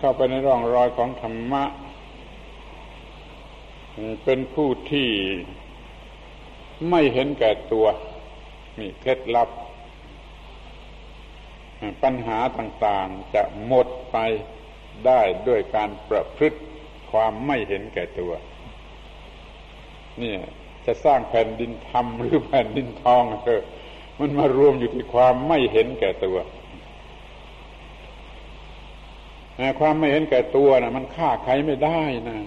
[0.00, 1.64] เข้าไปในร่องรอยของธรรมะ
[4.24, 5.08] เป็นผู้ที่
[6.90, 7.86] ไม่เห็นแก่ตัว
[8.78, 9.48] นี่เคล็ดลับ
[12.02, 14.16] ปัญหาต่างๆจะหมดไป
[15.06, 16.58] ได้ด้วยการประพฤติ
[17.10, 18.32] ความไม่เห็นแก่ตัว
[20.18, 20.40] เนี่ย
[20.86, 23.62] จะสร้างแผ่นดินธรรมหรือแผ่นดินทองเออ
[24.18, 26.38] มันมารวมอยู่ที่ความไม่เห็นแก่ตัว
[29.80, 32.38] ความไม่เห็นแก่ตัวนะมันฆ่าใครไม่ได้นะ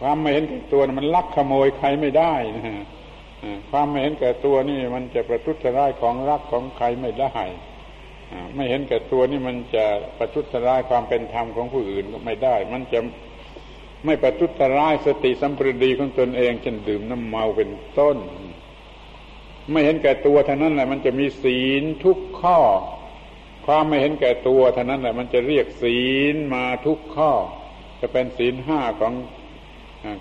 [0.00, 2.66] ความไม่เห็นแก่ตัวนะมันลักขโมยใครไม่ได้นะ
[3.70, 7.34] ความไม่เห็นแก่ตัวนี่ มันจะประทุษร้ายของรักของใครไม่ได้
[8.54, 9.84] ไม่เห็นแก่ตัวนี่มันจะ
[10.18, 13.00] ประทุษร้ายความเป็นธรรมของผู้อื่นก็ไม่ได้ มันจะ
[14.04, 18.16] ไม่ประทุษร้ายสติสัมปรีของตนเองเช่นดื่มน้ำเมาเป็นต้น
[19.72, 22.58] ไม่เห็นแก่ตัวเท่านั้นแหละมันจะมีศีลทุกข้อ
[23.66, 25.98] ความไม่เห็นแก่ตัวเท่านั้นแหละมันจะเรียกศี
[26.34, 27.32] ลมาทุกข้อ
[28.00, 29.14] จะเป็นศีลห้าของ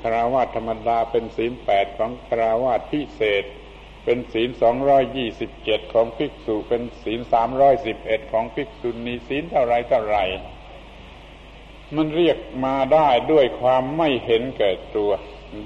[0.04, 3.44] คราวาสธรรมดาเป็นศีลแปดของคราวาสพิเศษ
[4.06, 10.18] เป็นศีลสองร้อยยี่สิบเจ็ดของภิกษุเป็นศีลสามร้อยสิบเอ็ดของภิกษุณีศีลเท่าไรเท่าไร
[11.96, 15.12] มันเรียกมาได้ด้วยความไม่เห็นแก่ตัว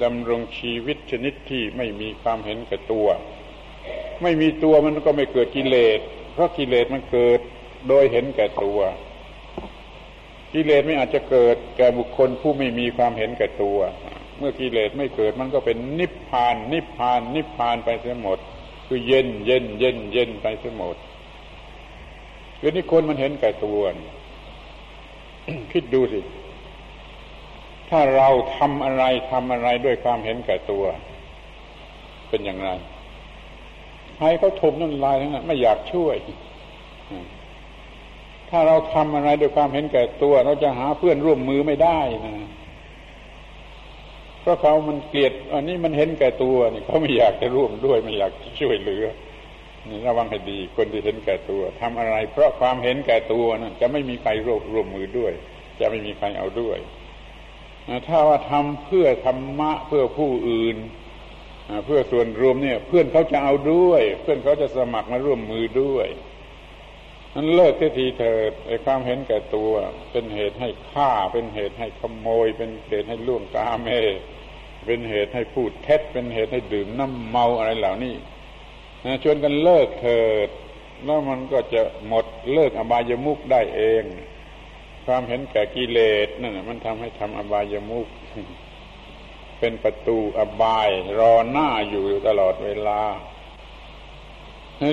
[0.03, 3.07] ดำรงชีวิตชนิดที่ไม่มีความเห็นแก่ตัว
[4.22, 5.99] ไม่มีตัวมันก็ไม่เกิดกิเลส
[6.34, 7.40] เพราะกิเลสมันเกิด
[7.88, 8.80] โดยเห็นแก่ตัว
[10.53, 13.80] กิเลสไม่อาจจะเกิดแก่บุคคลผู้ไม่มีความเห็นแก่ตัว
[14.40, 18.40] เมื่อกิเลสไม่เกิดมันก็เป็นนิพพาน นิพพาน นิพพานไปเสียหมด
[18.88, 20.95] คือเย็นเย็นเย็นเย็นไปเสียหมด
[22.60, 23.80] คือนี่คนมันเห็นแก่ตัว
[25.72, 26.20] คิดดูสิ
[27.90, 30.84] ถ้าเราทำอะไรทำอะไรด้วยความเห็นแก่ตัว
[32.30, 32.70] เป็นอย่างไร
[34.16, 36.16] ใครเขาทมน้ำลายทั้งนั้นไม่อยากช่วย
[38.49, 42.34] ถ้าเราทำอะไรด้วยความเห็นแก่ตัว เราจะหาเพื่อนร่วมมือไม่ได้นะ
[44.49, 49.05] ราะเขามันเกลียด อันนี้มันเห็นแก่ตัวนี่เขาไม่อยากจะร่วมด้วยไม่อยากช่วยเหลือ
[49.89, 55.34] นี่ระวังให้ดี คนที่เห็นแก่ตัวทำอะไร เพราะความเห็นแก่ตัวนั่นจะไม่มีใครร่วมร่วมมือด้วย
[55.80, 56.77] จะไม่มีใครเอาด้วย
[58.07, 60.77] ถ้าว่าทำเพื่อธรรมะเพื่อผู้อื่น
[61.85, 66.07] เพื่อส่วนรวมเนี่ย เพื่อนเขาจะเอาด้วย เพื่อนเขาจะสมัครมาร่วมมือด้วย
[67.35, 69.71] นั้นเลิกทีเถิดไอ้ความเห็นแก่ตัว
[70.11, 73.89] เป็นเหตุให้ฆ่าเป็นเหตุให้ขโมย เป็นเหตุให้ล่วงกาเม
[74.91, 78.16] เป็นเหตุให้พูดเท็จเป็นเหตุให้ดื่มน้ำเมาอะไรเหล่านี้
[79.24, 80.49] ชวนกันเลิกเถิด
[81.06, 84.03] แล้วมันก็จะหมดเลิกอบายมุกได้เอง
[85.06, 88.07] ความเห็นแก่กิเลสนั่นมันทำให้ทำอบายมุข
[89.60, 90.90] เป็นประตูอบาย
[91.20, 93.02] รอหน้าอยู่ตลอดเวลา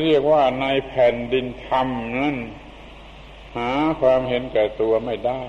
[0.05, 2.37] เรียกว่าในแผ่นดินธรรมนั้น
[3.57, 3.71] หา
[4.01, 5.47] ความเห็นแก่ตัวไม่ได้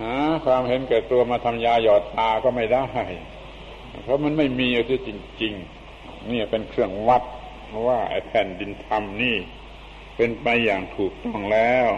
[0.00, 0.14] หา
[0.44, 2.86] ความเห็นแก่ตัวมาทำยาหยอดตาก็ไม่ได้
[4.02, 5.10] เพราะมันไม่มีอที่จ
[5.42, 5.54] ริง
[5.90, 7.22] ๆ นี่เป็นเครื่องวัด
[7.88, 9.36] ว่าไอ้แผ่นดินธรรมนี่
[10.16, 11.88] เป็นไปอย่างถูกต้องแล้ว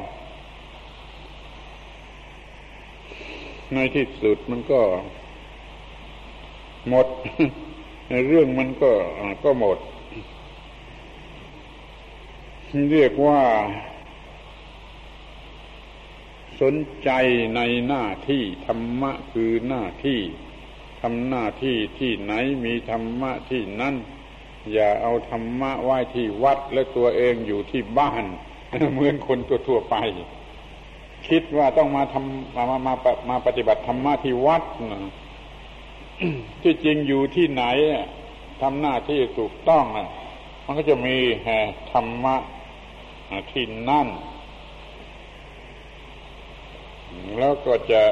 [3.75, 4.81] ในที่สุดมันก็
[6.89, 7.07] หมด
[8.29, 8.93] เรื่องมันก็
[9.45, 9.79] ก็หมด
[12.93, 13.41] เรียกว่า
[16.61, 16.75] สน
[17.05, 17.11] ใจ
[17.57, 20.21] ในหน้าที่ธรรมะคือหน้าที่
[21.01, 22.33] ทำหน้าที่ที่ไหน
[22.65, 23.95] มีธรรมะที่นั่น
[24.73, 28.25] อย่าเอาธรรมะไว้ที่วัดและตัวเองอยู่ที่บ้าน
[28.93, 29.39] เหมือนคน
[29.69, 29.97] ทั่วๆไป
[31.29, 32.95] คิดว่าต้องมาทำมามามา
[33.31, 34.63] มาปฏิบัติธรรมะที่วัด
[34.93, 35.13] นะ
[36.63, 37.65] ที่จริงอยู่ที่ไหน
[38.63, 39.85] ทำหน้าที่ถูกต้อง
[40.65, 41.17] มันก็จะมี
[41.93, 42.37] ธรรมะ
[43.53, 44.09] ที่นั่น
[47.39, 48.03] แล้วก็จะ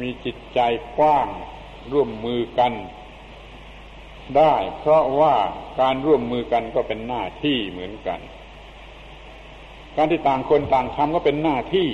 [0.00, 0.60] มีจิตใจ
[0.98, 1.28] กว้าง
[1.92, 2.72] ร่วมมือกัน
[4.36, 5.34] ได้ เพราะว่า
[5.80, 8.20] การร่วมมือกันก็เป็นหน้าที่เหมือนกัน
[9.96, 11.88] การที่ต่างคนต่างทำก็เป็นหน้าที่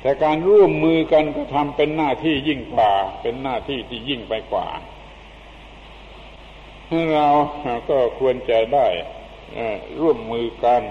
[0.00, 2.92] แต่การร่วมมือกันก็ทำเป็นหน้าที่ยิ่งกว่า
[3.22, 4.68] เป็นหน้าที่ที่ยิ่งไปกว่า
[7.14, 7.28] เรา
[7.88, 8.86] ก็ควรจะได้
[10.00, 10.82] ร่วมมือกัน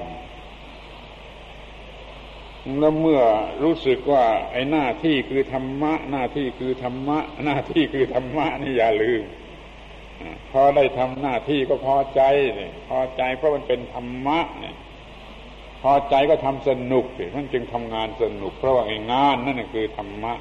[2.79, 3.21] แล้วเมื่อ
[3.63, 9.23] รู้สึกว่าไอ้หน้าที่คือธรรมะ หน้าที่คือธรรมะ หน้าที่คือธรรมะนี่อย่าลืม
[10.51, 12.21] พอได้ทำหน้าที่ก็พอใจ
[12.55, 14.75] เนี่ยพอใจเพราะมันเป็นธรรมะเนี่ย
[15.81, 20.33] พอใจก็ทำสนุกสิมันจึงทำงานสนุก เพราะว่าไอ้งานนั่นคือธรรมะ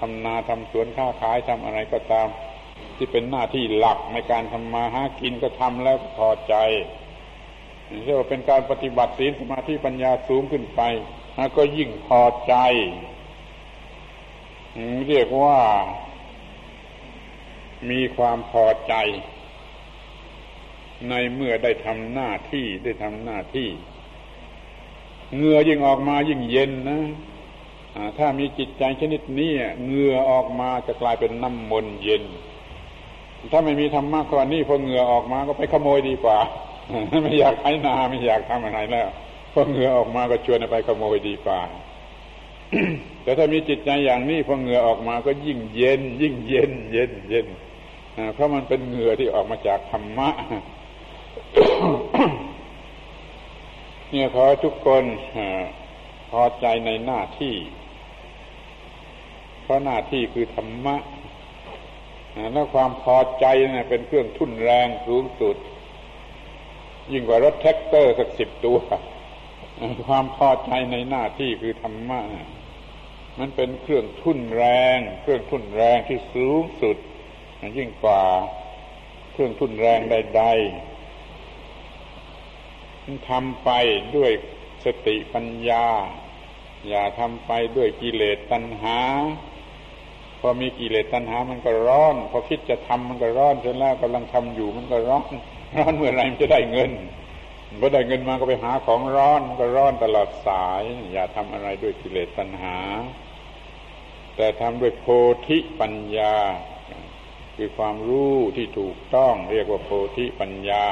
[0.00, 2.28] ทำนาทำสวนค้าขายทำอะไรก็ตาม
[2.96, 6.54] ที่เป็นหน้าที่หลักในการทำมาหากินก็ทำแล้วพอใจ
[8.04, 10.80] เรียกว่าเป็นการปฏิบัติศีลสมาธิปัญญาสูงขึ้นไป
[11.56, 12.54] ก็ยิ่งพอใจ
[15.08, 15.58] เรียกว่า
[17.90, 18.94] มีความพอใจ
[21.08, 23.68] ในเมื่อได้ทำหน้าที่ได้ทำหน้าที่
[25.36, 27.00] เหงื่อยิ่งออกมายิ่งเย็นนะ
[28.18, 29.50] ถ้ามีจิตใจชนิดนี้
[29.84, 32.22] เหงื่อออกมาจะกลายเป็นน้ำมนเย็น
[33.52, 36.38] ถ้าไม่มีธรรมะข้อนี้พอเหงื่อออกมาก็ไปขโมยดีกว่า
[37.22, 39.08] ไม่อยากไถนาไม่อยากทำอะไรแล้ว
[39.52, 41.60] พอเหงื่อออกมาก็ชวนไปขโมยดีกว่า
[43.22, 47.46] แต่ถ้ามีจิตใจอย่างนี้พอเหงื่อออกมาก็ยิ่งเย็น ยิ่งเย็น เย็นเย็น
[48.34, 50.30] เพราะมันเป็นเหงื่อที่ออกมาจากธรรมะ
[54.10, 55.04] เนี่ยขอทุกคน
[56.30, 57.54] พอใจในหน้าที่
[59.62, 60.96] เพราะหน้าที่คือธรรมะ
[62.52, 65.56] แล้วความพอใจเนี่ยเป็นเครื่องทุ่นแรงสูงสุด
[67.12, 68.78] ยิ่งกว่ารถแทรกเตอร์สักสิบตัว
[70.06, 72.20] ความพอใจในหน้าที่คือธรรมะ
[73.38, 74.64] มันเป็นเครื่องทุ่นแร
[74.96, 76.96] ง เครื่องทุ่นแรงที่สูงสุด
[77.78, 78.22] ยิ่งกว่า
[79.32, 83.70] เครื่องทุ่นแรงใดๆทำไป
[84.16, 84.30] ด้วย
[84.84, 85.86] สติปัญญา
[86.88, 88.98] อย่าทำไปด้วยกิเลสตัณหา
[90.40, 95.24] พอมีกิเลสตัณหามันก็ร้อน พอคิดจะทำมันก็ร้อนจนแล้วกำลังทำอยู่มันก็ร้อน
[95.76, 96.90] ร้อนเมื่อไรมันจะได้เงิน
[97.78, 100.82] พอได้เงินมาก็ไปหาของร้อนก็ร้อนตลอดสาย
[101.12, 102.78] อย่าทำอะไรด้วยกิเลสตัณหา
[104.36, 105.06] แต่ทำด้วยโพ
[105.48, 106.36] ธิปัญญา
[107.56, 110.84] คือความรู้ที่ถูกต้อง เรียกว่าโพธิปัญญา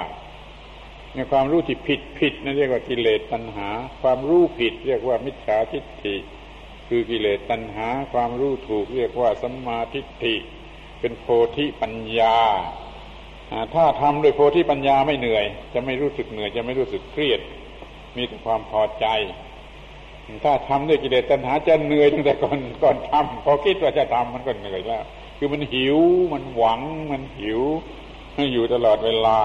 [1.15, 3.69] ในความรู้ที่ผิดผิดนั่นเรียกว่ากิเลสตัณหา
[4.03, 6.17] ความรู้ผิด เรียกว่ามิจฉาทิฏฐิ
[6.89, 10.37] คือกิเลสตัณหา ความรู้ถูก เรียกว่าสัมมาทิฏฐิ
[11.01, 11.27] เป็นโพ
[11.57, 12.39] ธิปัญญา
[13.75, 15.45] ถ้าทำด้วยโพธิปัญญาไม่เหนื่อย
[15.75, 17.41] จะไม่รู้สึกเหนื่อยจะไม่รู้สึกเครียด
[18.17, 19.07] มีแต่ความพอใจ
[20.45, 25.05] ถ้าทำด้วยกิเลสตัณหาจะเหนื่อยตั้งแต่ก่อนก่อนทำพอคิดว่าจะทำมันก็เหนื่อยแล้ว
[25.39, 25.99] คือมันหิว
[26.33, 26.81] มันหวัง
[27.13, 27.61] มันหิว
[28.53, 29.39] อยู่ตลอดเวลา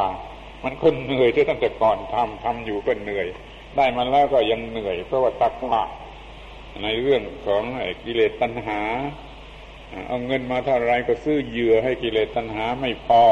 [0.64, 3.28] มันก็เหนื่อยตั้งแต่ก่อนทำทำอยู่ก็เหนื่อย
[3.76, 5.84] ได้มันแล้วก็ยังเหนื่อย เพราะว่าตักละ
[6.84, 7.64] ในเรื่องของ
[8.04, 8.82] กิเลสตัณหา
[10.08, 13.24] เอาเงินมาเท่าไรก็ซื้อเหยื่อให้กิเลสตัณหาไม่พอ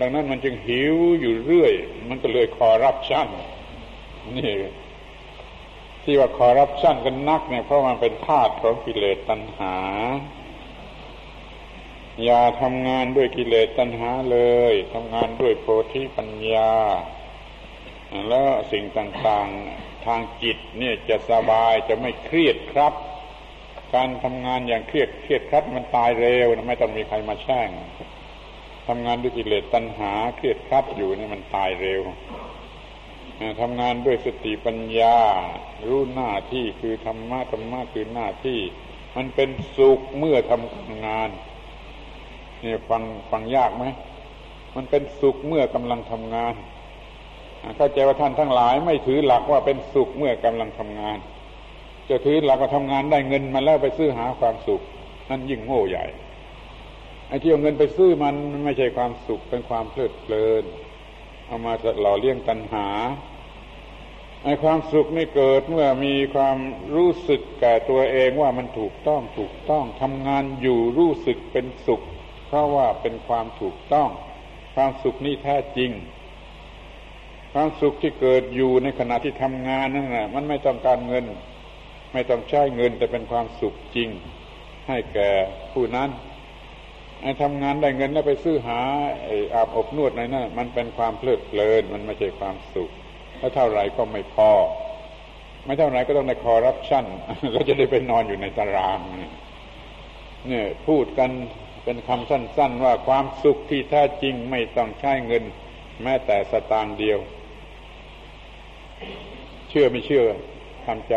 [0.00, 1.72] ดังนั้นมันจึงหิวอยู่เรื่อย
[2.08, 3.28] มันก็เลยคอรับชั่น
[4.36, 4.54] นี่
[6.02, 9.76] ที่ว่าคอรับชั่นกันนักเนี่ยเพราะมันเป็นธาตุของกิเลสตัณหา
[12.24, 14.38] อย่าทำงานด้วยกิเลสตัณหาเล
[14.70, 16.72] ยทำงานด้วยโพธิปัญญา
[18.28, 22.92] แล้วสิ่งต่างๆทางจิตเนี่ยจะสบายจะไม่เครียดครับ
[23.94, 27.68] การทำงานอย่างเครียดเครียดครับมันตายเร็ว ไม่ต้องมีใครมาแช่ง
[28.88, 32.02] ทำงานด้วยกิเลสตัณหาเครียดครับอยู่นี่มันตายเร็ว
[33.60, 35.16] ทำงานด้วยสติปัญญา
[35.88, 38.58] รู้หน้าที่คือธรรมะธรรมะคือหน้าที่
[39.16, 41.30] มันเป็นสุขเมื่อทำงาน
[42.64, 43.84] นี่ฟังฟังยากไหม
[44.76, 46.54] มันเป็นสุขเมื่อกำลังทำงาน
[47.76, 51.18] เข้าใจว่าท่านทั้งหลาย ไม่ถือหลักว่าเป็นสุขเมื่อกำลังทำงาน
[52.10, 54.80] จะถือหลักว่าทำงานได้เงินมาแล้วไปซื้อหาความสุข
[55.28, 56.04] นั่นยิ่งโง่ใหญ่
[57.28, 58.34] ไอ้ที่เอาเงินไปซื้อมัน
[58.64, 60.64] ไม่ใช่ความสุขเป็นความเพลิดเพลิน
[61.46, 62.88] เอามาหล่อเลี้ยงตัณหา
[64.44, 66.56] ไอ้ความสุขนี่เกิดเมื่อมีความ
[66.96, 72.02] รู้สึกแก่ตัวเองว่ามันถูกต้องถูกต้องทำงานอยู่รู้สึกเป็นสุข
[72.46, 74.08] เพราะว่าเป็นความถูกต้อง
[74.74, 75.90] ความสุขนี่แท้จริง
[77.52, 81.24] ความสุขที่เกิดอยู่ในขณะที่ทำงานนั่นแหละมันไม่ต้องการเงิน
[82.12, 84.08] ไม่ต้องใช้เงินแต่เป็นความสุขจริง
[84.88, 85.30] ให้แก่
[85.72, 86.10] ผู้นั้น
[87.42, 88.80] ทำงานได้เงินแล้วไปซื้อหา
[89.24, 92.90] ไออาบอบนวดอะไรนั่นมันเป็นความเพลิดเพลิน มันไม่ใช่ความสุข
[93.40, 94.52] ถ้าเท่าไรก็ไม่พอ
[95.64, 97.04] ไม่เท่าไรก็ต้องในคอร์รัปชัน
[97.54, 101.30] ก็จะได้ไปนอนอยู่ในตารางเนี่ยพูดกัน
[101.84, 105.44] เป็นคำสั้น ๆ ว่าความสุขที่แท้จริงไม่ต้องใช้เงิน
[106.02, 107.18] แม้แต่สตางค์เดียว
[109.68, 110.24] เชื่อไม่เชื่อ
[110.86, 111.14] ทำใจ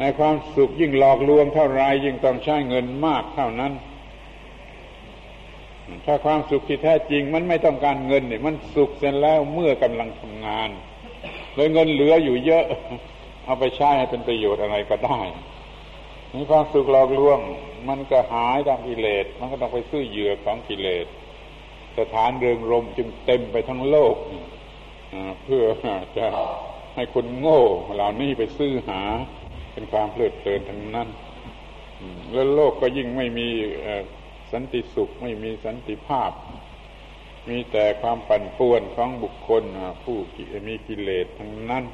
[0.00, 3.72] ในความสุขยิ่งหลอกลวงเท่าไรยิ่งต้องใช้เงินมากเท่านั้น
[6.06, 10.70] ถ้าความสุขที่แท้จริง มันไม่ต้องการเงินเนี่ยมันสุขเสร็จแล้วเมื่อกำลังทำงาน
[11.54, 12.64] เลยเงินเหลืออยู่เยอะ
[13.44, 15.20] เอาไปใช้ให้เป็นประโยชน์อะไรก็ได้
[16.32, 17.38] นี่ความสุขหลอกลวง
[17.88, 21.06] มันก็หายตามกิเลส มันก็ต้องไปซื้อเหยื่อของกิเลส
[21.98, 24.16] สถานเริงรมจึงเต็มไปทั้งโลก
[25.44, 25.64] เพื่อ
[26.18, 26.26] จะ
[26.94, 27.62] ให้คนโง่
[27.94, 29.00] เหล่านี้ไปซื้อหา
[29.72, 31.08] เป็นความเพลิดเพลินทั้งนั้น
[32.32, 33.48] แล้วโลกก็ยิ่งไม่มี
[34.52, 36.32] สันติสุขไม่มีสันติภาพ
[37.48, 39.62] มีแต่ความปั่นป่วนของบุคคล
[40.02, 40.18] ผู้
[40.68, 41.84] มีกิเลสทั้งนั้น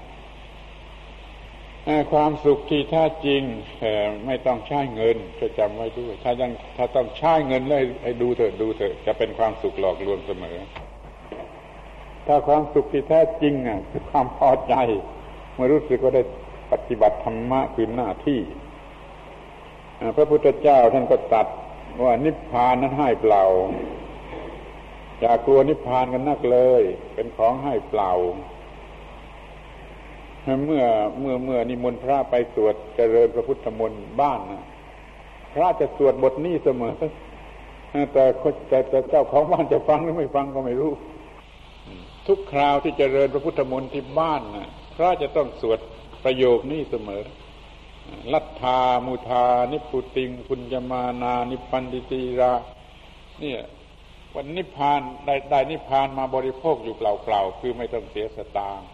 [2.12, 3.42] ความสุขที่แท้จริง
[4.26, 10.58] ไม่ต้องใช้เงินจะจำไว้ด้วย ถ้ายังถ้าต้องใช้เงินเลยให้ดูเถอะดูเถอะจะเป็นความสุขหลอกลวงเสมอ
[12.26, 14.74] ถ้าความสุขที่แท้จริงอะคือความพอใจ
[15.54, 16.22] เมื่อรู้สึกว่าได้
[16.72, 18.40] ปฏิบัติธรรมะคือหน้าที่
[20.16, 21.46] พระพุทธเจ้าท่านก็ตัด
[22.04, 23.44] ว่านิพพานนั้นให้เปล่า
[25.20, 26.82] อย่ากลัวนิพพานกันนักเลย
[27.14, 28.10] เป็นของให้เปล่า
[30.66, 30.84] เมื่อ
[31.20, 34.64] เมื่อเมื่อนิมนต์พระไปสวดเจริญพระพุทธมนต์บ้านนะ
[35.52, 36.94] พระจะสวดบทนี้เสมอ
[38.12, 38.24] แต่
[38.68, 40.92] แต่แต่เจ้าของบ้านจะฟังหรือไม่ฟังก็ไม่รู้
[42.26, 45.78] ทุกคราวที่เจริญพระพุทธมนต์ที่บ้านนะพระจะต้องสวด
[46.24, 47.22] ประโยคนี้เสมอ
[48.32, 52.52] ลัทธามุทา นิพุติงพุญญมานา นิพันติตีรา
[53.40, 53.60] เนี่ย
[54.34, 58.88] วันนิพพานได้ได้นิพพานมาบริโภคอยู่เปล่าๆคือไม่ต้องเสียสตางค์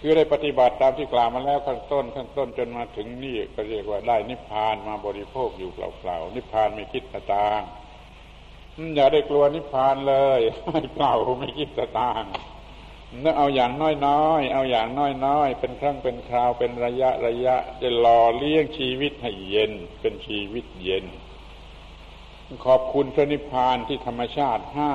[0.00, 7.68] คือได้ปฏิบัติตามที่กล่าวมาแล้วข้างต้นข้างต้นจนมาถึงนี่ก็เรียกว่าได้นิพพานมาบริโภคอยู่เปล่าๆนิพพานไม่คิดสตางค์
[8.96, 10.40] อย่าได้กลัวนิพพานเลย
[10.72, 12.32] ให้เปล่าไม่คิดสตางค์
[13.24, 13.72] นึกเอาอย่าง
[14.06, 14.88] น้อยๆ เอาอย่าง
[15.26, 21.04] น้อยๆ เป็นครั้งเป็นคราวเป็นระยะระยะจะหล่อเลี้ยงชีวิตให้เย็น เป็นชีวิตเย็น
[22.66, 24.94] ขอบคุณพระนิพพานที่ธรรมชาติให้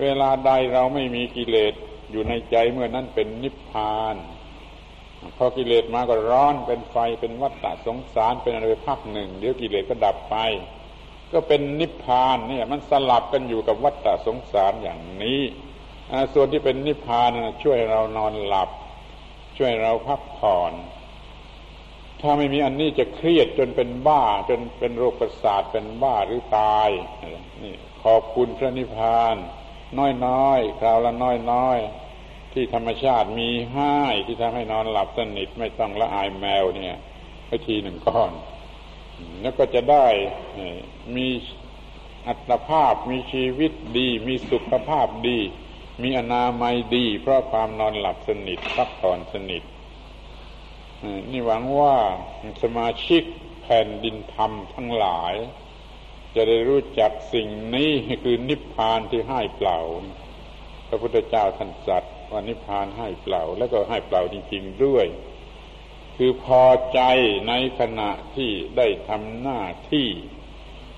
[0.00, 1.74] เวลาใดเราไม่มีกิเลส
[2.10, 4.16] อยู่ในใจเมื่อนั้นเป็นนิพพาน
[5.36, 10.36] พอกิเลสมาก็ร้อนเป็นไฟเป็นวัฏฏะสงสารเป็นอะไรไปพักหนึ่ง เดี๋ยวกิเลสก็ดับไป
[11.32, 15.42] ก็เป็นนิพพานเนี่ยมันสลับกันอยู่กับวัฏฏะสงสารอย่างนี้
[16.32, 17.30] ส่วนที่เป็นนิพพาน
[17.62, 18.70] ช่วยเรานอนหลับ
[19.58, 20.72] ช่วยเราพักผ่อน
[22.20, 26.88] ถ้าไม่มีอันนี้จะเครียดจนเป็นบ้า จนเป็นโรคประสาทเป็นบ้าหรือตาย
[27.62, 27.74] นี่
[28.04, 29.36] ขอบคุณพระนิพพาน
[30.26, 31.12] น้อยๆคราวละ
[31.52, 33.96] น้อยๆที่ธรรมชาติมีให้
[34.26, 36.96] ที่ทำให้นอนหลับสนิทไม่ต้องละอายแมวเนี่ย
[37.46, 38.32] ไปทีหนึ่งก้อน
[39.42, 40.06] แล้วก็จะได้
[41.16, 41.28] มี
[42.26, 45.40] อัตภาพมีชีวิตดี มีสุขภาพดี
[46.02, 49.62] มีอนามัยดี เพราะความนอนหลับสนิทพักผ่อนสนิท
[51.30, 51.96] นี่หวังว่า
[52.62, 53.22] สมาชิก
[53.62, 55.34] แผ่นดินธรรมทั้งหลาย
[56.34, 57.90] จะได้รู้จักสิ่งนี้
[58.22, 59.78] คือนิพพานที่ให้เปล่า
[60.88, 65.06] พระพุทธเจ้าท่านจัดว่านิพพานให้เปล่า แล้วก็ให้เปล่าจริงๆด้วย
[66.16, 66.62] คือพอ
[66.92, 67.00] ใจ
[67.48, 69.60] ในขณะที่ได้ทำหน้า
[69.92, 70.08] ที่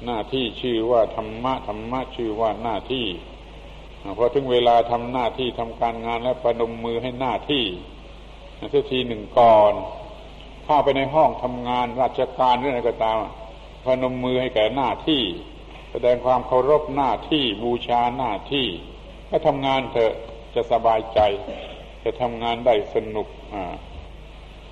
[0.05, 3.07] หน้าที่ชื่อว่าธรรมะธรรมะชื่อว่าหน้าที่
[4.19, 7.65] พอถึงเวลาทำหน้าที่ทำการงานแล้วประนมมือให้หน้าที่
[8.71, 9.73] เสียทีหนึ่งก่อน
[10.65, 13.19] เข้าไปในห้องทำงานราชการเรื่องอะไรก็ตาม
[13.85, 15.23] พนมมือให้แก่หน้าที่
[15.91, 18.67] แสดงความเคารพหน้าที่บูชาหน้าที่
[19.31, 20.15] ก็ทำงานเถอะ
[20.55, 21.21] จะสบายใจ
[22.05, 23.29] จะทำงานได้สนุก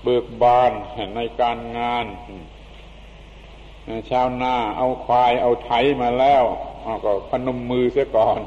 [0.03, 0.73] เบิกบาน
[1.17, 2.07] ในการงาน
[4.11, 5.71] ชาวนาเอาควายเอาไถ
[6.03, 6.45] มาแล้ว
[7.05, 8.41] ก็พนมมือเสียก่อน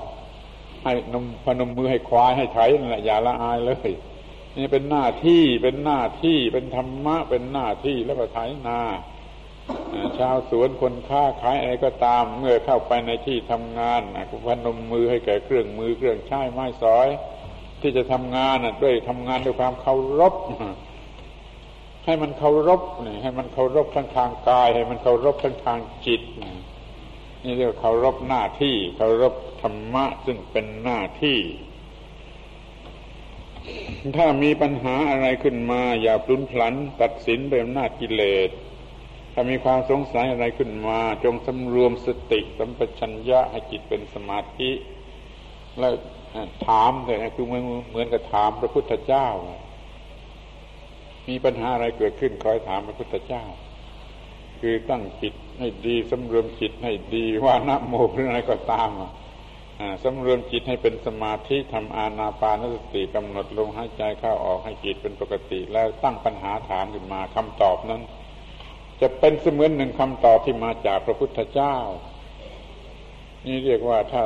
[0.83, 3.91] ให้นมพนมมือให้ควายให้ไถนั่นแหละอย่าละอายเลย
[4.57, 8.79] นี่เป็นหน้าที่เป็นหน้าที่เป็นธรรมะเป็นหน้าที่แล้วก็ไถนา
[10.19, 17.07] ชาวสวนคนค้าขายอะไรก็ตาม เมื่อเข้าไปในที่ทำงานก็พนมมือให้แก่เครื่องมือเครื่องใช้ไม้สอย
[17.81, 20.33] ที่จะทำงานด้วยทำงานด้วยความเคารพ
[22.05, 26.53] ให้มันเคารพนี่ให้มันเคารพทั้งทางกาย ให้มันเคารพทั้งทางจิตนี่
[27.43, 31.39] นี่เรียกเคารพหน้าที่เคารพธรรมะซึ่งเป็นหน้าที่
[34.17, 38.49] ถ้ามีปัญหาอะไรขึ้นมา อย่าปลุนพลัน ตัดสินโดยอำนาจกิเลส
[39.33, 44.71] ถ้ามีความสงสัยอะไรขึ้นมา จงสำรวมสติสัมปชัญญะให้จิตเป็นสมาธิ
[45.79, 45.93] แล้ว
[46.67, 49.27] ถามเลยคือเหมือนเหมือนกับถามพระพุทธเจ้า
[51.27, 53.43] มีปัญหาอะไรเกิดขึ้นคอยถามพระพุทธเจ้า
[54.61, 59.11] คือตั้งจิต ให้ดีสำรวมจิตให้ดีว่านะโมหรืออะไรก็ตามอะ
[60.03, 68.01] สำรวมจิตให้เป็นสมาธิทำอาณาปานสติกำหนดลมหายใจเข้าออกให้จิตเป็นปกติ แล้วตั้งปัญหาถามขึ้นมาคำตอบนั้น
[69.01, 71.75] จะเป็นเสมือนหนึ่งคำตอบที่มาจากพระพุทธเจ้า
[73.45, 74.23] นี่เรียกว่าถ้า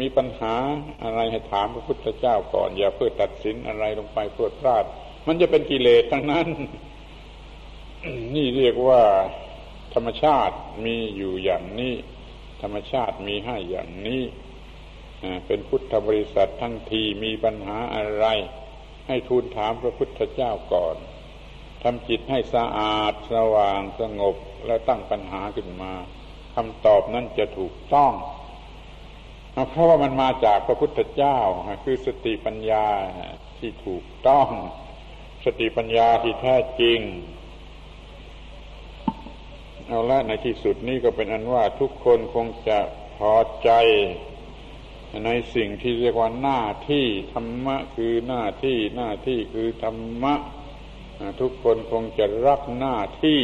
[0.00, 0.54] มีปัญหา
[1.02, 4.84] อะไรให้ถามพระพุทธเจ้าก่อน อย่าเพื่อตัดสินอะไรลงไปเพื่อพลาด
[5.26, 6.46] มันจะเป็นกิเลสทั้งนั้น
[8.34, 9.02] นี่เรียกว่า
[9.94, 11.94] ธรรมชาติมีอยู่อย่างนี้
[12.62, 14.22] ธรรมชาติมีให้อย่างนี้
[15.46, 18.26] เป็นพุทธบริษัททั้งทีมีปัญหาอะไร
[19.08, 20.96] ให้ทูลถามพระพุทธเจ้าก่อน
[21.82, 24.36] ทำจิตให้สะอาดสว่างสงบ
[24.66, 25.92] แล้วตั้งปัญหาขึ้นมา
[26.54, 28.12] คำตอบนั้นจะถูกต้อง
[29.70, 31.38] เพราะว่ามันมาจากพระพุทธเจ้า
[31.84, 32.86] คือสติปัญญา
[33.58, 34.48] ที่ถูกต้อง
[35.44, 37.00] สติปัญญาที่แท้จริง
[39.92, 42.78] เอาละในที่สุดนี้ก็เป็นอันว่าทุกคนคงจะ
[43.18, 43.34] พอ
[43.64, 43.70] ใจ
[45.24, 50.34] ในสิ่งที่เรียกว่าหน้าที่ธรรมะคือหน้าที่หน้าที่คือธรรมะ
[51.40, 53.42] ทุกคนคงจะรักหน้าที่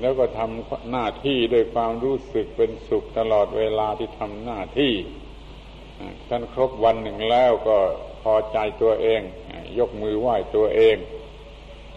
[0.00, 4.92] แล้วก็ทำหน้าที่ด้วยความรู้สึกเป็นสุขตลอดเวลาที่ทำหน้าที่
[6.28, 7.78] ท่านครบวันหนึ่งแล้วก็
[8.22, 9.20] พอใจตัวเอง
[9.78, 10.96] ยกมือไหว้ตัวเอง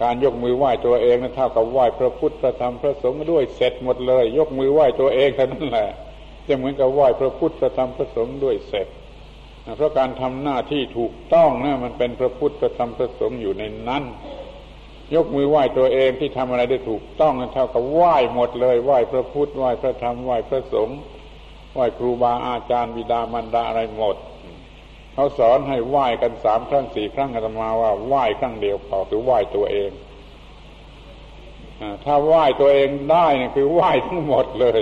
[0.02, 5.90] การยกมือไหว้ตัวเองนั้นเท่ากับไหว้พระพุทธพระธรรมพระสงฆ์ด้วยเสร็จหมดเลย ยกมือไหว้ตัวเองเท่านั้นแหละ
[6.48, 8.88] จะเหมือนกับไหว้พระพุทธพระธรรมพระสงฆ์ด้วยเสร็จ
[9.78, 14.04] เพราะการทำหน้าที่ถูกต้องนะมันเป็นพระพุทธพระธรรมพระสงฆ์อยู่ในนั้น
[15.16, 20.98] ยกมือไหว้ตัวเองที่ทำอะไรได้ถูกต้องนั้นเท่ากับไหว้หมดเลยไหว้พระพุทธไหว้พระธรรมไหว้พระสงฆ์
[21.74, 24.16] ไหว้ครูบาอาจารย์บิดามารดาอะไรหมด
[25.16, 29.92] เขาสอนให้ไหว้กันสามครั้งสี่ครั้งอาตมาว่าไหว้ครั้งเดียวพอคือไหว้ตัวเอง
[32.06, 34.82] ถ้าไหว้ตัวเองได้เนี่ยคือไหว้ทั้งหมดเลย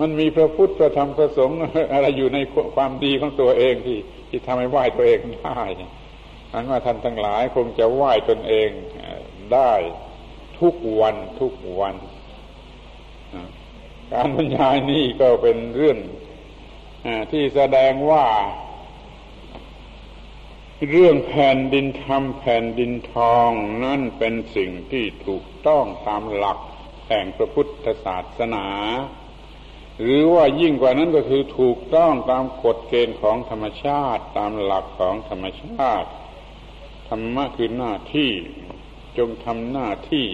[0.00, 1.56] มันมีพระพุทธพระธรรมพระสงฆ์
[1.92, 2.38] อะไรอยู่ใน
[2.76, 3.98] ความดีของตัวเองที่
[4.28, 5.62] ที่ทำให้ไหว้ตัวเองได้
[6.52, 8.70] อันว่าท่านทั้งหลายคงจะไหว้ตนเอง
[9.54, 9.72] ได้
[10.60, 11.94] ทุกวันทุกวัน
[14.12, 15.98] การบรรยายนี้ก็เป็นเรื่อง
[17.30, 18.24] ที่แสดงว่า
[20.86, 23.50] เรื่องแผ่นดินทำแผ่นดินทอง
[23.84, 26.58] นั่นเป็นสิ่งที่ถูกต้องตามหลัก
[27.08, 28.66] แห่งพระพุทธศาสนา
[30.00, 36.08] หรือว่ายิ่งกว่านั้นก็คือถูกต้องตามกฎเกณฑ์ของธรรมชาติตามหลักของธรรมชาติ
[37.08, 38.30] ธรรมะคือหน้าที่
[39.18, 40.26] จงทำหน้าที่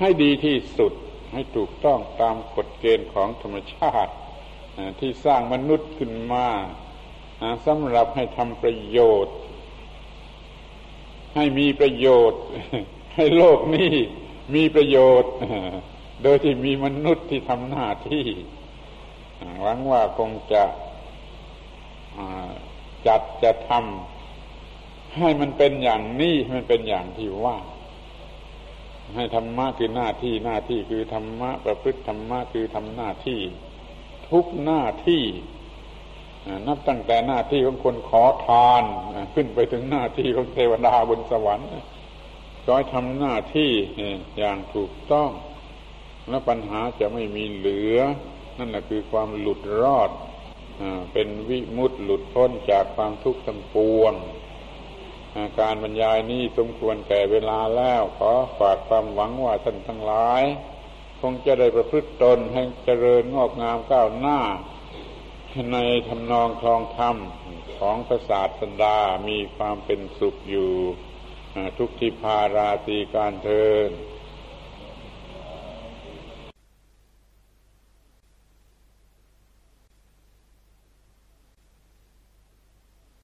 [0.00, 0.92] ให้ดีที่สุด
[1.32, 4.12] ให้ถูกต้องตามกฎเกณฑ์ของธรรมชาติ
[5.00, 6.48] ที่สร้างมนุษย์ขึ้นมา
[7.66, 9.36] สำหรับให้ทำประโยชน์
[11.34, 12.42] ให้มีประโยชน์
[13.14, 13.92] ให้โลกนี้
[14.54, 15.32] มีประโยชน์
[16.22, 18.26] โดยที่มีมนุษย์ที่ทำหน้าที่
[19.60, 20.64] หวังว่าคงจะ
[23.06, 27.56] จัดจะทำให้มันเป็นอย่างนี้มันเป็นอย่างที่ว่า
[29.14, 33.40] ให้ธรรมะคือหน้าที่หน้าที่คือธรรมะประพฤติธรรมะคือทำหน้าที่
[34.28, 35.22] ทุกหน้าที่
[36.66, 38.82] นับตั้งแต่หน้าที่ของคนขอทาน
[39.34, 41.68] ขึ้นไปถึงหน้าที่ของเทวดาบนสวรรค์
[42.64, 43.72] ก็ให้ทำหน้าที่
[44.38, 45.30] อย่างถูกต้อง
[46.28, 47.98] แล้วปัญหาจะไม่มีเหลือ
[48.58, 50.10] นั่นแหละคือความหลุดรอด
[51.12, 54.14] เป็นวิมุตต์หลุดพ้นจากความทุกข์ทั้งปวง
[55.60, 60.42] การบรรยายนี้สมควรแก่เวลาแล้วขอฝากความหวังว่าท่านทั้งหลาย
[61.20, 64.38] คงจะได้ประพฤติตนให้เจริญงอกงามก้าวหน้า
[65.72, 67.16] ในทำนองคลองธรรม
[67.78, 68.98] ของพระศาสดา
[69.28, 70.72] มีความเป็นสุขอยู่
[71.78, 73.90] ทุกทิพาราตีการเทิน